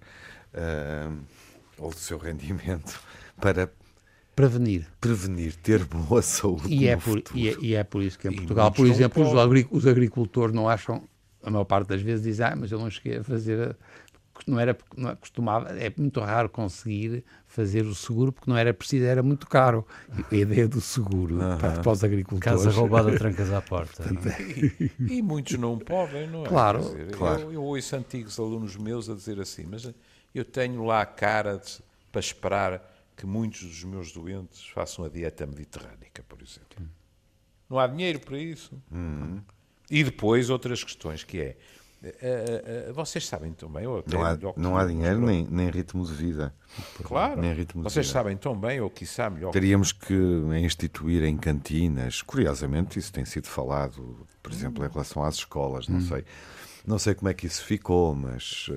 ah, 0.55 1.11
ou 1.83 1.91
do 1.91 1.97
seu 1.97 2.17
rendimento 2.17 3.01
para 3.41 3.71
prevenir. 4.35 4.87
prevenir, 5.01 5.55
ter 5.57 5.85
boa 5.85 6.23
saúde. 6.23 6.73
E 6.73 6.87
é, 6.87 6.97
por, 6.97 7.23
e, 7.35 7.49
é, 7.49 7.57
e 7.61 7.75
é 7.75 7.85
por 7.85 8.03
isso 8.03 8.19
que 8.19 8.29
em 8.29 8.33
E 8.33 8.37
Portugal, 8.37 8.71
por 8.71 8.87
exemplo, 8.87 9.23
os, 9.71 9.87
agricultores 9.87 10.55
não 10.55 10.69
acham, 10.69 11.03
a 11.43 11.51
maior 11.51 11.65
parte 11.65 11.89
das 11.89 12.01
vezes 12.01 12.25
dizem, 12.25 12.47
ah, 12.47 12.55
mas 12.57 12.71
eu 12.71 12.79
não 12.79 12.89
cheguei 12.89 13.19
a 13.19 13.25
fazer, 13.25 13.71
a- 13.71 13.77
não 14.47 14.59
era, 14.59 14.77
não 14.97 15.15
costumava, 15.17 15.69
é 15.79 15.93
muito 15.97 16.19
raro 16.21 16.49
conseguir 16.49 17.25
fazer 17.47 17.85
o 17.85 17.95
seguro 17.95 18.33
porque 18.33 18.51
não 18.51 18.57
era 18.57 18.73
preciso, 18.73 19.05
era 19.05 19.23
muito 19.23 19.47
caro. 19.47 19.87
A 20.31 20.35
ideia 20.35 20.67
do 20.67 20.81
seguro 20.81 21.37
uh 21.37 21.41
-huh. 21.41 21.59
para, 21.59 21.81
para, 21.81 21.93
os 21.93 22.03
agricultores. 22.03 22.63
Casa 22.65 22.71
roubada, 22.71 23.17
trancas 23.17 23.53
à 23.53 23.61
porta. 23.63 24.05
e, 24.41 25.19
e, 25.19 25.23
muitos 25.23 25.59
não 25.59 25.79
podem, 25.79 26.29
não 26.29 26.45
é? 26.45 26.49
Claro, 26.49 26.81
dizer, 26.81 27.11
claro. 27.13 27.43
Eu, 27.43 27.53
eu, 27.53 27.63
ouço 27.63 27.95
antigos 27.95 28.39
alunos 28.39 28.77
meus 28.77 29.09
a 29.09 29.15
dizer 29.15 29.39
assim, 29.39 29.67
mas 29.71 29.89
eu 30.35 30.45
tenho 30.45 30.85
lá 30.85 31.03
a 31.03 31.07
cara 31.07 31.59
de, 31.59 31.79
para 32.11 32.21
esperar 32.21 32.93
que 33.17 33.27
muitos 33.27 33.63
dos 33.63 33.85
meus 33.85 34.13
doentes 34.13 34.67
façam 34.69 35.05
a 35.05 35.09
dieta 35.09 35.47
mediterrânica, 35.47 36.25
por 36.29 36.41
exemplo. 36.43 36.89
Não 37.69 37.79
há 37.79 37.87
dinheiro 37.87 38.19
para 38.21 38.39
isso. 38.39 38.83
Uhum. 38.91 39.41
E 39.91 40.03
depois 40.03 40.51
outras 40.51 40.83
questões, 40.83 41.23
que 41.23 41.41
é, 41.41 41.57
uh, 42.03 42.91
uh, 42.91 42.95
vocês 42.95 43.27
sabem 43.27 43.53
também... 43.53 43.87
Ou 43.87 44.03
não 44.07 44.25
há, 44.25 44.39
não 44.57 44.77
há 44.77 44.87
dinheiro 44.87 45.21
nem, 45.21 45.47
nem 45.47 45.71
ritmo 45.71 46.05
de 46.05 46.13
vida. 46.13 46.55
Claro, 47.03 47.41
nem 47.41 47.53
ritmo 47.53 47.83
vocês 47.83 48.07
vida. 48.07 48.19
sabem 48.19 48.37
tão 48.37 48.59
bem, 48.59 48.81
ou 48.81 48.91
quiçá 48.91 49.31
melhor... 49.31 49.53
Teríamos 49.53 49.93
que 49.93 50.15
instituir 50.63 51.23
em 51.25 51.37
cantinas, 51.37 52.23
curiosamente 52.23 52.99
isso 52.99 53.13
tem 53.13 53.25
sido 53.25 53.47
falado, 53.47 54.27
por 54.43 54.51
exemplo, 54.51 54.85
em 54.85 54.89
relação 54.89 55.23
às 55.23 55.37
escolas, 55.37 55.87
não 55.87 55.99
hum. 55.99 56.01
sei. 56.01 56.25
Não 56.87 56.99
sei 56.99 57.15
como 57.15 57.29
é 57.29 57.35
que 57.35 57.47
isso 57.47 57.65
ficou, 57.65 58.15
mas... 58.15 58.71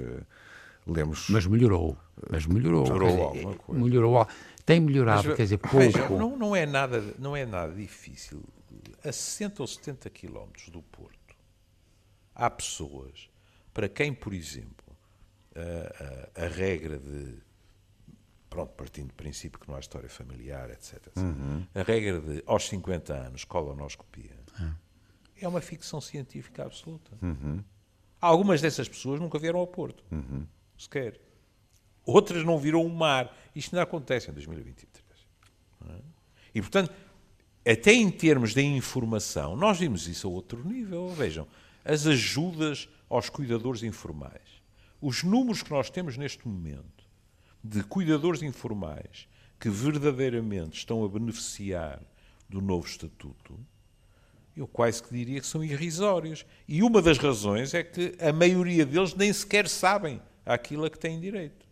Lemos. 0.86 1.28
Mas 1.30 1.48
melhorou. 1.48 1.98
Mas 2.30 2.46
melhorou. 2.46 2.84
Melhorou 2.84 3.24
alguma 3.24 3.56
coisa. 3.56 3.84
Melhorou. 3.84 4.28
Tem 4.66 4.80
melhorado, 4.80 5.28
mas, 5.28 5.38
quer 5.38 5.44
dizer, 5.44 5.58
pouco. 5.58 5.78
Veja, 5.78 6.10
não, 6.10 6.38
não, 6.38 6.56
é 6.56 6.66
nada, 6.66 7.04
não 7.20 7.36
é 7.36 7.46
nada 7.46 7.74
difícil. 7.74 8.44
A 9.04 9.12
60 9.12 9.64
ou 9.64 9.68
70 9.68 10.10
quilómetros 10.10 10.70
do 10.70 10.82
Porto, 10.82 11.36
há 12.34 12.50
pessoas 12.50 13.30
para 13.74 13.90
quem, 13.90 14.14
por 14.14 14.34
exemplo, 14.34 14.86
a, 15.56 16.42
a, 16.42 16.46
a, 16.46 16.48
regra 16.48 16.98
de. 16.98 17.38
Pronto, 18.50 18.74
partindo 18.74 19.08
do 19.08 19.14
princípio 19.14 19.60
que 19.60 19.68
não 19.68 19.76
há 19.76 19.80
história 19.80 20.10
familiar, 20.10 20.70
etc. 20.70 21.02
Uhum. 21.18 21.66
A 21.76 21.82
regra 21.82 22.22
de 22.22 22.44
aos 22.46 22.68
50 22.68 23.14
anos, 23.14 23.44
colonoscopia, 23.44 24.40
uhum. 24.60 24.74
é 25.42 25.48
uma 25.48 25.62
ficção 25.62 26.00
científica 26.00 26.64
absoluta. 26.64 27.12
Uhum. 27.22 27.64
Algumas 28.22 28.62
dessas 28.62 28.88
pessoas 28.88 29.20
nunca 29.20 29.38
vieram 29.38 29.60
ao 29.60 29.68
Porto. 29.68 30.04
Uhum 30.12 30.46
sequer. 30.78 31.20
Outras 32.06 32.44
não 32.44 32.58
viram 32.58 32.86
o 32.86 32.90
mar. 32.90 33.36
Isto 33.56 33.76
não 33.76 33.82
acontece 33.82 34.30
em 34.30 34.34
2023. 34.34 35.04
É? 35.90 36.02
E, 36.54 36.62
portanto, 36.62 36.94
até 37.68 37.94
em 37.94 38.12
termos 38.12 38.54
de 38.54 38.62
informação, 38.62 39.56
nós 39.56 39.80
vimos 39.80 40.08
isso 40.08 40.28
a 40.28 40.32
outro 40.32 40.64
nível. 40.68 41.10
Vejam, 41.10 41.48
as 41.84 42.06
ajudas 42.06 42.88
aos 43.10 43.30
cuidadores 43.30 43.84
informais. 43.84 44.62
Os 45.02 45.24
números 45.24 45.64
que 45.64 45.72
nós 45.72 45.90
temos 45.90 46.18
neste 46.18 46.48
momento 46.48 47.06
de 47.64 47.84
cuidadores 47.84 48.42
informais 48.42 49.28
que 49.60 49.70
verdadeiramente 49.70 50.78
estão 50.78 51.04
a 51.04 51.10
beneficiar 51.10 52.02
do 52.48 52.62
novo 52.62 52.88
estatuto, 52.88 53.60
eu 54.56 54.68
quase 54.68 55.04
que 55.04 55.14
diria 55.14 55.42
que 55.42 55.48
são 55.48 55.64
irrisórios. 55.64 56.46
E 56.68 56.82
uma 56.82 57.02
das 57.02 57.18
razões 57.18 57.74
é 57.74 57.84
que 57.84 58.16
a 58.20 58.32
maioria 58.32 58.86
deles 58.86 59.14
nem 59.14 59.34
sequer 59.34 59.68
sabem 59.68 60.22
àquilo 60.46 60.86
a 60.86 60.90
que 60.90 61.00
têm 61.00 61.20
direito. 61.20 61.66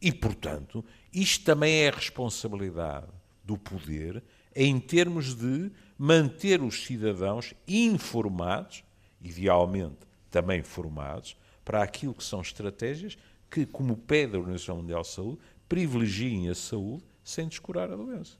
E, 0.00 0.12
portanto, 0.12 0.84
isto 1.12 1.44
também 1.44 1.82
é 1.82 1.88
a 1.88 1.94
responsabilidade 1.94 3.08
do 3.42 3.56
poder 3.56 4.22
em 4.54 4.78
termos 4.78 5.34
de 5.34 5.70
manter 5.98 6.62
os 6.62 6.84
cidadãos 6.84 7.54
informados, 7.66 8.84
idealmente 9.20 9.98
também 10.30 10.62
formados, 10.62 11.36
para 11.64 11.82
aquilo 11.82 12.14
que 12.14 12.24
são 12.24 12.40
estratégias 12.40 13.18
que, 13.50 13.66
como 13.66 13.96
pede 13.96 14.36
a 14.36 14.38
Organização 14.38 14.76
Mundial 14.76 15.02
de 15.02 15.08
Saúde, 15.08 15.38
privilegiem 15.68 16.48
a 16.48 16.54
saúde 16.54 17.04
sem 17.24 17.48
descurar 17.48 17.90
a 17.90 17.96
doença. 17.96 18.36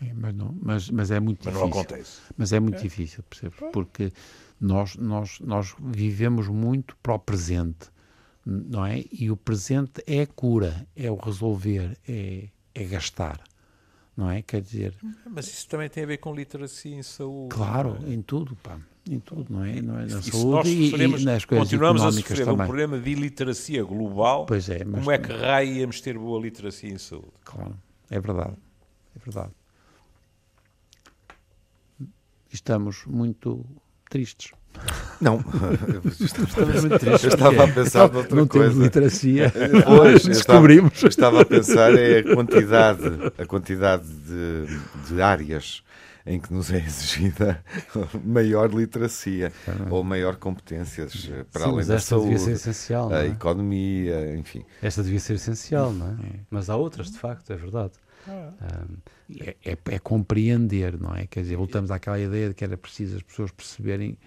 É, 0.00 0.12
mas, 0.12 0.34
não, 0.34 0.56
mas, 0.60 0.90
mas 0.90 1.10
é 1.10 1.20
muito 1.20 1.44
mas 1.44 1.54
difícil. 1.54 1.68
Mas 1.68 1.74
não 1.74 1.80
acontece. 1.80 2.20
Mas 2.36 2.52
é 2.52 2.60
muito 2.60 2.78
é. 2.78 2.82
difícil, 2.82 3.22
percebe? 3.22 3.54
Porque 3.72 4.12
nós, 4.64 4.96
nós, 4.96 5.38
nós 5.40 5.74
vivemos 5.78 6.48
muito 6.48 6.96
para 7.02 7.14
o 7.14 7.18
presente, 7.18 7.90
não 8.46 8.84
é? 8.84 9.04
E 9.12 9.30
o 9.30 9.36
presente 9.36 10.02
é 10.06 10.22
a 10.22 10.26
cura, 10.26 10.86
é 10.96 11.10
o 11.10 11.16
resolver, 11.16 11.98
é, 12.08 12.48
é 12.74 12.84
gastar, 12.84 13.42
não 14.16 14.30
é? 14.30 14.40
Quer 14.40 14.62
dizer... 14.62 14.94
Mas 15.30 15.48
isso 15.48 15.68
também 15.68 15.90
tem 15.90 16.04
a 16.04 16.06
ver 16.06 16.16
com 16.16 16.34
literacia 16.34 16.96
em 16.96 17.02
saúde. 17.02 17.54
Claro, 17.54 17.98
é? 18.06 18.12
em 18.14 18.22
tudo, 18.22 18.56
pá. 18.56 18.78
Em 19.06 19.20
tudo, 19.20 19.52
não 19.52 19.62
é? 19.62 19.82
Não 19.82 19.98
é 20.00 20.06
na 20.06 20.18
e 20.18 20.22
saúde 20.22 20.70
e, 20.70 20.94
e, 20.94 21.24
nas 21.24 21.44
coisas 21.44 21.68
Continuamos 21.68 22.02
a 22.02 22.10
sofrer 22.10 22.46
também. 22.46 22.54
um 22.54 22.66
problema 22.66 22.98
de 22.98 23.10
iliteracia 23.10 23.84
global. 23.84 24.46
Pois 24.46 24.70
é, 24.70 24.82
mas... 24.82 25.00
Como 25.00 25.10
é 25.10 25.18
que 25.18 25.30
raio 25.30 25.74
íamos 25.74 26.00
ter 26.00 26.16
boa 26.16 26.40
literacia 26.40 26.88
em 26.88 26.96
saúde? 26.96 27.32
Claro, 27.44 27.76
é 28.08 28.18
verdade. 28.18 28.56
É 29.14 29.18
verdade. 29.22 29.52
Estamos 32.50 33.04
muito 33.04 33.66
tristes. 34.14 34.52
Não, 35.20 35.42
estamos 36.20 36.82
muito 36.82 36.98
tristes. 37.00 37.24
Eu 37.24 37.30
estava 37.30 37.64
a 37.64 37.68
pensar 37.68 38.06
não, 38.06 38.14
noutra 38.14 38.36
não 38.36 38.46
coisa. 38.46 38.68
Temos 38.68 38.84
literacia. 38.84 39.52
Pois, 39.84 40.24
descobrimos. 40.24 41.02
Estava, 41.02 41.08
estava, 41.08 41.42
a 41.42 41.44
pensar 41.44 41.94
é 41.98 42.18
a 42.20 42.34
quantidade, 42.34 43.02
a 43.36 43.44
quantidade 43.44 44.06
de, 44.06 44.66
de 45.08 45.20
áreas 45.20 45.82
em 46.24 46.38
que 46.38 46.52
nos 46.52 46.72
é 46.72 46.78
exigida 46.78 47.62
maior 48.24 48.72
literacia 48.72 49.52
ou 49.90 50.04
maior 50.04 50.36
competências 50.36 51.28
eh, 51.30 51.44
para 51.52 51.64
Sim, 51.64 51.70
além 51.70 51.86
da 51.86 51.98
saúde, 51.98 52.30
devia 52.30 52.38
ser 52.38 52.52
essencial, 52.52 53.12
a 53.12 53.24
é? 53.24 53.26
economia, 53.26 54.36
enfim. 54.36 54.64
Esta 54.80 55.02
devia 55.02 55.20
ser 55.20 55.34
essencial, 55.34 55.92
não 55.92 56.12
é? 56.12 56.16
Mas 56.48 56.70
há 56.70 56.76
outras, 56.76 57.10
de 57.10 57.18
facto, 57.18 57.52
é 57.52 57.56
verdade. 57.56 57.92
É, 59.38 59.56
é, 59.64 59.78
é, 59.86 59.98
compreender, 59.98 60.98
não 60.98 61.14
é? 61.14 61.26
Quer 61.26 61.42
dizer, 61.42 61.56
voltamos 61.56 61.90
àquela 61.90 62.18
ideia 62.18 62.48
de 62.48 62.54
que 62.54 62.64
era 62.64 62.76
preciso 62.76 63.16
as 63.16 63.22
pessoas 63.22 63.50
perceberem, 63.50 64.18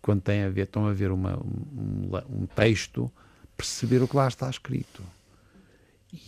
quando 0.00 0.22
têm 0.22 0.44
a 0.44 0.48
ver, 0.48 0.62
estão 0.62 0.86
a 0.86 0.92
ver 0.92 1.10
uma, 1.10 1.36
um, 1.38 2.10
um 2.30 2.46
texto, 2.46 3.10
perceber 3.56 4.02
o 4.02 4.08
que 4.08 4.16
lá 4.16 4.28
está 4.28 4.48
escrito. 4.48 5.02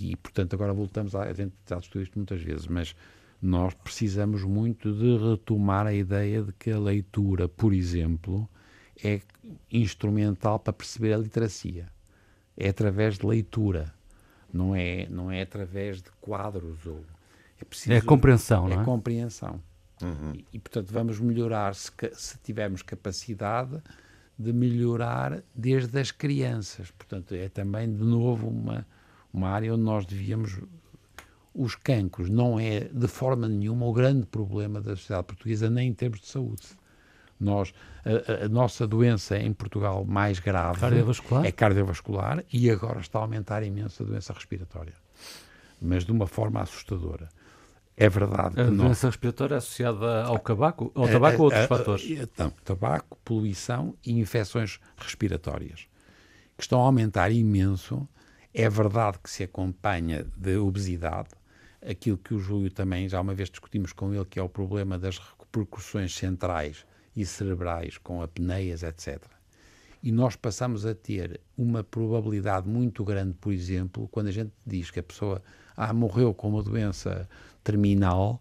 E, 0.01 0.17
portanto, 0.17 0.55
agora 0.55 0.73
voltamos 0.73 1.15
a, 1.15 1.23
a 1.23 1.33
gente 1.33 1.55
já 1.69 1.79
estudou 1.79 2.03
isto 2.03 2.19
muitas 2.19 2.43
vezes, 2.43 2.67
mas 2.67 2.95
nós 3.41 3.73
precisamos 3.75 4.43
muito 4.43 4.93
de 4.93 5.17
retomar 5.17 5.87
a 5.87 5.95
ideia 5.95 6.43
de 6.43 6.53
que 6.53 6.71
a 6.71 6.79
leitura, 6.79 7.49
por 7.49 7.73
exemplo, 7.73 8.49
é 9.03 9.21
instrumental 9.71 10.59
para 10.59 10.73
perceber 10.73 11.13
a 11.13 11.19
literacia. 11.19 11.89
É 12.57 12.69
através 12.69 13.19
de 13.19 13.25
leitura 13.25 13.95
não 14.59 14.75
é, 14.75 15.07
não 15.09 15.31
é 15.31 15.43
através 15.43 16.03
de 16.03 16.11
quadros 16.21 16.85
ou 16.85 17.05
é 17.61 17.65
preciso 17.65 17.93
é 17.93 18.01
compreensão, 18.01 18.67
é 18.67 18.75
não 18.75 18.83
é? 18.83 18.85
compreensão. 18.85 19.61
Uhum. 20.03 20.33
E, 20.35 20.45
e, 20.53 20.59
portanto 20.59 20.93
vamos 20.93 21.19
melhorar 21.19 21.75
se, 21.75 21.91
se 22.13 22.39
tivermos 22.39 22.83
capacidade 22.83 23.83
de 24.39 24.53
melhorar 24.53 25.43
desde 25.55 25.99
as 25.99 26.11
crianças. 26.11 26.91
Portanto 26.93 27.35
é 27.35 27.49
também 27.49 27.93
de 27.93 28.05
novo 28.05 28.49
uma 28.49 28.87
uma 29.33 29.49
área 29.51 29.75
onde 29.75 29.83
nós 29.83 30.07
devíamos 30.07 30.59
os 31.55 31.75
cancros 31.75 32.31
não 32.31 32.59
é 32.59 32.81
de 32.81 33.09
forma 33.09 33.49
nenhuma 33.49 33.85
o 33.87 33.93
grande 33.93 34.27
problema 34.27 34.81
da 34.81 34.95
sociedade 34.95 35.27
portuguesa 35.27 35.69
nem 35.69 35.89
em 35.89 35.95
termos 35.95 36.21
de 36.21 36.27
saúde. 36.27 36.63
Nós, 37.41 37.73
a, 38.05 38.45
a, 38.45 38.49
nossa 38.49 38.87
doença 38.87 39.39
em 39.39 39.53
Portugal 39.53 40.05
mais 40.05 40.39
grave 40.39 40.81
cardiovascular? 40.81 41.45
é 41.45 41.53
cardiovascular 41.53 42.45
e 42.53 42.71
agora 42.71 43.01
está 43.01 43.19
a 43.19 43.23
aumentar 43.23 43.63
imenso 43.63 44.03
a 44.03 44.07
doença 44.07 44.33
respiratória, 44.33 44.95
mas 45.81 46.05
de 46.05 46.11
uma 46.11 46.27
forma 46.27 46.61
assustadora. 46.61 47.29
É 47.97 48.09
verdade. 48.09 48.61
A 48.61 48.65
doença 48.65 48.77
nós... 48.77 49.03
respiratória 49.03 49.55
é 49.55 49.59
associada 49.59 50.25
ao 50.25 50.39
tabaco, 50.39 50.93
ao 50.95 51.09
tabaco 51.09 51.39
ou 51.39 51.45
outros 51.45 51.67
fatores? 51.67 52.05
Então, 52.09 52.53
tabaco, 52.65 53.19
poluição 53.25 53.95
e 54.05 54.13
infecções 54.19 54.79
respiratórias, 54.97 55.89
que 56.57 56.63
estão 56.63 56.81
a 56.81 56.85
aumentar 56.85 57.31
imenso. 57.31 58.09
É 58.55 58.69
verdade 58.69 59.19
que 59.23 59.29
se 59.29 59.43
acompanha 59.45 60.25
de 60.37 60.57
obesidade, 60.57 61.29
aquilo 61.87 62.17
que 62.17 62.35
o 62.35 62.39
Júlio 62.39 62.71
também 62.71 63.09
já 63.09 63.21
uma 63.21 63.35
vez 63.35 63.51
discutimos 63.51 63.93
com 63.93 64.15
ele, 64.15 64.25
que 64.25 64.39
é 64.39 64.43
o 64.43 64.49
problema 64.49 64.99
das 64.99 65.19
repercussões 65.19 66.15
centrais 66.15 66.87
e 67.19 67.27
cerebrais, 67.27 67.99
com 67.99 68.23
apneias, 68.23 68.85
etc. 68.85 69.21
E 70.01 70.13
nós 70.13 70.37
passamos 70.37 70.87
a 70.87 70.95
ter 70.95 71.41
uma 71.57 71.83
probabilidade 71.83 72.69
muito 72.69 73.05
grande, 73.05 73.35
por 73.41 73.53
exemplo, 73.53 74.07
quando 74.13 74.29
a 74.29 74.31
gente 74.31 74.53
diz 74.65 74.93
que 74.93 75.01
a 75.01 75.03
pessoa 75.03 75.43
ah, 75.77 75.93
morreu 75.93 76.33
com 76.33 76.49
uma 76.51 76.63
doença 76.63 77.29
terminal 77.65 78.41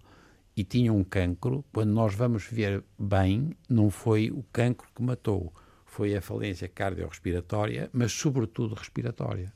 e 0.55 0.63
tinha 0.63 0.93
um 0.93 1.03
cancro, 1.03 1.65
quando 1.73 1.89
nós 1.89 2.13
vamos 2.13 2.45
ver 2.45 2.83
bem, 2.99 3.57
não 3.67 3.89
foi 3.89 4.29
o 4.29 4.43
cancro 4.53 4.87
que 4.95 5.01
matou, 5.01 5.51
foi 5.83 6.15
a 6.15 6.21
falência 6.21 6.67
cardiorrespiratória, 6.67 7.89
mas 7.91 8.11
sobretudo 8.11 8.75
respiratória. 8.75 9.51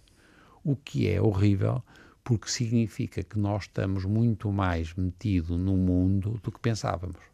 O 0.63 0.75
que 0.75 1.07
é 1.07 1.21
horrível, 1.21 1.83
porque 2.23 2.49
significa 2.49 3.21
que 3.21 3.37
nós 3.37 3.63
estamos 3.63 4.03
muito 4.03 4.51
mais 4.51 4.95
metidos 4.95 5.59
no 5.59 5.77
mundo 5.77 6.39
do 6.41 6.51
que 6.51 6.59
pensávamos. 6.59 7.30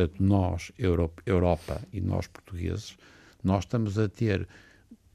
Portanto, 0.00 0.22
nós, 0.22 0.72
Europa, 0.78 1.22
Europa 1.26 1.82
e 1.92 2.00
nós 2.00 2.26
portugueses, 2.26 2.96
nós 3.44 3.64
estamos 3.64 3.98
a 3.98 4.08
ter 4.08 4.48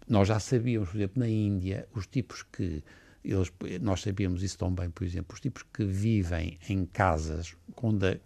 nós 0.07 0.27
já 0.27 0.39
sabíamos, 0.39 0.89
por 0.89 0.97
exemplo, 0.97 1.19
na 1.19 1.27
Índia, 1.27 1.87
os 1.95 2.05
tipos 2.05 2.43
que 2.43 2.83
eles, 3.23 3.51
nós 3.81 4.01
sabíamos 4.01 4.43
isso 4.43 4.59
tão 4.59 4.71
bem, 4.71 4.91
por 4.91 5.03
exemplo, 5.03 5.33
os 5.33 5.39
tipos 5.39 5.63
que 5.73 5.83
vivem 5.83 6.59
em 6.69 6.85
casas 6.85 7.55
onde 7.81 8.05
a, 8.05 8.19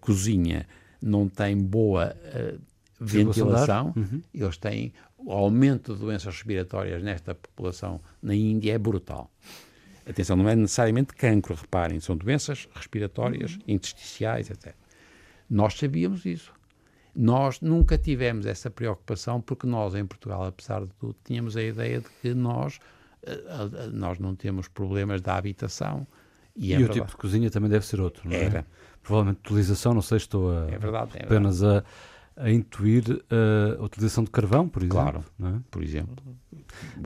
cozinha 0.00 0.64
não 1.02 1.28
tem 1.28 1.56
boa 1.56 2.16
uh, 2.16 2.60
ventilação, 3.00 3.92
uhum. 3.96 4.22
eles 4.32 4.56
têm 4.56 4.92
o 5.16 5.32
aumento 5.32 5.94
de 5.94 6.00
doenças 6.00 6.32
respiratórias 6.32 7.02
nesta 7.02 7.34
população 7.34 8.00
na 8.22 8.36
Índia 8.36 8.74
é 8.74 8.78
brutal. 8.78 9.28
Atenção, 10.08 10.36
não 10.36 10.48
é 10.48 10.56
necessariamente 10.56 11.14
cancro, 11.14 11.54
reparem, 11.54 12.00
são 12.00 12.16
doenças 12.16 12.68
respiratórias, 12.74 13.54
uhum. 13.56 13.62
intersticiais, 13.68 14.50
etc. 14.50 14.74
Nós 15.48 15.74
sabíamos 15.74 16.24
isso. 16.24 16.52
Nós 17.14 17.60
nunca 17.60 17.98
tivemos 17.98 18.46
essa 18.46 18.70
preocupação 18.70 19.40
porque 19.40 19.66
nós, 19.66 19.94
em 19.94 20.06
Portugal, 20.06 20.44
apesar 20.44 20.82
de 20.82 20.92
tudo, 21.00 21.16
tínhamos 21.24 21.56
a 21.56 21.62
ideia 21.62 22.00
de 22.00 22.08
que 22.22 22.32
nós, 22.32 22.78
eh, 23.22 23.90
nós 23.92 24.18
não 24.18 24.34
temos 24.34 24.68
problemas 24.68 25.20
da 25.20 25.34
habitação. 25.34 26.06
E, 26.54 26.72
é 26.72 26.78
e 26.78 26.84
o 26.84 26.88
tipo 26.88 27.06
de 27.06 27.16
cozinha 27.16 27.50
também 27.50 27.68
deve 27.68 27.84
ser 27.84 28.00
outro, 28.00 28.28
não 28.28 28.36
é? 28.36 28.44
Era. 28.44 28.66
Provavelmente 29.02 29.40
utilização, 29.40 29.94
não 29.94 30.02
sei, 30.02 30.18
estou 30.18 30.50
a, 30.50 30.70
é 30.70 30.78
verdade, 30.78 31.12
é 31.16 31.24
apenas 31.24 31.60
verdade. 31.60 31.86
a 31.86 32.17
a 32.38 32.50
intuir 32.50 33.04
uh, 33.10 33.80
a 33.80 33.84
utilização 33.84 34.22
de 34.22 34.30
carvão, 34.30 34.68
por 34.68 34.82
exemplo. 34.82 35.00
Claro, 35.00 35.24
é? 35.42 35.60
por 35.70 35.82
exemplo. 35.82 36.16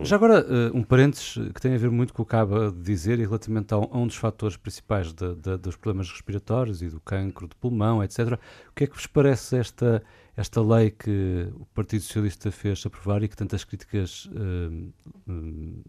Já 0.03 0.16
agora, 0.16 0.45
uh, 0.45 0.76
um 0.76 0.83
parênteses 0.83 1.35
que 1.55 1.61
tem 1.61 1.74
a 1.74 1.78
ver 1.78 1.91
muito 1.91 2.12
com 2.12 2.22
o 2.22 2.26
que 2.26 2.35
acaba 2.35 2.70
de 2.70 2.83
dizer 2.83 3.18
e 3.18 3.22
relativamente 3.22 3.72
a 3.72 3.78
um, 3.78 4.07
dos 4.07 4.16
fatores 4.16 4.57
principais 4.57 5.12
de, 5.12 5.35
de, 5.37 5.57
dos 5.57 5.76
problemas 5.76 6.11
respiratórios 6.11 6.83
e 6.83 6.89
do 6.89 7.01
cancro 7.01 7.49
de 7.49 7.55
pulmão, 7.57 8.05
etc. 8.05 8.39
O 8.68 8.74
que 8.74 8.85
é 8.85 8.87
que 8.87 8.95
vos 8.95 9.07
parece 9.07 9.57
esta, 9.57 10.03
esta 10.37 10.61
lei 10.61 10.91
que 10.91 11.49
o 11.55 11.64
Partido 11.66 12.03
Socialista 12.03 12.51
fez 12.51 12.85
aprovar 12.85 13.22
e 13.22 13.28
que 13.28 13.37
tantas 13.37 13.64
críticas 13.64 14.26
uh, 14.26 14.93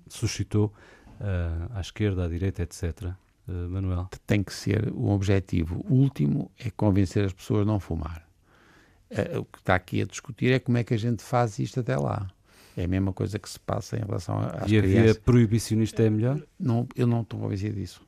suscitou 0.08 0.74
à 1.74 1.80
esquerda, 1.80 2.26
à 2.26 2.28
direita, 2.28 2.64
etc.? 2.64 3.12
Manuel? 3.48 4.10
Tem 4.26 4.42
que 4.42 4.54
ser 4.54 4.92
um 4.94 5.10
objetivo 5.12 5.86
último 5.90 6.52
é 6.58 6.70
convencer 6.72 7.26
as 7.26 7.34
pessoas 7.34 7.62
a 7.62 7.66
não 7.66 7.80
fumar 7.80 8.26
Uh, 8.26 8.33
o 9.40 9.46
que 9.46 9.60
está 9.60 9.76
aqui 9.76 10.02
a 10.02 10.06
discutir 10.06 10.52
é 10.52 10.60
como 10.60 10.78
é 10.78 10.84
que 10.84 10.94
a 10.94 10.98
gente 10.98 11.24
faz 11.24 11.60
isto 11.60 11.80
até 11.80 11.98
lá. 11.98 12.30
É 12.76 12.86
a 12.86 12.88
mesma 12.88 13.14
coisa 13.14 13.38
que 13.38 13.50
se 13.50 13.60
passa 13.60 13.98
em 13.98 14.02
relação 14.02 14.40
às 14.40 14.64
e 14.64 14.66
crianças. 14.66 14.92
E 14.92 14.98
a 14.98 15.04
via 15.04 15.16
proibicionista 15.16 16.04
é 16.04 16.10
melhor? 16.10 16.42
Não, 16.60 16.88
eu 16.96 17.06
não 17.06 17.22
estou 17.22 17.40
convencido 17.40 17.76
disso. 17.76 18.02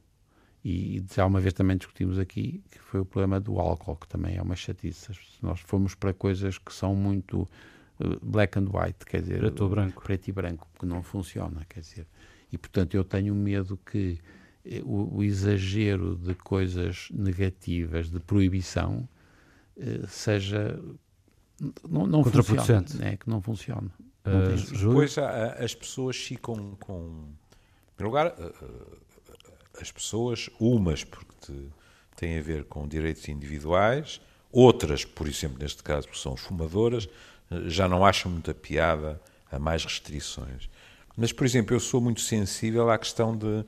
E, 0.63 0.97
e 0.97 1.05
já 1.13 1.25
uma 1.25 1.39
vez 1.39 1.53
também 1.53 1.77
discutimos 1.77 2.17
aqui 2.17 2.63
que 2.71 2.79
foi 2.79 2.99
o 2.99 3.05
problema 3.05 3.39
do 3.39 3.59
álcool, 3.59 3.95
que 3.95 4.07
também 4.07 4.35
é 4.35 4.41
uma 4.41 4.55
chatice. 4.55 5.11
Nós 5.41 5.59
fomos 5.59 5.93
para 5.93 6.11
coisas 6.13 6.57
que 6.57 6.73
são 6.73 6.95
muito 6.95 7.47
uh, 7.99 8.19
black 8.23 8.57
and 8.57 8.67
white, 8.73 9.05
quer 9.05 9.21
dizer, 9.21 9.39
preto, 9.39 9.69
branco. 9.69 10.03
preto 10.03 10.27
e 10.27 10.31
branco, 10.31 10.67
que 10.79 10.85
não 10.87 11.03
funciona, 11.03 11.63
quer 11.69 11.81
dizer. 11.81 12.07
E 12.51 12.57
portanto 12.57 12.95
eu 12.95 13.03
tenho 13.03 13.35
medo 13.35 13.79
que 13.85 14.17
eh, 14.65 14.81
o, 14.83 15.17
o 15.17 15.23
exagero 15.23 16.15
de 16.15 16.33
coisas 16.33 17.09
negativas, 17.11 18.09
de 18.09 18.19
proibição, 18.19 19.07
eh, 19.07 19.14
seja 20.07 20.79
não, 21.87 22.05
não 22.05 22.23
funciona, 22.23 22.85
né? 22.95 23.17
que 23.17 23.29
não 23.29 23.41
funciona. 23.41 23.89
Uh, 24.25 24.77
depois 24.77 25.15
as 25.17 25.73
pessoas 25.73 26.17
ficam 26.17 26.75
com. 26.79 27.27
Em 27.93 27.95
primeiro 27.95 28.27
lugar, 28.27 28.35
eh, 28.37 29.81
as 29.81 29.89
pessoas, 29.89 30.49
umas 30.59 31.05
porque 31.05 31.53
têm 32.17 32.37
a 32.37 32.41
ver 32.41 32.65
com 32.65 32.85
direitos 32.85 33.29
individuais, 33.29 34.19
outras, 34.51 35.05
por 35.05 35.27
exemplo, 35.27 35.59
neste 35.59 35.81
caso, 35.81 36.07
porque 36.07 36.19
são 36.19 36.35
fumadoras, 36.35 37.07
já 37.67 37.87
não 37.87 38.05
acham 38.05 38.29
muita 38.29 38.53
piada 38.53 39.21
a 39.49 39.57
mais 39.57 39.85
restrições. 39.85 40.69
Mas, 41.15 41.31
por 41.31 41.45
exemplo, 41.45 41.73
eu 41.73 41.79
sou 41.79 42.01
muito 42.01 42.19
sensível 42.19 42.89
à 42.89 42.97
questão 42.97 43.37
de, 43.37 43.63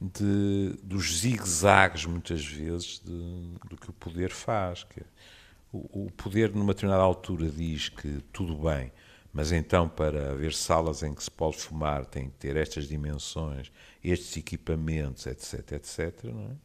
de 0.00 0.74
dos 0.82 1.20
zigue-zagues, 1.20 2.06
muitas 2.06 2.44
vezes, 2.44 3.00
de, 3.04 3.12
do 3.68 3.76
que 3.76 3.90
o 3.90 3.92
poder 3.92 4.30
faz. 4.30 4.82
Que, 4.82 5.00
o, 5.72 6.10
poder, 6.10 6.52
numa 6.52 6.74
determinada 6.74 7.02
altura, 7.02 7.48
diz 7.48 7.88
que 7.88 8.20
tudo 8.32 8.56
bem, 8.56 8.92
mas 9.32 9.52
então 9.52 9.88
para 9.88 10.32
haver 10.32 10.52
salas 10.52 11.02
em 11.02 11.14
que 11.14 11.22
se 11.22 11.30
pode 11.30 11.58
fumar 11.58 12.04
tem 12.04 12.28
que 12.28 12.36
ter 12.36 12.56
estas 12.56 12.88
dimensões, 12.88 13.70
estes 14.02 14.36
equipamentos, 14.36 15.26
etc, 15.26 15.72
etc. 15.72 16.24
É? 16.24 16.56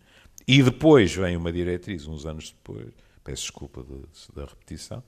E 0.47 0.63
depois 0.63 1.13
vem 1.13 1.37
uma 1.37 1.51
diretriz, 1.51 2.07
uns 2.07 2.25
anos 2.25 2.51
depois, 2.51 2.87
peço 3.23 3.43
desculpa 3.43 3.83
de, 3.83 3.97
de, 3.97 4.35
da 4.35 4.45
repetição, 4.45 5.03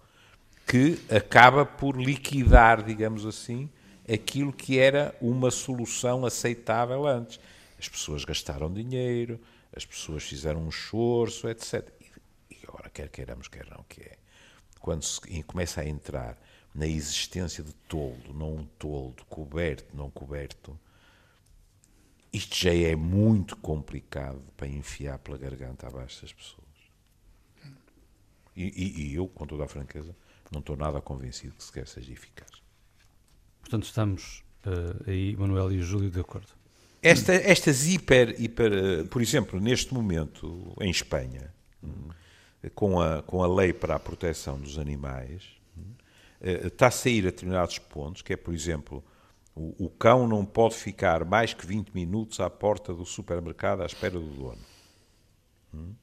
que 0.68 1.00
acaba 1.10 1.66
por 1.66 2.00
liquidar, 2.00 2.84
digamos 2.84 3.26
assim, 3.26 3.70
aquilo 4.08 4.54
que 4.54 4.78
era 4.78 5.16
uma 5.20 5.50
solução 5.50 6.26
aceitável 6.26 7.08
antes. 7.08 7.40
As 7.80 7.88
pessoas 7.88 8.26
gastaram 8.26 8.72
dinheiro, 8.72 9.40
as 9.76 9.86
pessoas 9.86 10.24
fizeram 10.24 10.62
um 10.62 10.70
esforço, 10.70 11.48
etc 11.48 11.97
agora, 12.68 12.90
quer 12.90 13.10
queiramos, 13.10 13.48
quer 13.48 13.70
não, 13.70 13.84
que 13.84 14.02
é 14.02 14.18
quando 14.80 15.04
se 15.04 15.44
começa 15.44 15.82
a 15.82 15.86
entrar 15.88 16.38
na 16.74 16.88
existência 16.88 17.64
de 17.64 17.74
toldo, 17.74 18.34
não 18.34 18.56
um 18.56 18.66
toldo, 18.78 19.26
coberto, 19.26 19.96
não 19.96 20.10
coberto, 20.10 20.80
isto 22.32 22.56
já 22.56 22.74
é 22.74 22.96
muito 22.96 23.56
complicado 23.58 24.42
para 24.56 24.68
enfiar 24.68 25.18
pela 25.20 25.38
garganta 25.38 25.88
abaixo 25.88 26.22
das 26.22 26.32
pessoas. 26.32 26.68
E, 28.56 28.64
e, 28.66 29.08
e 29.08 29.16
eu, 29.16 29.28
com 29.28 29.46
toda 29.46 29.66
a 29.66 29.68
franqueza, 29.68 30.16
não 30.52 30.60
estou 30.60 30.76
nada 30.76 31.02
convencido 31.02 31.56
que 31.56 31.64
sequer 31.64 31.88
seja 31.88 32.12
eficaz. 32.12 32.50
Portanto, 33.60 33.84
estamos 33.84 34.44
uh, 34.66 35.10
aí, 35.10 35.36
Manuel 35.36 35.72
e 35.72 35.82
Júlio, 35.82 36.10
de 36.10 36.20
acordo. 36.20 36.48
Esta, 37.02 37.34
estas 37.34 37.86
hiper, 37.88 38.40
hiper, 38.42 38.72
uh, 38.72 39.08
por 39.08 39.22
exemplo, 39.22 39.60
neste 39.60 39.94
momento, 39.94 40.76
em 40.80 40.90
Espanha, 40.90 41.54
hum, 41.84 42.10
com 42.74 43.00
a, 43.00 43.22
com 43.24 43.44
a 43.44 43.48
lei 43.48 43.74
para 43.74 43.96
a 43.96 44.00
proteção 44.00 44.60
dos 44.60 44.78
animais, 44.78 45.44
eh, 46.42 46.68
está 46.68 46.88
a 46.88 46.92
sair 46.92 47.22
a 47.22 47.32
determinados 47.32 47.80
pontos, 47.80 48.22
que 48.22 48.34
é, 48.34 48.38
por 48.38 48.54
exemplo, 48.54 49.04
o, 49.56 49.86
o, 49.86 49.90
cão 49.90 50.28
não 50.28 50.46
pode 50.46 50.76
ficar 50.76 51.26
mais 51.26 51.54
que 51.54 51.66
20 51.66 51.92
minutos 51.92 52.40
à 52.40 52.50
porta 52.50 52.94
do 52.94 53.06
supermercado 53.06 53.82
à 53.82 53.86
espera 53.86 54.20
do 54.20 54.30
dono. 54.30 54.62
Hum? 55.74 55.94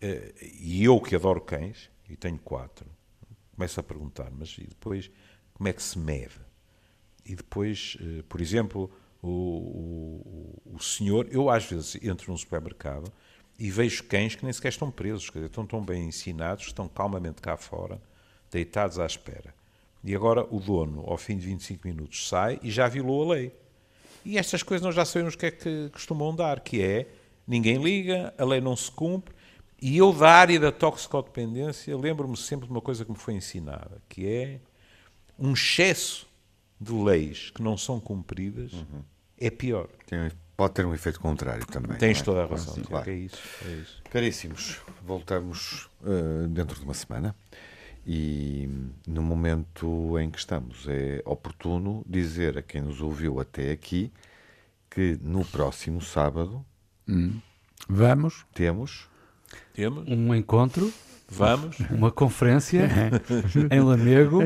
Eh, 0.00 0.32
e 0.60 0.84
eu 0.84 1.00
que 1.00 1.14
adoro 1.14 1.40
cães, 1.40 1.90
e 2.08 2.16
tenho 2.16 2.38
quatro, 2.38 2.86
começo 3.54 3.78
a 3.78 3.82
perguntar, 3.82 4.30
mas 4.30 4.56
e 4.58 4.66
depois 4.66 5.10
como 5.54 5.68
é 5.68 5.72
que 5.72 5.82
se 5.82 5.98
mede? 5.98 6.40
E 7.24 7.36
depois, 7.36 7.96
eh, 8.00 8.24
por 8.28 8.40
exemplo, 8.40 8.90
o, 9.22 9.28
o, 9.28 10.76
o 10.76 10.80
senhor, 10.80 11.28
eu 11.30 11.50
às 11.50 11.66
vezes 11.66 11.96
entro 12.02 12.30
num 12.30 12.36
supermercado 12.36 13.12
e 13.60 13.70
vejo 13.70 14.04
cães 14.04 14.34
que 14.34 14.42
nem 14.42 14.52
sequer 14.54 14.70
estão 14.70 14.90
presos, 14.90 15.28
quer 15.28 15.40
dizer, 15.40 15.50
estão 15.50 15.66
tão 15.66 15.84
bem 15.84 16.08
ensinados, 16.08 16.68
estão 16.68 16.88
calmamente 16.88 17.42
cá 17.42 17.58
fora, 17.58 18.00
deitados 18.50 18.98
à 18.98 19.04
espera. 19.04 19.54
E 20.02 20.16
agora 20.16 20.46
o 20.50 20.58
dono, 20.58 21.04
ao 21.06 21.18
fim 21.18 21.36
de 21.36 21.44
25 21.44 21.86
minutos, 21.86 22.26
sai 22.26 22.58
e 22.62 22.70
já 22.70 22.88
violou 22.88 23.30
a 23.30 23.34
lei. 23.34 23.52
E 24.24 24.38
estas 24.38 24.62
coisas 24.62 24.82
nós 24.82 24.94
já 24.94 25.04
sabemos 25.04 25.34
o 25.34 25.38
que 25.38 25.44
é 25.44 25.50
que 25.50 25.90
costumam 25.92 26.34
dar, 26.34 26.60
que 26.60 26.82
é 26.82 27.06
ninguém 27.46 27.76
liga, 27.76 28.32
a 28.38 28.44
lei 28.46 28.62
não 28.62 28.74
se 28.74 28.90
cumpre. 28.90 29.34
E 29.80 29.98
eu, 29.98 30.10
da 30.10 30.30
área 30.30 30.58
da 30.58 30.72
toxicodependência, 30.72 31.94
lembro-me 31.94 32.38
sempre 32.38 32.66
de 32.66 32.72
uma 32.72 32.80
coisa 32.80 33.04
que 33.04 33.10
me 33.10 33.18
foi 33.18 33.34
ensinada, 33.34 34.00
que 34.08 34.26
é 34.26 34.60
um 35.38 35.52
excesso 35.52 36.26
de 36.80 36.92
leis 36.92 37.50
que 37.50 37.62
não 37.62 37.76
são 37.76 38.00
cumpridas 38.00 38.72
uhum. 38.72 39.02
é 39.38 39.50
pior. 39.50 39.86
Tem 40.06 40.30
Pode 40.60 40.74
ter 40.74 40.84
um 40.84 40.92
efeito 40.92 41.18
contrário 41.18 41.64
também. 41.64 41.96
Tens 41.96 42.20
é? 42.20 42.22
toda 42.22 42.42
a 42.42 42.46
razão. 42.46 42.74
Claro. 42.84 43.08
é, 43.08 43.14
isso, 43.14 43.40
é 43.64 43.72
isso. 43.76 44.02
Caríssimos, 44.10 44.78
voltamos 45.02 45.88
uh, 46.02 46.46
dentro 46.48 46.78
de 46.78 46.84
uma 46.84 46.92
semana 46.92 47.34
e 48.06 48.68
no 49.06 49.22
momento 49.22 50.18
em 50.18 50.30
que 50.30 50.38
estamos 50.38 50.84
é 50.86 51.22
oportuno 51.24 52.04
dizer 52.06 52.58
a 52.58 52.62
quem 52.62 52.82
nos 52.82 53.00
ouviu 53.00 53.40
até 53.40 53.70
aqui 53.70 54.12
que 54.90 55.18
no 55.22 55.46
próximo 55.46 56.02
sábado 56.02 56.62
hum. 57.08 57.40
vamos 57.88 58.44
temos 58.52 59.08
temos 59.72 60.06
um 60.06 60.34
encontro 60.34 60.92
vamos 61.26 61.78
uma 61.88 62.10
conferência 62.10 62.86
em 63.70 63.80
Lamego 63.80 64.40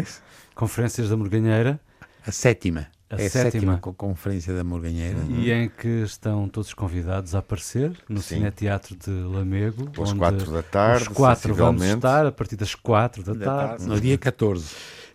conferências 0.55 1.09
da 1.09 1.17
Morganheira 1.17 1.81
a 2.25 2.31
sétima 2.31 2.94
a 3.11 3.17
é 3.17 3.29
sétima. 3.29 3.75
sétima 3.77 3.79
conferência 3.79 4.55
da 4.55 4.65
Morganheira. 4.65 5.19
Uhum. 5.19 5.41
E 5.41 5.53
em 5.53 5.69
que 5.69 6.03
estão 6.03 6.49
todos 6.49 6.73
convidados 6.75 7.35
a 7.35 7.39
aparecer 7.39 7.93
no 8.09 8.21
Sim. 8.21 8.37
Cineteatro 8.37 8.97
de 8.97 9.11
Lamego. 9.11 9.91
Às 10.03 10.13
quatro 10.13 10.51
da 10.51 10.63
tarde, 10.63 11.03
Os 11.03 11.09
quatro 11.09 11.55
vamos 11.55 11.83
estar 11.83 12.27
a 12.27 12.33
partir 12.33 12.57
das 12.57 12.75
quatro 12.75 13.23
da, 13.23 13.33
da 13.35 13.45
tarde. 13.45 13.69
tarde. 13.69 13.87
No 13.87 14.01
dia 14.01 14.19
14. 14.19 14.65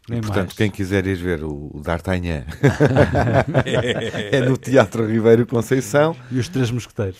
Nem 0.09 0.21
Portanto, 0.21 0.47
mais. 0.47 0.53
quem 0.53 0.69
quiser 0.71 1.05
ir 1.05 1.15
ver 1.15 1.43
o, 1.43 1.79
D'Artagnan 1.83 2.43
é 4.31 4.41
no 4.41 4.57
Teatro 4.57 5.05
Ribeiro 5.05 5.45
Conceição. 5.45 6.15
E 6.31 6.39
os 6.39 6.47
Três 6.49 6.71
Mosqueteiros. 6.71 7.19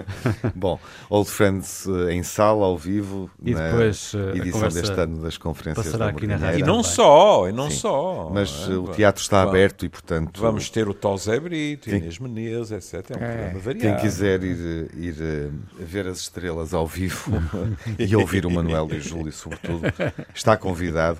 Bom, 0.54 0.78
Old 1.08 1.28
Friends 1.30 1.86
eh, 1.86 2.12
em 2.14 2.22
sala, 2.22 2.64
ao 2.66 2.76
vivo, 2.78 3.30
E 3.42 3.52
na 3.54 3.70
depois, 3.70 4.12
eh, 4.14 4.38
edição 4.38 4.68
deste 4.68 5.00
ano 5.00 5.22
das 5.22 5.36
conferências 5.36 5.84
passará 5.86 6.06
da 6.06 6.10
aqui 6.12 6.26
na 6.26 6.34
Morganheira. 6.34 6.58
E 6.58 6.60
rádio. 6.62 6.66
não 6.74 6.82
Também. 6.82 6.96
só, 6.96 7.48
e 7.48 7.52
não 7.52 7.70
Sim. 7.70 7.76
só. 7.76 8.30
Mas 8.32 8.68
é? 8.68 8.72
o 8.74 8.88
teatro 8.88 9.22
está 9.22 9.38
Vamos- 9.40 9.50
aberto 9.54 9.84
e, 9.84 9.88
portanto, 9.88 10.40
Vamos 10.40 10.70
ter 10.70 10.88
o 10.88 10.94
Tó 10.94 11.16
Zé 11.16 11.38
Brito, 11.38 11.90
Inês 11.90 12.18
Menezes, 12.18 12.70
etc. 12.94 13.10
É 13.10 13.14
um 13.18 13.22
É. 13.22 13.26
programa 13.34 13.58
variado. 13.60 13.78
quem 13.80 13.96
quiser 13.96 14.42
ir, 14.42 14.90
ir 14.96 15.50
ver 15.78 16.06
as 16.06 16.20
estrelas 16.20 16.72
ao 16.74 16.86
vivo 16.86 17.30
e 17.98 18.16
ouvir 18.16 18.46
o 18.46 18.50
Manuel 18.50 18.88
e 18.92 18.96
o 18.96 19.00
Júlio, 19.00 19.32
sobretudo, 19.32 19.82
está 20.34 20.56
convidado. 20.56 21.18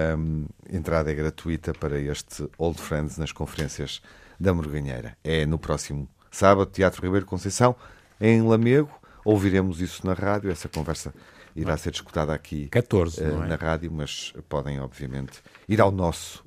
Eh, 0.00 0.76
entrada 0.76 1.10
é 1.10 1.14
gratuita 1.14 1.72
para 1.72 1.98
este 1.98 2.48
Old 2.56 2.80
Friends 2.80 3.18
nas 3.18 3.32
conferências 3.32 4.00
da 4.38 4.54
Morganheira. 4.54 5.16
É 5.22 5.44
no 5.44 5.58
próximo 5.58 6.08
sábado, 6.30 6.70
Teatro 6.70 7.02
Ribeiro 7.02 7.26
Conceição, 7.26 7.76
em 8.20 8.40
Lamego. 8.42 8.90
Ouviremos 9.24 9.80
isso 9.80 10.06
na 10.06 10.14
rádio. 10.14 10.50
Essa 10.50 10.68
conversa 10.68 11.12
irá 11.54 11.76
ser 11.76 11.90
discutada 11.90 12.32
aqui 12.32 12.68
14, 12.68 13.22
eh, 13.22 13.28
não 13.28 13.44
é? 13.44 13.48
na 13.48 13.56
rádio, 13.56 13.90
mas 13.92 14.32
podem, 14.48 14.80
obviamente, 14.80 15.42
ir 15.68 15.80
ao 15.80 15.90
nosso 15.90 16.44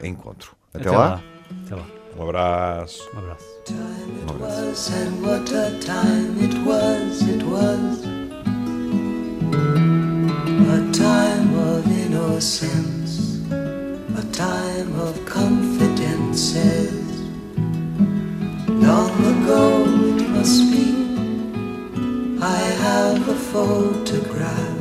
eh, 0.00 0.08
encontro. 0.08 0.56
Até, 0.74 0.88
Até 0.88 0.96
lá. 0.96 1.08
lá. 1.08 1.22
Até 1.64 1.74
lá. 1.74 1.86
Um 2.16 2.22
abraço. 2.24 3.08
Um 3.14 3.18
abraço. 3.18 3.44
Um 4.26 4.30
abraço. 4.30 5.00
Innocence, 12.40 13.36
a 13.52 14.24
time 14.32 14.98
of 14.98 15.26
confidences. 15.26 17.20
Long 18.66 19.12
ago 19.34 19.84
it 20.16 20.26
must 20.30 20.62
be, 20.72 20.88
I 22.40 22.60
have 22.86 23.28
a 23.28 23.34
photograph. 23.34 24.78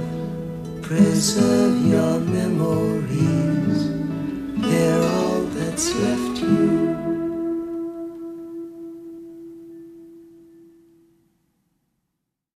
Preserve 0.82 1.86
your 1.86 2.22
memories, 2.22 3.89
they're 4.64 5.03
all 5.03 5.41
that's 5.57 5.93
left 5.95 6.41
you. 6.41 7.09